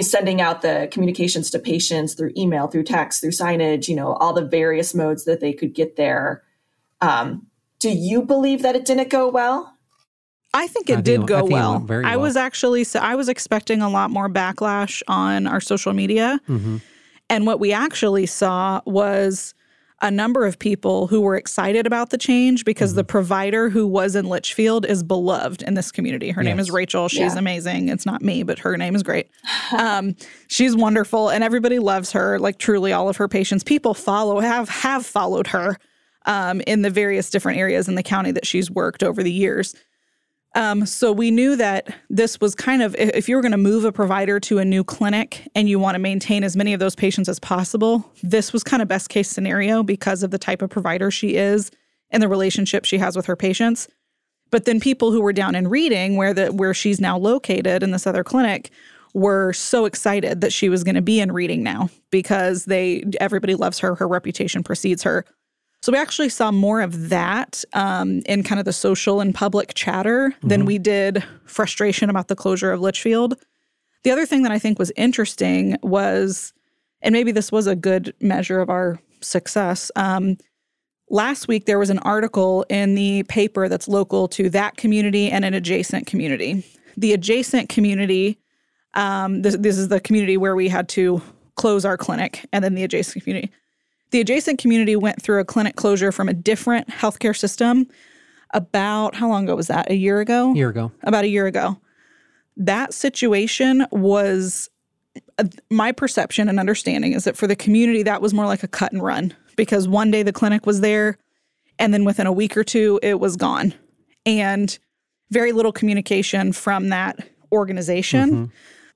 sending 0.00 0.40
out 0.40 0.62
the 0.62 0.88
communications 0.90 1.50
to 1.50 1.58
patients 1.58 2.14
through 2.14 2.32
email 2.36 2.66
through 2.66 2.84
text 2.84 3.20
through 3.20 3.30
signage 3.30 3.86
you 3.86 3.96
know 3.96 4.14
all 4.14 4.32
the 4.32 4.44
various 4.44 4.94
modes 4.94 5.24
that 5.24 5.40
they 5.40 5.52
could 5.52 5.74
get 5.74 5.96
there. 5.96 6.42
Um, 7.00 7.46
do 7.78 7.90
you 7.90 8.22
believe 8.22 8.62
that 8.62 8.74
it 8.74 8.84
didn't 8.84 9.10
go 9.10 9.28
well 9.28 9.77
I 10.54 10.66
think 10.66 10.88
it 10.90 10.98
I 10.98 11.00
did 11.00 11.18
think, 11.18 11.28
go 11.28 11.44
well. 11.44 11.84
well. 11.86 12.06
I 12.06 12.16
was 12.16 12.36
actually 12.36 12.84
so 12.84 13.00
I 13.00 13.14
was 13.14 13.28
expecting 13.28 13.82
a 13.82 13.88
lot 13.88 14.10
more 14.10 14.28
backlash 14.28 15.02
on 15.08 15.46
our 15.46 15.60
social 15.60 15.92
media. 15.92 16.40
Mm-hmm. 16.48 16.78
And 17.30 17.46
what 17.46 17.60
we 17.60 17.72
actually 17.72 18.26
saw 18.26 18.80
was 18.86 19.54
a 20.00 20.10
number 20.10 20.46
of 20.46 20.58
people 20.58 21.08
who 21.08 21.20
were 21.20 21.36
excited 21.36 21.86
about 21.86 22.10
the 22.10 22.18
change 22.18 22.64
because 22.64 22.90
mm-hmm. 22.90 22.98
the 22.98 23.04
provider 23.04 23.68
who 23.68 23.86
was 23.86 24.14
in 24.14 24.26
Litchfield 24.26 24.86
is 24.86 25.02
beloved 25.02 25.62
in 25.62 25.74
this 25.74 25.90
community. 25.90 26.30
Her 26.30 26.42
yes. 26.42 26.48
name 26.48 26.58
is 26.60 26.70
Rachel. 26.70 27.08
She's 27.08 27.34
yeah. 27.34 27.38
amazing. 27.38 27.88
It's 27.88 28.06
not 28.06 28.22
me, 28.22 28.44
but 28.44 28.60
her 28.60 28.76
name 28.76 28.94
is 28.94 29.02
great. 29.02 29.28
um, 29.78 30.14
she's 30.46 30.76
wonderful, 30.76 31.28
and 31.28 31.42
everybody 31.42 31.78
loves 31.78 32.12
her. 32.12 32.38
Like 32.38 32.58
truly, 32.58 32.92
all 32.92 33.08
of 33.08 33.16
her 33.16 33.28
patients, 33.28 33.64
people 33.64 33.92
follow 33.92 34.40
have 34.40 34.68
have 34.68 35.04
followed 35.04 35.48
her 35.48 35.76
um, 36.26 36.60
in 36.66 36.82
the 36.82 36.90
various 36.90 37.28
different 37.28 37.58
areas 37.58 37.88
in 37.88 37.96
the 37.96 38.02
county 38.02 38.30
that 38.30 38.46
she's 38.46 38.70
worked 38.70 39.02
over 39.02 39.22
the 39.22 39.32
years. 39.32 39.74
Um, 40.58 40.86
so 40.86 41.12
we 41.12 41.30
knew 41.30 41.54
that 41.54 41.94
this 42.10 42.40
was 42.40 42.56
kind 42.56 42.82
of 42.82 42.96
if 42.96 43.28
you 43.28 43.36
were 43.36 43.42
going 43.42 43.52
to 43.52 43.56
move 43.56 43.84
a 43.84 43.92
provider 43.92 44.40
to 44.40 44.58
a 44.58 44.64
new 44.64 44.82
clinic 44.82 45.48
and 45.54 45.68
you 45.68 45.78
want 45.78 45.94
to 45.94 46.00
maintain 46.00 46.42
as 46.42 46.56
many 46.56 46.72
of 46.72 46.80
those 46.80 46.96
patients 46.96 47.28
as 47.28 47.38
possible, 47.38 48.10
this 48.24 48.52
was 48.52 48.64
kind 48.64 48.82
of 48.82 48.88
best 48.88 49.08
case 49.08 49.30
scenario 49.30 49.84
because 49.84 50.24
of 50.24 50.32
the 50.32 50.38
type 50.38 50.60
of 50.60 50.68
provider 50.68 51.12
she 51.12 51.36
is 51.36 51.70
and 52.10 52.20
the 52.20 52.28
relationship 52.28 52.84
she 52.84 52.98
has 52.98 53.14
with 53.14 53.26
her 53.26 53.36
patients. 53.36 53.86
But 54.50 54.64
then 54.64 54.80
people 54.80 55.12
who 55.12 55.20
were 55.20 55.32
down 55.32 55.54
in 55.54 55.68
Reading, 55.68 56.16
where 56.16 56.34
the 56.34 56.48
where 56.48 56.74
she's 56.74 57.00
now 57.00 57.16
located 57.16 57.84
in 57.84 57.92
this 57.92 58.04
other 58.04 58.24
clinic, 58.24 58.72
were 59.14 59.52
so 59.52 59.84
excited 59.84 60.40
that 60.40 60.52
she 60.52 60.68
was 60.68 60.82
going 60.82 60.96
to 60.96 61.02
be 61.02 61.20
in 61.20 61.30
Reading 61.30 61.62
now 61.62 61.88
because 62.10 62.64
they 62.64 63.04
everybody 63.20 63.54
loves 63.54 63.78
her, 63.78 63.94
her 63.94 64.08
reputation 64.08 64.64
precedes 64.64 65.04
her. 65.04 65.24
So 65.80 65.92
we 65.92 65.98
actually 65.98 66.28
saw 66.28 66.50
more 66.50 66.80
of 66.80 67.08
that 67.08 67.64
um, 67.72 68.22
in 68.26 68.42
kind 68.42 68.58
of 68.58 68.64
the 68.64 68.72
social 68.72 69.20
and 69.20 69.34
public 69.34 69.74
chatter 69.74 70.30
mm-hmm. 70.30 70.48
than 70.48 70.64
we 70.64 70.78
did 70.78 71.24
frustration 71.44 72.10
about 72.10 72.28
the 72.28 72.36
closure 72.36 72.72
of 72.72 72.80
Litchfield. 72.80 73.34
The 74.02 74.10
other 74.10 74.26
thing 74.26 74.42
that 74.42 74.52
I 74.52 74.58
think 74.58 74.78
was 74.78 74.92
interesting 74.96 75.76
was, 75.82 76.52
and 77.00 77.12
maybe 77.12 77.30
this 77.30 77.52
was 77.52 77.66
a 77.66 77.76
good 77.76 78.12
measure 78.20 78.60
of 78.60 78.70
our 78.70 79.00
success. 79.20 79.90
Um, 79.94 80.36
last 81.10 81.46
week, 81.46 81.66
there 81.66 81.78
was 81.78 81.90
an 81.90 81.98
article 82.00 82.64
in 82.68 82.94
the 82.94 83.22
paper 83.24 83.68
that's 83.68 83.88
local 83.88 84.26
to 84.28 84.50
that 84.50 84.76
community 84.76 85.30
and 85.30 85.44
an 85.44 85.54
adjacent 85.54 86.06
community. 86.06 86.64
The 86.96 87.12
adjacent 87.12 87.68
community, 87.68 88.38
um, 88.94 89.42
this, 89.42 89.56
this 89.56 89.78
is 89.78 89.88
the 89.88 90.00
community 90.00 90.36
where 90.36 90.56
we 90.56 90.68
had 90.68 90.88
to 90.90 91.22
close 91.54 91.84
our 91.84 91.96
clinic, 91.96 92.46
and 92.52 92.64
then 92.64 92.74
the 92.74 92.84
adjacent 92.84 93.22
community 93.22 93.52
the 94.10 94.20
adjacent 94.20 94.58
community 94.58 94.96
went 94.96 95.20
through 95.22 95.40
a 95.40 95.44
clinic 95.44 95.76
closure 95.76 96.12
from 96.12 96.28
a 96.28 96.32
different 96.32 96.88
healthcare 96.88 97.36
system 97.36 97.86
about 98.54 99.14
how 99.14 99.28
long 99.28 99.44
ago 99.44 99.56
was 99.56 99.66
that? 99.66 99.90
A 99.90 99.94
year 99.94 100.20
ago? 100.20 100.52
A 100.52 100.56
Year 100.56 100.70
ago. 100.70 100.92
About 101.02 101.24
a 101.24 101.28
year 101.28 101.46
ago. 101.46 101.78
That 102.56 102.94
situation 102.94 103.86
was 103.90 104.70
uh, 105.38 105.44
my 105.70 105.92
perception 105.92 106.48
and 106.48 106.58
understanding 106.58 107.12
is 107.12 107.24
that 107.24 107.36
for 107.36 107.46
the 107.46 107.56
community 107.56 108.02
that 108.02 108.22
was 108.22 108.34
more 108.34 108.46
like 108.46 108.62
a 108.62 108.68
cut 108.68 108.92
and 108.92 109.02
run 109.02 109.34
because 109.56 109.86
one 109.86 110.10
day 110.10 110.22
the 110.22 110.32
clinic 110.32 110.66
was 110.66 110.80
there 110.80 111.18
and 111.78 111.92
then 111.92 112.04
within 112.04 112.26
a 112.26 112.32
week 112.32 112.56
or 112.56 112.64
two 112.64 112.98
it 113.02 113.20
was 113.20 113.36
gone. 113.36 113.74
And 114.26 114.78
very 115.30 115.52
little 115.52 115.72
communication 115.72 116.52
from 116.52 116.88
that 116.88 117.28
organization. 117.52 118.30
Mm-hmm. 118.30 118.44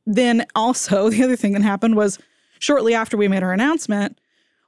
Then 0.06 0.46
also 0.54 1.10
the 1.10 1.22
other 1.22 1.36
thing 1.36 1.52
that 1.52 1.62
happened 1.62 1.96
was 1.96 2.18
shortly 2.58 2.94
after 2.94 3.16
we 3.16 3.28
made 3.28 3.42
our 3.42 3.52
announcement, 3.52 4.18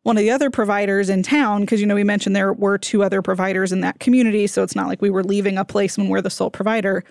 one 0.05 0.17
of 0.17 0.23
the 0.23 0.31
other 0.31 0.51
providers 0.51 1.11
in 1.11 1.23
town, 1.23 1.63
because, 1.63 1.81
you 1.81 1.87
know, 1.87 1.95
we 1.95 2.05
mentioned 2.05 2.37
there 2.37 2.53
were 2.53 2.79
two 2.79 3.03
other 3.03 3.23
providers 3.23 3.73
in 3.73 3.81
that 3.81 4.01
community. 4.01 4.47
So 4.47 4.63
it's 4.63 4.77
not 4.77 4.87
like 4.87 5.03
we 5.03 5.11
were 5.11 5.25
leaving 5.25 5.59
a 5.59 5.65
place 5.65 5.99
when 5.99 6.09
we're 6.09 6.21
the 6.21 6.31
sole 6.31 6.51
provider. 6.51 7.03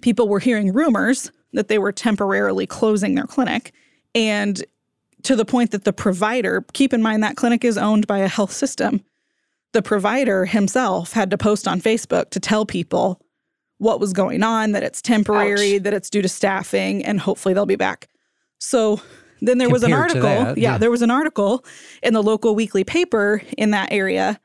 People 0.00 0.26
were 0.26 0.40
hearing 0.40 0.72
rumors 0.72 1.30
that 1.52 1.68
they 1.68 1.78
were 1.78 1.92
temporarily 1.92 2.66
closing 2.66 3.14
their 3.14 3.26
clinic. 3.26 3.72
And 4.14 4.64
to 5.22 5.36
the 5.36 5.44
point 5.44 5.70
that 5.70 5.84
the 5.84 5.92
provider, 5.92 6.64
keep 6.72 6.94
in 6.94 7.02
mind 7.02 7.22
that 7.22 7.36
clinic 7.36 7.62
is 7.62 7.76
owned 7.76 8.06
by 8.06 8.18
a 8.18 8.28
health 8.28 8.52
system, 8.52 9.02
the 9.72 9.82
provider 9.82 10.46
himself 10.46 11.12
had 11.12 11.30
to 11.30 11.36
post 11.36 11.68
on 11.68 11.80
Facebook 11.80 12.30
to 12.30 12.40
tell 12.40 12.64
people 12.64 13.20
what 13.78 14.00
was 14.00 14.14
going 14.14 14.42
on, 14.42 14.72
that 14.72 14.82
it's 14.82 15.02
temporary, 15.02 15.76
Ouch. 15.76 15.82
that 15.82 15.92
it's 15.92 16.08
due 16.08 16.22
to 16.22 16.28
staffing, 16.28 17.04
and 17.04 17.20
hopefully 17.20 17.52
they'll 17.52 17.66
be 17.66 17.76
back. 17.76 18.08
So 18.58 19.02
then 19.46 19.58
there 19.58 19.70
was 19.70 19.82
an 19.82 19.92
article. 19.92 20.22
That, 20.22 20.58
yeah, 20.58 20.72
yeah, 20.72 20.78
there 20.78 20.90
was 20.90 21.02
an 21.02 21.10
article 21.10 21.64
in 22.02 22.14
the 22.14 22.22
local 22.22 22.54
weekly 22.54 22.84
paper 22.84 23.42
in 23.56 23.70
that 23.70 23.92
area 23.92 24.40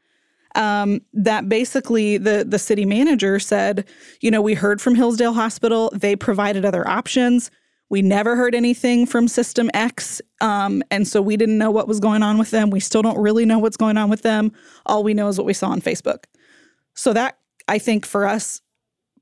um, 0.55 1.01
that 1.13 1.47
basically 1.49 2.17
the 2.17 2.45
the 2.47 2.59
city 2.59 2.85
manager 2.85 3.39
said, 3.39 3.85
you 4.21 4.31
know, 4.31 4.41
we 4.41 4.53
heard 4.53 4.81
from 4.81 4.95
Hillsdale 4.95 5.33
Hospital. 5.33 5.91
They 5.93 6.15
provided 6.15 6.65
other 6.65 6.87
options. 6.87 7.51
We 7.89 8.01
never 8.03 8.35
heard 8.35 8.53
anything 8.53 9.07
from 9.07 9.27
System 9.27 9.71
X. 9.73 10.21
Um, 10.41 10.83
and 10.91 11.07
so 11.07 11.21
we 11.21 11.37
didn't 11.37 11.57
know 11.57 11.71
what 11.71 11.87
was 11.87 11.99
going 11.99 12.21
on 12.21 12.37
with 12.37 12.51
them. 12.51 12.69
We 12.69 12.79
still 12.79 13.01
don't 13.01 13.17
really 13.17 13.45
know 13.45 13.57
what's 13.57 13.77
going 13.77 13.97
on 13.97 14.09
with 14.09 14.21
them. 14.21 14.51
All 14.85 15.03
we 15.03 15.15
know 15.15 15.27
is 15.27 15.37
what 15.37 15.45
we 15.47 15.53
saw 15.53 15.69
on 15.69 15.81
Facebook. 15.81 16.25
So 16.93 17.13
that 17.13 17.39
I 17.67 17.79
think 17.79 18.05
for 18.05 18.27
us 18.27 18.61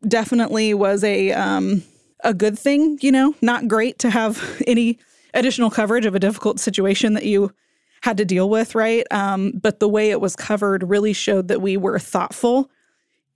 definitely 0.07 0.73
was 0.73 1.03
a 1.03 1.31
um, 1.31 1.83
a 2.23 2.33
good 2.33 2.57
thing, 2.57 2.97
you 3.01 3.11
know, 3.11 3.35
not 3.41 3.67
great 3.67 3.99
to 3.99 4.09
have 4.09 4.61
any 4.67 4.99
additional 5.37 5.69
coverage 5.69 6.05
of 6.05 6.15
a 6.15 6.19
difficult 6.19 6.59
situation 6.59 7.13
that 7.13 7.25
you 7.25 7.53
had 8.01 8.17
to 8.17 8.25
deal 8.25 8.49
with, 8.49 8.75
right? 8.75 9.05
Um, 9.11 9.53
but 9.55 9.79
the 9.79 9.89
way 9.89 10.11
it 10.11 10.21
was 10.21 10.35
covered 10.35 10.83
really 10.83 11.13
showed 11.13 11.47
that 11.47 11.61
we 11.61 11.77
were 11.77 11.99
thoughtful 11.99 12.69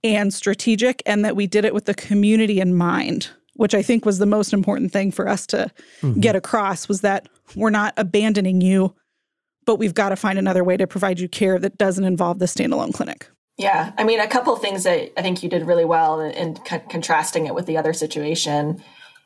and 0.04 0.32
strategic 0.32 1.02
and 1.06 1.24
that 1.24 1.36
we 1.36 1.46
did 1.46 1.64
it 1.64 1.74
with 1.74 1.86
the 1.86 1.94
community 1.94 2.60
in 2.60 2.74
mind, 2.74 3.30
which 3.54 3.74
I 3.74 3.82
think 3.82 4.04
was 4.04 4.18
the 4.18 4.26
most 4.26 4.52
important 4.52 4.92
thing 4.92 5.10
for 5.10 5.28
us 5.28 5.46
to 5.48 5.70
mm-hmm. 6.00 6.20
get 6.20 6.36
across 6.36 6.88
was 6.88 7.00
that 7.02 7.28
we're 7.54 7.70
not 7.70 7.94
abandoning 7.96 8.60
you, 8.60 8.94
but 9.64 9.76
we've 9.76 9.94
got 9.94 10.10
to 10.10 10.16
find 10.16 10.38
another 10.38 10.64
way 10.64 10.76
to 10.76 10.86
provide 10.86 11.20
you 11.20 11.28
care 11.28 11.58
that 11.58 11.78
doesn't 11.78 12.04
involve 12.04 12.38
the 12.38 12.46
standalone 12.46 12.92
clinic. 12.92 13.28
Yeah, 13.58 13.92
I 13.98 14.04
mean, 14.04 14.18
a 14.18 14.26
couple 14.26 14.56
things 14.56 14.84
that 14.84 15.12
I 15.16 15.22
think 15.22 15.42
you 15.42 15.48
did 15.48 15.66
really 15.66 15.84
well 15.84 16.20
in, 16.20 16.56
co- 16.56 16.80
contrasting 16.88 17.46
it 17.46 17.54
with 17.54 17.66
the 17.66 17.76
other 17.76 17.92
situation 17.92 18.82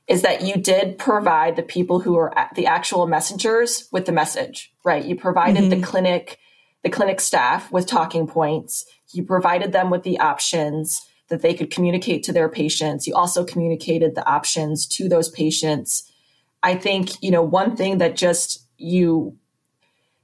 is 0.09 0.23
that 0.23 0.42
you 0.42 0.57
did 0.57 0.99
provide 0.99 1.57
the 1.57 1.62
people 1.62 2.01
who 2.01 2.16
are 2.16 2.33
the 2.55 2.66
actual 2.66 3.07
messengers 3.07 3.88
with 3.90 4.07
the 4.07 4.12
message, 4.12 4.73
right? 4.85 5.05
You 5.05 5.16
provided 5.16 5.64
mm-hmm. 5.64 5.81
the 5.81 5.87
clinic, 5.87 6.38
the 6.83 6.90
clinic 6.90 7.21
staff 7.21 7.73
with 7.73 7.87
talking 7.87 8.27
points. 8.27 8.87
You 9.12 9.25
provided 9.25 9.73
them 9.73 9.90
with 9.90 10.05
the 10.05 10.21
options 10.21 11.05
that 11.29 11.42
they 11.42 11.55
could 11.55 11.71
communicate 11.71 12.23
to 12.25 12.33
their 12.33 12.49
patients. 12.49 13.07
You 13.07 13.14
also 13.14 13.45
communicated 13.45 14.14
the 14.14 14.27
options 14.29 14.87
to 14.88 15.09
those 15.09 15.29
patients. 15.29 16.11
I 16.62 16.77
think, 16.77 17.21
you 17.21 17.33
know, 17.33 17.42
one 17.42 17.77
thing 17.77 17.99
that 17.99 18.16
just 18.16 18.64
you 18.79 19.37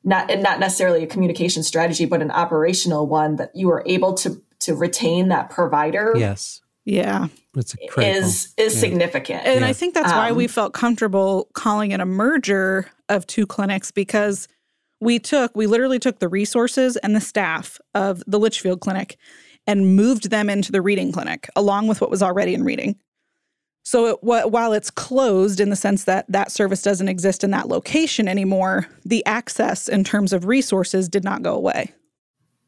not 0.05 0.29
not 0.38 0.61
necessarily 0.61 1.03
a 1.03 1.07
communication 1.07 1.62
strategy, 1.62 2.05
but 2.05 2.23
an 2.23 2.31
operational 2.31 3.07
one 3.07 3.37
that 3.37 3.55
you 3.55 3.68
were 3.68 3.83
able 3.87 4.14
to 4.14 4.42
to 4.61 4.75
retain 4.75 5.29
that 5.29 5.51
provider. 5.51 6.14
Yes. 6.16 6.61
Yeah. 6.85 7.29
It's 7.54 7.74
is 7.98 8.54
is 8.56 8.74
yeah. 8.74 8.80
significant. 8.80 9.46
And 9.46 9.60
yeah. 9.60 9.66
I 9.66 9.72
think 9.72 9.94
that's 9.94 10.12
um, 10.12 10.18
why 10.18 10.32
we 10.32 10.44
um, 10.44 10.48
felt 10.48 10.72
comfortable 10.72 11.48
calling 11.52 11.90
it 11.90 12.00
a 12.00 12.06
merger 12.06 12.86
of 13.08 13.26
two 13.26 13.46
clinics 13.46 13.90
because 13.90 14.48
we 15.00 15.18
took 15.18 15.54
we 15.54 15.66
literally 15.66 15.98
took 15.98 16.18
the 16.18 16.28
resources 16.28 16.96
and 16.98 17.14
the 17.14 17.20
staff 17.20 17.78
of 17.94 18.22
the 18.26 18.38
Litchfield 18.38 18.80
clinic 18.80 19.18
and 19.66 19.94
moved 19.96 20.30
them 20.30 20.48
into 20.48 20.72
the 20.72 20.80
Reading 20.80 21.12
clinic 21.12 21.48
along 21.54 21.88
with 21.88 22.00
what 22.00 22.10
was 22.10 22.22
already 22.22 22.54
in 22.54 22.64
Reading. 22.64 22.96
So 23.84 24.06
it, 24.06 24.22
while 24.22 24.72
it's 24.72 24.90
closed 24.90 25.59
in 25.59 25.68
the 25.68 25.76
sense 25.76 26.05
that 26.05 26.24
that 26.28 26.53
service 26.53 26.82
doesn't 26.82 27.09
exist 27.09 27.42
in 27.42 27.50
that 27.50 27.66
location 27.66 28.28
anymore, 28.28 28.86
the 29.05 29.26
access 29.26 29.88
in 29.88 30.05
terms 30.05 30.32
of 30.32 30.46
resources 30.46 31.09
did 31.09 31.24
not 31.24 31.42
go 31.42 31.55
away. 31.55 31.92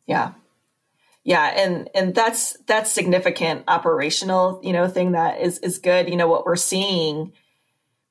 Yeah 0.06 0.32
yeah 1.24 1.52
and 1.56 1.88
and 1.94 2.14
that's 2.14 2.56
that's 2.66 2.92
significant 2.92 3.64
operational 3.68 4.60
you 4.62 4.72
know 4.72 4.88
thing 4.88 5.12
that 5.12 5.40
is 5.40 5.58
is 5.58 5.78
good. 5.78 6.08
You 6.08 6.16
know 6.16 6.28
what 6.28 6.46
we're 6.46 6.56
seeing 6.56 7.32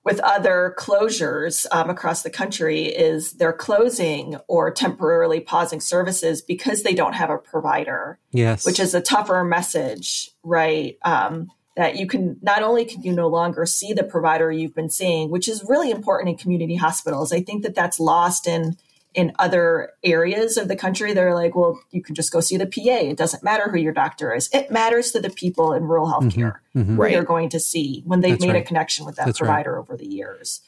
with 0.03 0.19
other 0.19 0.75
closures 0.77 1.65
um, 1.71 1.89
across 1.89 2.23
the 2.23 2.29
country 2.29 2.83
is 2.83 3.33
they're 3.33 3.53
closing 3.53 4.35
or 4.49 4.69
temporarily 4.69 5.39
pausing 5.39 5.79
services 5.79 6.41
because 6.41 6.83
they 6.83 6.93
don't 6.93 7.13
have 7.13 7.29
a 7.29 7.37
provider 7.37 8.19
yes. 8.31 8.65
which 8.65 8.81
is 8.81 8.93
a 8.93 8.99
tougher 8.99 9.45
message 9.45 10.29
right? 10.43 10.97
Um, 11.03 11.49
that 11.75 11.95
you 11.95 12.05
can 12.05 12.37
not 12.41 12.61
only 12.61 12.85
can 12.85 13.01
you 13.01 13.11
no 13.11 13.27
longer 13.27 13.65
see 13.65 13.93
the 13.93 14.03
provider 14.03 14.51
you've 14.51 14.75
been 14.75 14.89
seeing, 14.89 15.31
which 15.31 15.47
is 15.47 15.63
really 15.67 15.89
important 15.89 16.29
in 16.29 16.37
community 16.37 16.75
hospitals. 16.75 17.33
I 17.33 17.41
think 17.41 17.63
that 17.63 17.73
that's 17.73 17.99
lost 17.99 18.47
in 18.47 18.77
in 19.13 19.31
other 19.39 19.91
areas 20.03 20.57
of 20.57 20.67
the 20.67 20.75
country. 20.75 21.13
They're 21.13 21.35
like, 21.35 21.55
well, 21.55 21.79
you 21.91 22.01
can 22.01 22.15
just 22.15 22.31
go 22.31 22.39
see 22.39 22.57
the 22.57 22.65
PA. 22.65 22.81
It 23.09 23.17
doesn't 23.17 23.43
matter 23.43 23.69
who 23.69 23.77
your 23.77 23.93
doctor 23.93 24.33
is. 24.33 24.49
It 24.53 24.71
matters 24.71 25.11
to 25.11 25.19
the 25.19 25.29
people 25.29 25.73
in 25.73 25.83
rural 25.83 26.07
healthcare 26.07 26.55
mm-hmm, 26.75 26.79
mm-hmm. 26.79 26.95
who 26.95 27.01
right. 27.01 27.11
you're 27.11 27.23
going 27.23 27.49
to 27.49 27.59
see 27.59 28.03
when 28.05 28.21
they've 28.21 28.33
that's 28.33 28.45
made 28.45 28.53
right. 28.53 28.63
a 28.63 28.65
connection 28.65 29.05
with 29.05 29.15
that 29.17 29.27
that's 29.27 29.39
provider 29.39 29.73
right. 29.73 29.79
over 29.79 29.97
the 29.97 30.07
years. 30.07 30.61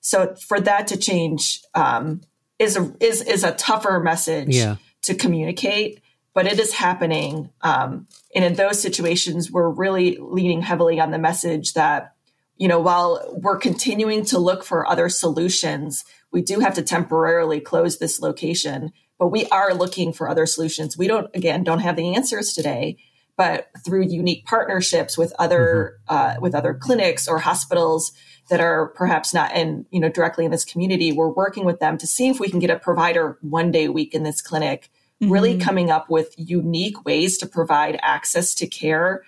So 0.00 0.34
for 0.36 0.60
that 0.60 0.86
to 0.88 0.96
change 0.96 1.62
um, 1.74 2.20
is 2.58 2.76
a 2.76 2.94
is 3.00 3.22
is 3.22 3.44
a 3.44 3.52
tougher 3.52 4.00
message 4.00 4.54
yeah. 4.54 4.76
to 5.02 5.14
communicate 5.14 6.00
but 6.38 6.46
it 6.46 6.60
is 6.60 6.72
happening. 6.72 7.50
Um, 7.62 8.06
and 8.32 8.44
in 8.44 8.54
those 8.54 8.80
situations, 8.80 9.50
we're 9.50 9.68
really 9.68 10.18
leaning 10.20 10.62
heavily 10.62 11.00
on 11.00 11.10
the 11.10 11.18
message 11.18 11.72
that, 11.72 12.14
you 12.56 12.68
know, 12.68 12.78
while 12.78 13.36
we're 13.42 13.58
continuing 13.58 14.24
to 14.26 14.38
look 14.38 14.62
for 14.62 14.86
other 14.86 15.08
solutions, 15.08 16.04
we 16.32 16.42
do 16.42 16.60
have 16.60 16.74
to 16.74 16.82
temporarily 16.82 17.60
close 17.60 17.98
this 17.98 18.20
location, 18.20 18.92
but 19.18 19.28
we 19.28 19.46
are 19.46 19.74
looking 19.74 20.12
for 20.12 20.28
other 20.28 20.46
solutions. 20.46 20.96
We 20.96 21.08
don't, 21.08 21.34
again, 21.34 21.64
don't 21.64 21.80
have 21.80 21.96
the 21.96 22.14
answers 22.14 22.52
today, 22.52 22.98
but 23.36 23.70
through 23.84 24.08
unique 24.08 24.44
partnerships 24.44 25.16
with 25.16 25.32
other 25.38 25.98
mm-hmm. 26.10 26.38
uh, 26.38 26.40
with 26.40 26.54
other 26.54 26.74
clinics 26.74 27.26
or 27.26 27.38
hospitals 27.38 28.12
that 28.50 28.60
are 28.60 28.88
perhaps 28.88 29.32
not 29.32 29.54
in 29.54 29.86
you 29.90 30.00
know 30.00 30.08
directly 30.08 30.44
in 30.44 30.50
this 30.50 30.64
community, 30.64 31.12
we're 31.12 31.28
working 31.28 31.64
with 31.64 31.80
them 31.80 31.96
to 31.98 32.06
see 32.06 32.28
if 32.28 32.40
we 32.40 32.50
can 32.50 32.58
get 32.58 32.70
a 32.70 32.78
provider 32.78 33.38
one 33.40 33.70
day 33.70 33.86
a 33.86 33.92
week 33.92 34.12
in 34.12 34.24
this 34.24 34.42
clinic 34.42 34.90
mm-hmm. 35.22 35.32
really 35.32 35.56
coming 35.56 35.90
up 35.90 36.10
with 36.10 36.34
unique 36.36 37.04
ways 37.04 37.38
to 37.38 37.46
provide 37.46 37.98
access 38.02 38.54
to 38.54 38.66
care 38.66 39.22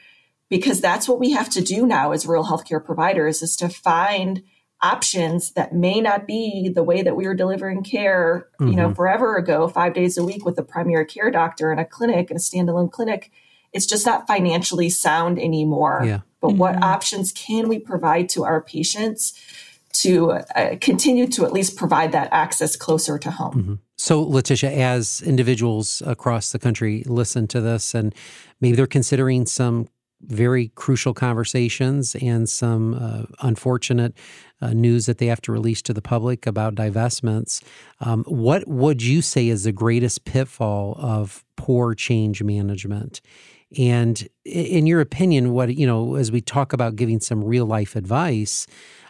because 0.49 0.81
that's 0.81 1.09
what 1.09 1.21
we 1.21 1.31
have 1.31 1.49
to 1.49 1.63
do 1.63 1.87
now 1.87 2.13
as 2.13 2.27
rural 2.27 2.45
healthcare 2.45 2.85
providers 2.85 3.41
is 3.41 3.57
to 3.57 3.69
find 3.69 4.43
options 4.83 5.53
that 5.53 5.75
may 5.75 6.01
not 6.01 6.27
be 6.27 6.71
the 6.75 6.83
way 6.83 7.03
that 7.03 7.17
we 7.17 7.27
were 7.27 7.35
delivering 7.35 7.83
care, 7.83 8.49
mm-hmm. 8.55 8.71
you 8.71 8.77
know, 8.77 8.87
mm-hmm. 8.87 8.95
forever 8.95 9.37
ago, 9.37 9.69
five 9.69 9.95
days 9.95 10.17
a 10.17 10.25
week 10.25 10.45
with 10.45 10.59
a 10.59 10.63
primary 10.63 11.05
care 11.05 11.31
doctor 11.31 11.73
in 11.73 11.79
a 11.79 11.85
clinic, 11.85 12.31
in 12.31 12.37
a 12.37 12.41
standalone 12.41 12.91
clinic. 12.91 13.31
It's 13.73 13.87
just 13.87 14.07
not 14.07 14.27
financially 14.27 14.91
sound 14.91 15.39
anymore. 15.39 16.03
Yeah. 16.05 16.21
But 16.41 16.49
mm-hmm. 16.49 16.59
what 16.59 16.83
options 16.83 17.33
can 17.33 17.69
we 17.69 17.79
provide 17.79 18.29
to 18.31 18.45
our 18.45 18.61
patients 18.61 19.35
to 19.93 20.33
uh, 20.33 20.77
continue 20.81 21.27
to 21.27 21.45
at 21.45 21.53
least 21.53 21.77
provide 21.77 22.13
that 22.13 22.29
access 22.33 22.77
closer 22.77 23.19
to 23.19 23.31
home? 23.31 23.55
Mm-hmm. 23.55 23.75
So, 23.99 24.23
Letitia, 24.23 24.71
as 24.71 25.21
individuals 25.21 26.03
across 26.07 26.53
the 26.53 26.59
country 26.59 27.03
listen 27.07 27.47
to 27.49 27.61
this 27.61 27.95
and 27.95 28.15
maybe 28.61 28.77
they're 28.77 28.87
considering 28.87 29.45
some 29.45 29.89
very 30.23 30.69
crucial 30.75 31.15
conversations 31.15 32.15
and 32.17 32.49
some 32.49 32.95
uh, 32.95 33.23
unfortunate 33.41 34.15
uh, 34.61 34.73
news 34.73 35.07
that 35.07 35.19
they 35.19 35.27
have 35.27 35.41
to 35.43 35.53
release 35.53 35.81
to 35.83 35.95
the 35.95 36.03
public 36.03 36.47
about 36.47 36.75
divestments. 36.75 37.63
Um, 38.01 38.25
what 38.25 38.67
would 38.69 39.03
you 39.03 39.23
say 39.23 39.49
is 39.49 39.65
the 39.65 39.73
greatest 39.73 40.25
pitfall 40.25 40.97
of 40.99 41.45
poor 41.57 41.95
change 41.95 42.43
management? 42.43 43.21
And 43.79 44.29
in 44.45 44.87
your 44.87 45.01
opinion, 45.01 45.53
what, 45.53 45.75
you 45.77 45.87
know, 45.87 46.17
as 46.17 46.33
we 46.33 46.41
talk 46.41 46.73
about 46.73 46.97
giving 46.97 47.21
some 47.21 47.45
real 47.45 47.67
life 47.67 47.95
advice, 47.97 48.67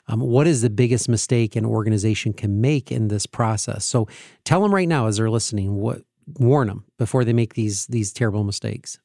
um, 0.09 0.21
what 0.21 0.47
is 0.47 0.63
the 0.63 0.71
biggest 0.71 1.09
mistake 1.09 1.57
an 1.57 1.65
organization 1.65 2.33
can 2.33 2.61
make 2.61 2.93
in 2.93 3.09
this 3.09 3.27
process? 3.27 3.85
So 3.85 4.07
tell 4.45 4.61
them 4.61 4.75
right 4.75 4.89
now 4.89 5.07
as 5.07 5.17
they're 5.17 5.31
listening, 5.31 5.77
what 5.77 6.03
warn 6.39 6.69
them 6.69 6.85
before 6.99 7.25
they 7.25 7.33
make 7.33 7.55
these 7.55 7.87
these 7.87 8.13
terrible 8.13 8.45
mistakes. 8.45 8.99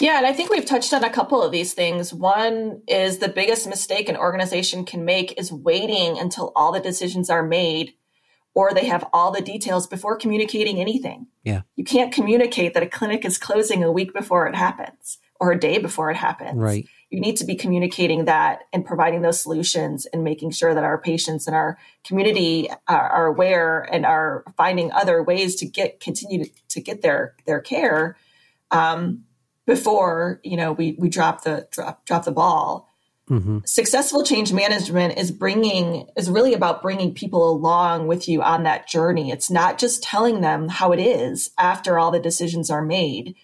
Yeah, 0.00 0.18
and 0.18 0.26
I 0.26 0.32
think 0.32 0.50
we've 0.50 0.64
touched 0.64 0.92
on 0.92 1.04
a 1.04 1.10
couple 1.10 1.42
of 1.42 1.52
these 1.52 1.74
things. 1.74 2.12
One 2.12 2.82
is 2.88 3.18
the 3.18 3.28
biggest 3.28 3.66
mistake 3.66 4.08
an 4.08 4.16
organization 4.16 4.84
can 4.84 5.04
make 5.04 5.38
is 5.38 5.52
waiting 5.52 6.18
until 6.18 6.52
all 6.56 6.72
the 6.72 6.80
decisions 6.80 7.30
are 7.30 7.42
made 7.42 7.94
or 8.54 8.72
they 8.72 8.86
have 8.86 9.08
all 9.12 9.32
the 9.32 9.40
details 9.40 9.86
before 9.86 10.16
communicating 10.16 10.80
anything. 10.80 11.26
Yeah. 11.42 11.62
You 11.76 11.84
can't 11.84 12.12
communicate 12.12 12.74
that 12.74 12.82
a 12.82 12.88
clinic 12.88 13.24
is 13.24 13.38
closing 13.38 13.82
a 13.82 13.90
week 13.90 14.14
before 14.14 14.46
it 14.46 14.54
happens 14.54 15.18
or 15.40 15.52
a 15.52 15.58
day 15.58 15.78
before 15.78 16.10
it 16.10 16.16
happens. 16.16 16.56
Right 16.56 16.86
you 17.14 17.20
need 17.20 17.36
to 17.36 17.44
be 17.44 17.54
communicating 17.54 18.24
that 18.24 18.62
and 18.72 18.84
providing 18.84 19.22
those 19.22 19.40
solutions 19.40 20.04
and 20.06 20.24
making 20.24 20.50
sure 20.50 20.74
that 20.74 20.82
our 20.82 20.98
patients 20.98 21.46
and 21.46 21.54
our 21.54 21.78
community 22.02 22.68
are, 22.88 23.08
are 23.08 23.26
aware 23.26 23.82
and 23.82 24.04
are 24.04 24.42
finding 24.56 24.90
other 24.90 25.22
ways 25.22 25.54
to 25.56 25.66
get 25.66 26.00
continue 26.00 26.44
to, 26.44 26.50
to 26.68 26.80
get 26.80 27.02
their 27.02 27.36
their 27.46 27.60
care 27.60 28.16
um, 28.72 29.22
before 29.66 30.40
you 30.42 30.56
know 30.56 30.72
we 30.72 30.96
we 30.98 31.08
drop 31.08 31.44
the 31.44 31.68
drop 31.70 32.04
drop 32.04 32.24
the 32.24 32.32
ball. 32.32 32.90
Mm-hmm. 33.30 33.60
Successful 33.64 34.22
change 34.22 34.52
management 34.52 35.18
is 35.18 35.30
bringing 35.30 36.06
is 36.16 36.28
really 36.28 36.52
about 36.52 36.82
bringing 36.82 37.14
people 37.14 37.50
along 37.50 38.06
with 38.06 38.28
you 38.28 38.42
on 38.42 38.64
that 38.64 38.86
journey. 38.86 39.30
It's 39.30 39.50
not 39.50 39.78
just 39.78 40.02
telling 40.02 40.42
them 40.42 40.68
how 40.68 40.92
it 40.92 41.00
is 41.00 41.50
after 41.56 41.98
all 41.98 42.10
the 42.10 42.20
decisions 42.20 42.70
are 42.70 42.84
made. 42.84 43.34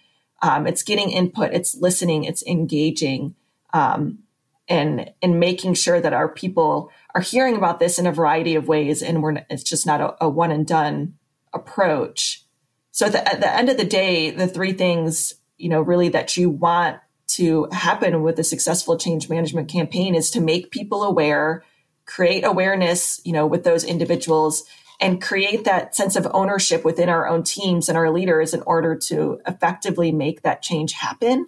Um, 0.42 0.66
it's 0.66 0.82
getting 0.82 1.10
input, 1.10 1.52
it's 1.52 1.74
listening, 1.74 2.24
it's 2.24 2.42
engaging, 2.46 3.34
um, 3.72 4.20
and 4.68 5.12
and 5.22 5.40
making 5.40 5.74
sure 5.74 6.00
that 6.00 6.12
our 6.12 6.28
people 6.28 6.90
are 7.14 7.22
hearing 7.22 7.56
about 7.56 7.80
this 7.80 7.98
in 7.98 8.06
a 8.06 8.12
variety 8.12 8.54
of 8.54 8.68
ways, 8.68 9.02
and 9.02 9.22
we're 9.22 9.44
it's 9.48 9.62
just 9.62 9.86
not 9.86 10.00
a, 10.02 10.24
a 10.24 10.28
one 10.28 10.50
and 10.50 10.66
done 10.66 11.14
approach. 11.54 12.44
So 12.92 13.06
at 13.06 13.12
the, 13.12 13.26
at 13.26 13.40
the 13.40 13.54
end 13.54 13.70
of 13.70 13.78
the 13.78 13.84
day, 13.84 14.30
the 14.30 14.46
three 14.46 14.72
things 14.72 15.34
you 15.60 15.68
know 15.68 15.80
really 15.80 16.08
that 16.10 16.36
you 16.36 16.50
want 16.50 16.98
to 17.28 17.68
happen 17.72 18.22
with 18.22 18.38
a 18.38 18.44
successful 18.44 18.98
change 18.98 19.28
management 19.28 19.68
campaign 19.68 20.14
is 20.14 20.30
to 20.32 20.40
make 20.40 20.72
people 20.72 21.04
aware, 21.04 21.62
create 22.04 22.44
awareness, 22.44 23.20
you 23.24 23.32
know, 23.32 23.46
with 23.46 23.62
those 23.62 23.84
individuals 23.84 24.64
and 25.00 25.22
create 25.22 25.64
that 25.64 25.94
sense 25.94 26.16
of 26.16 26.26
ownership 26.32 26.84
within 26.84 27.08
our 27.08 27.28
own 27.28 27.42
teams 27.42 27.88
and 27.88 27.96
our 27.96 28.10
leaders 28.10 28.52
in 28.52 28.62
order 28.62 28.96
to 28.96 29.40
effectively 29.46 30.10
make 30.10 30.42
that 30.42 30.60
change 30.60 30.92
happen 30.92 31.46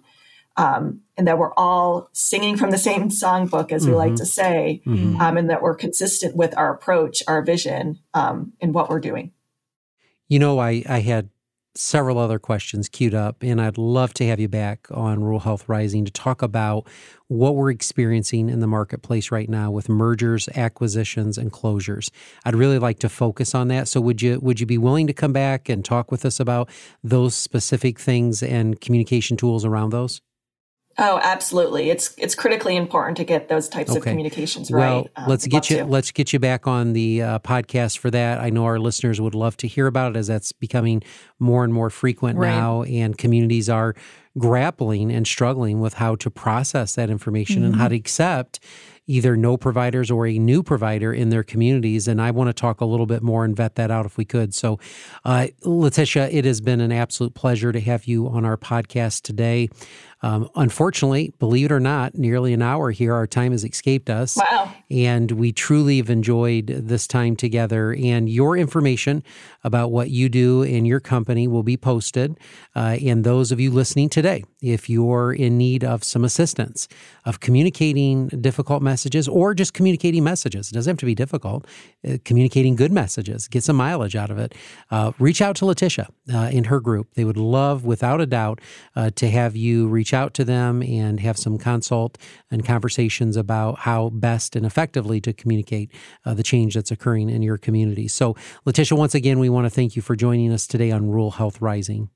um, 0.55 1.01
and 1.17 1.27
that 1.27 1.37
we're 1.37 1.53
all 1.55 2.09
singing 2.13 2.57
from 2.57 2.71
the 2.71 2.77
same 2.77 3.09
songbook, 3.09 3.71
as 3.71 3.85
we 3.85 3.91
mm-hmm. 3.91 3.97
like 3.97 4.15
to 4.15 4.25
say, 4.25 4.81
mm-hmm. 4.85 5.19
um, 5.19 5.37
and 5.37 5.49
that 5.49 5.61
we're 5.61 5.75
consistent 5.75 6.35
with 6.35 6.55
our 6.57 6.73
approach, 6.73 7.23
our 7.27 7.41
vision, 7.41 7.99
um, 8.13 8.53
and 8.61 8.73
what 8.73 8.89
we're 8.89 8.99
doing. 8.99 9.31
You 10.27 10.39
know, 10.39 10.59
I, 10.59 10.83
I 10.87 10.99
had 10.99 11.29
several 11.75 12.17
other 12.17 12.39
questions 12.39 12.87
queued 12.87 13.13
up, 13.13 13.41
and 13.41 13.59
I'd 13.59 13.77
love 13.77 14.13
to 14.15 14.27
have 14.27 14.39
you 14.39 14.47
back 14.47 14.87
on 14.91 15.23
Rural 15.23 15.39
Health 15.39 15.67
Rising 15.67 16.05
to 16.05 16.11
talk 16.11 16.41
about 16.41 16.87
what 17.27 17.55
we're 17.55 17.71
experiencing 17.71 18.49
in 18.49 18.59
the 18.59 18.67
marketplace 18.67 19.31
right 19.31 19.49
now 19.49 19.71
with 19.71 19.89
mergers, 19.89 20.47
acquisitions, 20.49 21.37
and 21.37 21.51
closures. 21.51 22.09
I'd 22.45 22.55
really 22.55 22.79
like 22.79 22.99
to 22.99 23.09
focus 23.09 23.55
on 23.55 23.69
that. 23.69 23.87
So 23.87 24.01
would 24.01 24.21
you 24.21 24.39
would 24.39 24.59
you 24.59 24.65
be 24.65 24.77
willing 24.77 25.07
to 25.07 25.13
come 25.13 25.33
back 25.33 25.69
and 25.69 25.83
talk 25.83 26.11
with 26.11 26.25
us 26.25 26.39
about 26.39 26.69
those 27.03 27.35
specific 27.35 27.99
things 27.99 28.43
and 28.43 28.79
communication 28.79 29.37
tools 29.37 29.65
around 29.65 29.91
those? 29.91 30.21
Oh, 30.97 31.19
absolutely. 31.23 31.89
It's 31.89 32.13
it's 32.17 32.35
critically 32.35 32.75
important 32.75 33.17
to 33.17 33.23
get 33.23 33.49
those 33.49 33.67
types 33.67 33.89
okay. 33.89 33.97
of 33.97 34.03
communications 34.03 34.69
right. 34.69 34.89
Well, 34.89 35.07
um, 35.15 35.25
let's 35.27 35.47
get 35.47 35.69
you 35.69 35.77
to. 35.77 35.85
let's 35.85 36.11
get 36.11 36.33
you 36.33 36.39
back 36.39 36.67
on 36.67 36.93
the 36.93 37.21
uh, 37.21 37.39
podcast 37.39 37.97
for 37.97 38.11
that. 38.11 38.39
I 38.39 38.51
know 38.51 38.65
our 38.65 38.79
listeners 38.79 39.19
would 39.19 39.33
love 39.33 39.57
to 39.57 39.67
hear 39.67 39.87
about 39.87 40.15
it 40.15 40.19
as 40.19 40.27
that's 40.27 40.51
becoming 40.51 41.01
more 41.39 41.63
and 41.63 41.73
more 41.73 41.89
frequent 41.89 42.37
right. 42.37 42.49
now, 42.49 42.83
and 42.83 43.17
communities 43.17 43.69
are 43.69 43.95
grappling 44.37 45.11
and 45.11 45.27
struggling 45.27 45.79
with 45.79 45.95
how 45.95 46.15
to 46.15 46.29
process 46.29 46.95
that 46.95 47.09
information 47.09 47.57
mm-hmm. 47.57 47.65
and 47.65 47.75
how 47.75 47.85
mm-hmm. 47.85 47.91
to 47.91 47.95
accept 47.95 48.59
either 49.05 49.35
no 49.35 49.57
providers 49.57 50.09
or 50.09 50.25
a 50.27 50.37
new 50.39 50.63
provider 50.63 51.11
in 51.11 51.29
their 51.29 51.43
communities. 51.43 52.07
And 52.07 52.21
I 52.21 52.31
want 52.31 52.47
to 52.47 52.53
talk 52.53 52.79
a 52.79 52.85
little 52.85 53.05
bit 53.05 53.21
more 53.21 53.43
and 53.43 53.55
vet 53.55 53.75
that 53.75 53.91
out 53.91 54.05
if 54.05 54.17
we 54.17 54.25
could. 54.25 54.55
So, 54.55 54.79
uh, 55.25 55.47
Letitia, 55.63 56.29
it 56.29 56.45
has 56.45 56.61
been 56.61 56.79
an 56.79 56.91
absolute 56.91 57.33
pleasure 57.33 57.71
to 57.71 57.81
have 57.81 58.05
you 58.05 58.27
on 58.27 58.45
our 58.45 58.57
podcast 58.57 59.23
today. 59.23 59.69
Um, 60.23 60.49
unfortunately, 60.55 61.33
believe 61.37 61.65
it 61.67 61.71
or 61.71 61.79
not, 61.79 62.15
nearly 62.15 62.53
an 62.53 62.61
hour 62.61 62.91
here, 62.91 63.13
our 63.13 63.27
time 63.27 63.51
has 63.51 63.63
escaped 63.63 64.09
us. 64.09 64.37
Wow. 64.37 64.73
And 64.89 65.31
we 65.31 65.51
truly 65.51 65.97
have 65.97 66.09
enjoyed 66.09 66.67
this 66.67 67.07
time 67.07 67.35
together. 67.35 67.93
And 67.93 68.29
your 68.29 68.55
information 68.57 69.21
about 69.63 69.91
what 69.91 70.09
you 70.09 70.29
do 70.29 70.63
in 70.63 70.85
your 70.85 70.99
company 70.99 71.47
will 71.47 71.63
be 71.63 71.77
posted. 71.77 72.39
Uh, 72.75 72.97
and 73.03 73.23
those 73.23 73.51
of 73.51 73.59
you 73.59 73.69
listening 73.69 74.07
today, 74.09 74.43
if 74.61 74.89
you're 74.89 75.33
in 75.33 75.57
need 75.57 75.83
of 75.83 76.03
some 76.03 76.23
assistance 76.23 76.87
of 77.25 77.41
communicating 77.41 78.27
difficult 78.29 78.81
messages 78.81 79.27
or 79.27 79.53
just 79.53 79.73
communicating 79.73 80.23
messages, 80.23 80.71
it 80.71 80.73
doesn't 80.73 80.91
have 80.91 80.97
to 80.99 81.05
be 81.05 81.15
difficult, 81.15 81.67
uh, 82.07 82.17
communicating 82.23 82.75
good 82.75 82.91
messages, 82.91 83.49
get 83.49 83.63
some 83.63 83.75
mileage 83.75 84.15
out 84.15 84.31
of 84.31 84.37
it, 84.37 84.55
uh, 84.89 85.11
reach 85.19 85.41
out 85.41 85.57
to 85.57 85.65
Letitia 85.65 86.07
uh, 86.33 86.49
in 86.51 86.65
her 86.65 86.79
group. 86.79 87.13
They 87.15 87.25
would 87.25 87.37
love, 87.37 87.83
without 87.83 88.21
a 88.21 88.25
doubt, 88.25 88.61
uh, 88.95 89.09
to 89.15 89.29
have 89.29 89.57
you 89.57 89.87
reach 89.87 90.12
out 90.13 90.33
to 90.35 90.45
them 90.45 90.81
and 90.81 91.19
have 91.19 91.37
some 91.37 91.57
consult 91.57 92.17
and 92.51 92.65
conversations 92.65 93.37
about 93.37 93.79
how 93.79 94.09
best 94.09 94.55
and 94.55 94.65
effectively 94.65 95.19
to 95.21 95.33
communicate 95.33 95.91
uh, 96.25 96.33
the 96.33 96.43
change 96.43 96.75
that's 96.75 96.91
occurring 96.91 97.29
in 97.29 97.41
your 97.41 97.57
community. 97.57 98.07
So, 98.07 98.35
Letitia, 98.65 98.97
once 98.97 99.15
again, 99.15 99.39
we 99.39 99.49
want 99.49 99.65
to 99.65 99.69
thank 99.69 99.95
you 99.95 100.01
for 100.01 100.15
joining 100.15 100.51
us 100.51 100.67
today 100.67 100.91
on 100.91 101.09
Rural 101.09 101.31
Health 101.31 101.61
Rising. 101.61 102.09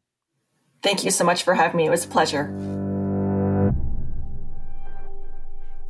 Thank 0.83 1.03
you 1.03 1.11
so 1.11 1.23
much 1.23 1.43
for 1.43 1.55
having 1.55 1.77
me. 1.77 1.87
It 1.87 1.89
was 1.89 2.05
a 2.05 2.07
pleasure. 2.07 2.53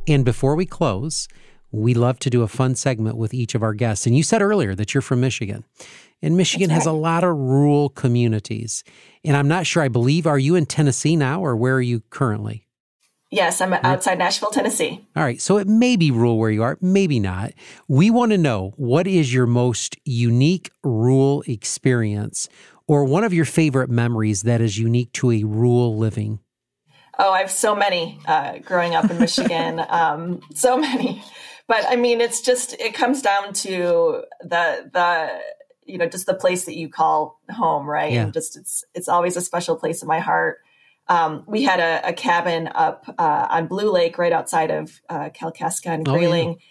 And 0.08 0.24
before 0.24 0.56
we 0.56 0.64
close, 0.64 1.28
we 1.70 1.94
love 1.94 2.18
to 2.20 2.30
do 2.30 2.42
a 2.42 2.48
fun 2.48 2.74
segment 2.74 3.16
with 3.16 3.34
each 3.34 3.54
of 3.54 3.62
our 3.62 3.74
guests. 3.74 4.06
And 4.06 4.16
you 4.16 4.22
said 4.22 4.42
earlier 4.42 4.74
that 4.74 4.94
you're 4.94 5.02
from 5.02 5.20
Michigan. 5.20 5.64
And 6.20 6.36
Michigan 6.36 6.70
right. 6.70 6.74
has 6.74 6.86
a 6.86 6.92
lot 6.92 7.22
of 7.22 7.36
rural 7.36 7.90
communities. 7.90 8.82
And 9.24 9.36
I'm 9.36 9.48
not 9.48 9.66
sure, 9.66 9.82
I 9.82 9.88
believe, 9.88 10.26
are 10.26 10.38
you 10.38 10.54
in 10.56 10.66
Tennessee 10.66 11.14
now 11.14 11.40
or 11.40 11.54
where 11.54 11.76
are 11.76 11.82
you 11.82 12.00
currently? 12.10 12.66
Yes, 13.30 13.60
I'm 13.60 13.74
outside 13.74 14.18
Nashville, 14.18 14.50
Tennessee. 14.50 15.06
All 15.14 15.22
right. 15.22 15.40
So 15.40 15.58
it 15.58 15.68
may 15.68 15.96
be 15.96 16.10
rural 16.10 16.38
where 16.38 16.50
you 16.50 16.62
are, 16.62 16.78
maybe 16.80 17.20
not. 17.20 17.52
We 17.86 18.10
want 18.10 18.32
to 18.32 18.38
know 18.38 18.72
what 18.76 19.06
is 19.06 19.34
your 19.34 19.46
most 19.46 19.96
unique 20.04 20.70
rural 20.82 21.44
experience 21.46 22.48
or 22.86 23.04
one 23.04 23.24
of 23.24 23.34
your 23.34 23.44
favorite 23.44 23.90
memories 23.90 24.42
that 24.42 24.62
is 24.62 24.78
unique 24.78 25.12
to 25.12 25.30
a 25.30 25.44
rural 25.44 25.98
living? 25.98 26.40
Oh, 27.18 27.32
I 27.32 27.40
have 27.40 27.50
so 27.50 27.74
many 27.76 28.18
uh, 28.26 28.58
growing 28.58 28.94
up 28.94 29.10
in 29.10 29.18
Michigan. 29.18 29.84
um, 29.88 30.40
so 30.54 30.78
many. 30.78 31.22
But 31.68 31.84
I 31.86 31.96
mean, 31.96 32.20
it's 32.20 32.40
just, 32.40 32.72
it 32.80 32.94
comes 32.94 33.22
down 33.22 33.52
to 33.52 34.24
the, 34.40 34.90
the, 34.90 35.40
you 35.84 35.98
know, 35.98 36.08
just 36.08 36.26
the 36.26 36.34
place 36.34 36.64
that 36.64 36.76
you 36.76 36.88
call 36.88 37.40
home, 37.50 37.88
right? 37.88 38.12
Yeah. 38.12 38.24
And 38.24 38.32
just, 38.32 38.56
it's, 38.56 38.84
it's 38.94 39.08
always 39.08 39.36
a 39.36 39.42
special 39.42 39.76
place 39.76 40.02
in 40.02 40.08
my 40.08 40.18
heart. 40.18 40.60
Um, 41.08 41.44
we 41.46 41.62
had 41.62 41.78
a, 41.78 42.08
a 42.08 42.12
cabin 42.12 42.68
up 42.74 43.04
uh, 43.18 43.46
on 43.50 43.66
Blue 43.66 43.90
Lake 43.90 44.18
right 44.18 44.32
outside 44.32 44.70
of 44.70 45.00
uh, 45.08 45.28
Kalkaska 45.30 45.90
and 45.90 46.04
Grayling. 46.04 46.48
Oh, 46.48 46.52
yeah. 46.52 46.64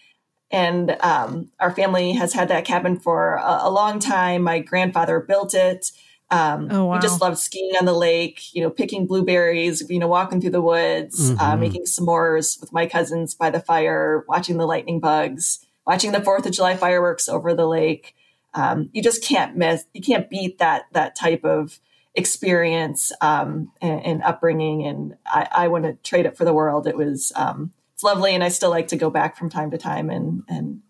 And 0.49 0.97
um, 1.01 1.51
our 1.59 1.71
family 1.71 2.13
has 2.13 2.33
had 2.33 2.47
that 2.47 2.65
cabin 2.65 2.99
for 2.99 3.35
a, 3.35 3.59
a, 3.63 3.69
long 3.69 3.99
time. 3.99 4.43
My 4.43 4.59
grandfather 4.59 5.19
built 5.19 5.53
it. 5.53 5.91
Um, 6.29 6.67
oh, 6.71 6.85
wow. 6.85 6.95
We 6.95 6.99
just 6.99 7.21
loved 7.21 7.37
skiing 7.37 7.75
on 7.79 7.85
the 7.85 7.93
lake, 7.93 8.53
you 8.53 8.61
know, 8.61 8.69
picking 8.69 9.05
blueberries, 9.05 9.89
you 9.89 9.99
know, 9.99 10.07
walking 10.07 10.41
through 10.41 10.51
the 10.51 10.61
woods, 10.61 11.31
uh, 11.31 11.33
mm-hmm. 11.33 11.41
uh, 11.41 11.55
making 11.55 11.83
s'mores 11.83 12.59
with 12.59 12.73
my 12.73 12.85
cousins 12.85 13.33
by 13.33 13.49
the 13.49 13.61
fire, 13.61 14.25
watching 14.27 14.57
the 14.57 14.65
lightning 14.65 14.99
bugs, 14.99 15.65
watching 15.85 16.11
the 16.11 16.21
Fourth 16.21 16.45
of 16.45 16.51
July 16.51 16.75
fireworks 16.75 17.29
over 17.29 17.53
the 17.53 17.67
lake. 17.67 18.13
Um, 18.53 18.89
you 18.91 19.01
just 19.01 19.23
can't 19.23 19.55
miss, 19.55 19.85
you 19.93 20.01
can't 20.01 20.29
beat 20.29 20.57
that 20.57 20.85
that 20.91 21.15
type 21.15 21.45
of 21.45 21.79
experience 22.15 23.11
um, 23.21 23.71
and, 23.81 24.03
and, 24.03 24.23
upbringing. 24.23 24.83
And 24.83 25.15
I, 25.27 25.47
I 25.51 25.67
wouldn't 25.67 26.03
trade 26.03 26.25
it 26.25 26.35
for 26.35 26.43
the 26.43 26.53
world. 26.53 26.87
It 26.87 26.97
was 26.97 27.31
um, 27.35 27.71
it's 27.93 28.03
lovely, 28.03 28.33
and 28.33 28.43
I 28.43 28.49
still 28.49 28.71
like 28.71 28.87
to 28.89 28.97
go 28.97 29.09
back 29.09 29.37
from 29.37 29.49
time 29.49 29.71
to 29.71 29.77
time. 29.77 30.09
And 30.09 30.43
and 30.49 30.81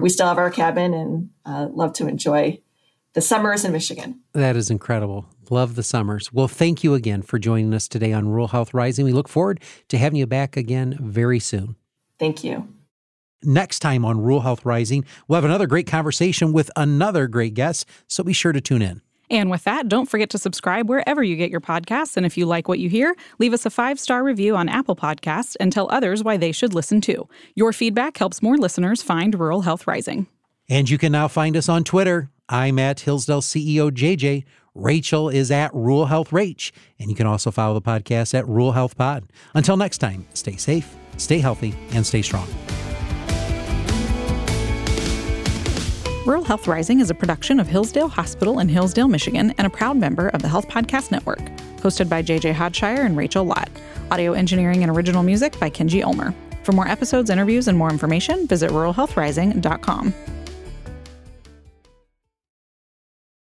we 0.00 0.08
still 0.08 0.26
have 0.26 0.38
our 0.38 0.50
cabin, 0.50 0.94
and 0.94 1.30
uh, 1.44 1.68
love 1.70 1.92
to 1.94 2.08
enjoy 2.08 2.60
the 3.14 3.20
summers 3.20 3.64
in 3.64 3.72
Michigan. 3.72 4.20
That 4.32 4.56
is 4.56 4.70
incredible. 4.70 5.26
Love 5.50 5.74
the 5.74 5.82
summers. 5.82 6.32
Well, 6.32 6.48
thank 6.48 6.82
you 6.82 6.94
again 6.94 7.22
for 7.22 7.38
joining 7.38 7.74
us 7.74 7.88
today 7.88 8.12
on 8.12 8.28
Rural 8.28 8.48
Health 8.48 8.72
Rising. 8.72 9.04
We 9.04 9.12
look 9.12 9.28
forward 9.28 9.60
to 9.88 9.98
having 9.98 10.18
you 10.18 10.26
back 10.26 10.56
again 10.56 10.96
very 11.00 11.38
soon. 11.38 11.76
Thank 12.18 12.42
you. 12.42 12.68
Next 13.44 13.80
time 13.80 14.04
on 14.04 14.20
Rural 14.20 14.40
Health 14.40 14.64
Rising, 14.64 15.04
we'll 15.26 15.36
have 15.36 15.44
another 15.44 15.66
great 15.66 15.86
conversation 15.86 16.52
with 16.52 16.70
another 16.76 17.26
great 17.26 17.54
guest, 17.54 17.86
so 18.06 18.22
be 18.22 18.32
sure 18.32 18.52
to 18.52 18.60
tune 18.60 18.82
in. 18.82 19.02
And 19.30 19.50
with 19.50 19.64
that, 19.64 19.88
don't 19.88 20.08
forget 20.08 20.30
to 20.30 20.38
subscribe 20.38 20.88
wherever 20.88 21.22
you 21.22 21.36
get 21.36 21.50
your 21.50 21.60
podcasts. 21.60 22.16
And 22.16 22.26
if 22.26 22.36
you 22.36 22.44
like 22.44 22.68
what 22.68 22.78
you 22.78 22.90
hear, 22.90 23.16
leave 23.38 23.54
us 23.54 23.64
a 23.64 23.70
five 23.70 23.98
star 23.98 24.22
review 24.22 24.56
on 24.56 24.68
Apple 24.68 24.94
Podcasts 24.94 25.56
and 25.58 25.72
tell 25.72 25.88
others 25.90 26.22
why 26.22 26.36
they 26.36 26.52
should 26.52 26.74
listen 26.74 27.00
too. 27.00 27.26
Your 27.54 27.72
feedback 27.72 28.16
helps 28.18 28.42
more 28.42 28.58
listeners 28.58 29.02
find 29.02 29.34
Rural 29.34 29.62
Health 29.62 29.86
Rising. 29.86 30.26
And 30.68 30.88
you 30.88 30.98
can 30.98 31.12
now 31.12 31.28
find 31.28 31.56
us 31.56 31.68
on 31.68 31.82
Twitter. 31.82 32.30
I'm 32.48 32.78
at 32.78 33.00
Hillsdale 33.00 33.40
CEO 33.42 33.90
JJ. 33.90 34.44
Rachel 34.74 35.28
is 35.28 35.50
at 35.50 35.72
Rural 35.74 36.06
Health 36.06 36.30
Rach. 36.30 36.72
And 36.98 37.10
you 37.10 37.16
can 37.16 37.26
also 37.26 37.50
follow 37.50 37.74
the 37.74 37.82
podcast 37.82 38.34
at 38.38 38.46
Rural 38.46 38.72
Health 38.72 38.96
Pod. 38.96 39.24
Until 39.54 39.76
next 39.76 39.98
time, 39.98 40.26
stay 40.34 40.56
safe, 40.56 40.96
stay 41.18 41.38
healthy, 41.38 41.74
and 41.90 42.06
stay 42.06 42.22
strong. 42.22 42.48
Rural 46.24 46.44
Health 46.44 46.68
Rising 46.68 47.00
is 47.00 47.10
a 47.10 47.14
production 47.14 47.58
of 47.58 47.66
Hillsdale 47.66 48.08
Hospital 48.08 48.60
in 48.60 48.68
Hillsdale, 48.68 49.08
Michigan, 49.08 49.52
and 49.58 49.66
a 49.66 49.70
proud 49.70 49.96
member 49.96 50.28
of 50.28 50.40
the 50.40 50.48
Health 50.48 50.68
Podcast 50.68 51.10
Network. 51.10 51.40
Hosted 51.78 52.08
by 52.08 52.22
JJ 52.22 52.54
Hodshire 52.54 53.04
and 53.04 53.16
Rachel 53.16 53.44
Lott. 53.44 53.68
Audio 54.10 54.32
engineering 54.32 54.82
and 54.84 54.90
original 54.96 55.24
music 55.24 55.58
by 55.58 55.68
Kenji 55.68 56.02
Ulmer. 56.04 56.32
For 56.62 56.70
more 56.72 56.86
episodes, 56.86 57.28
interviews, 57.28 57.66
and 57.66 57.76
more 57.76 57.90
information, 57.90 58.46
visit 58.46 58.70
ruralhealthrising.com. 58.70 60.14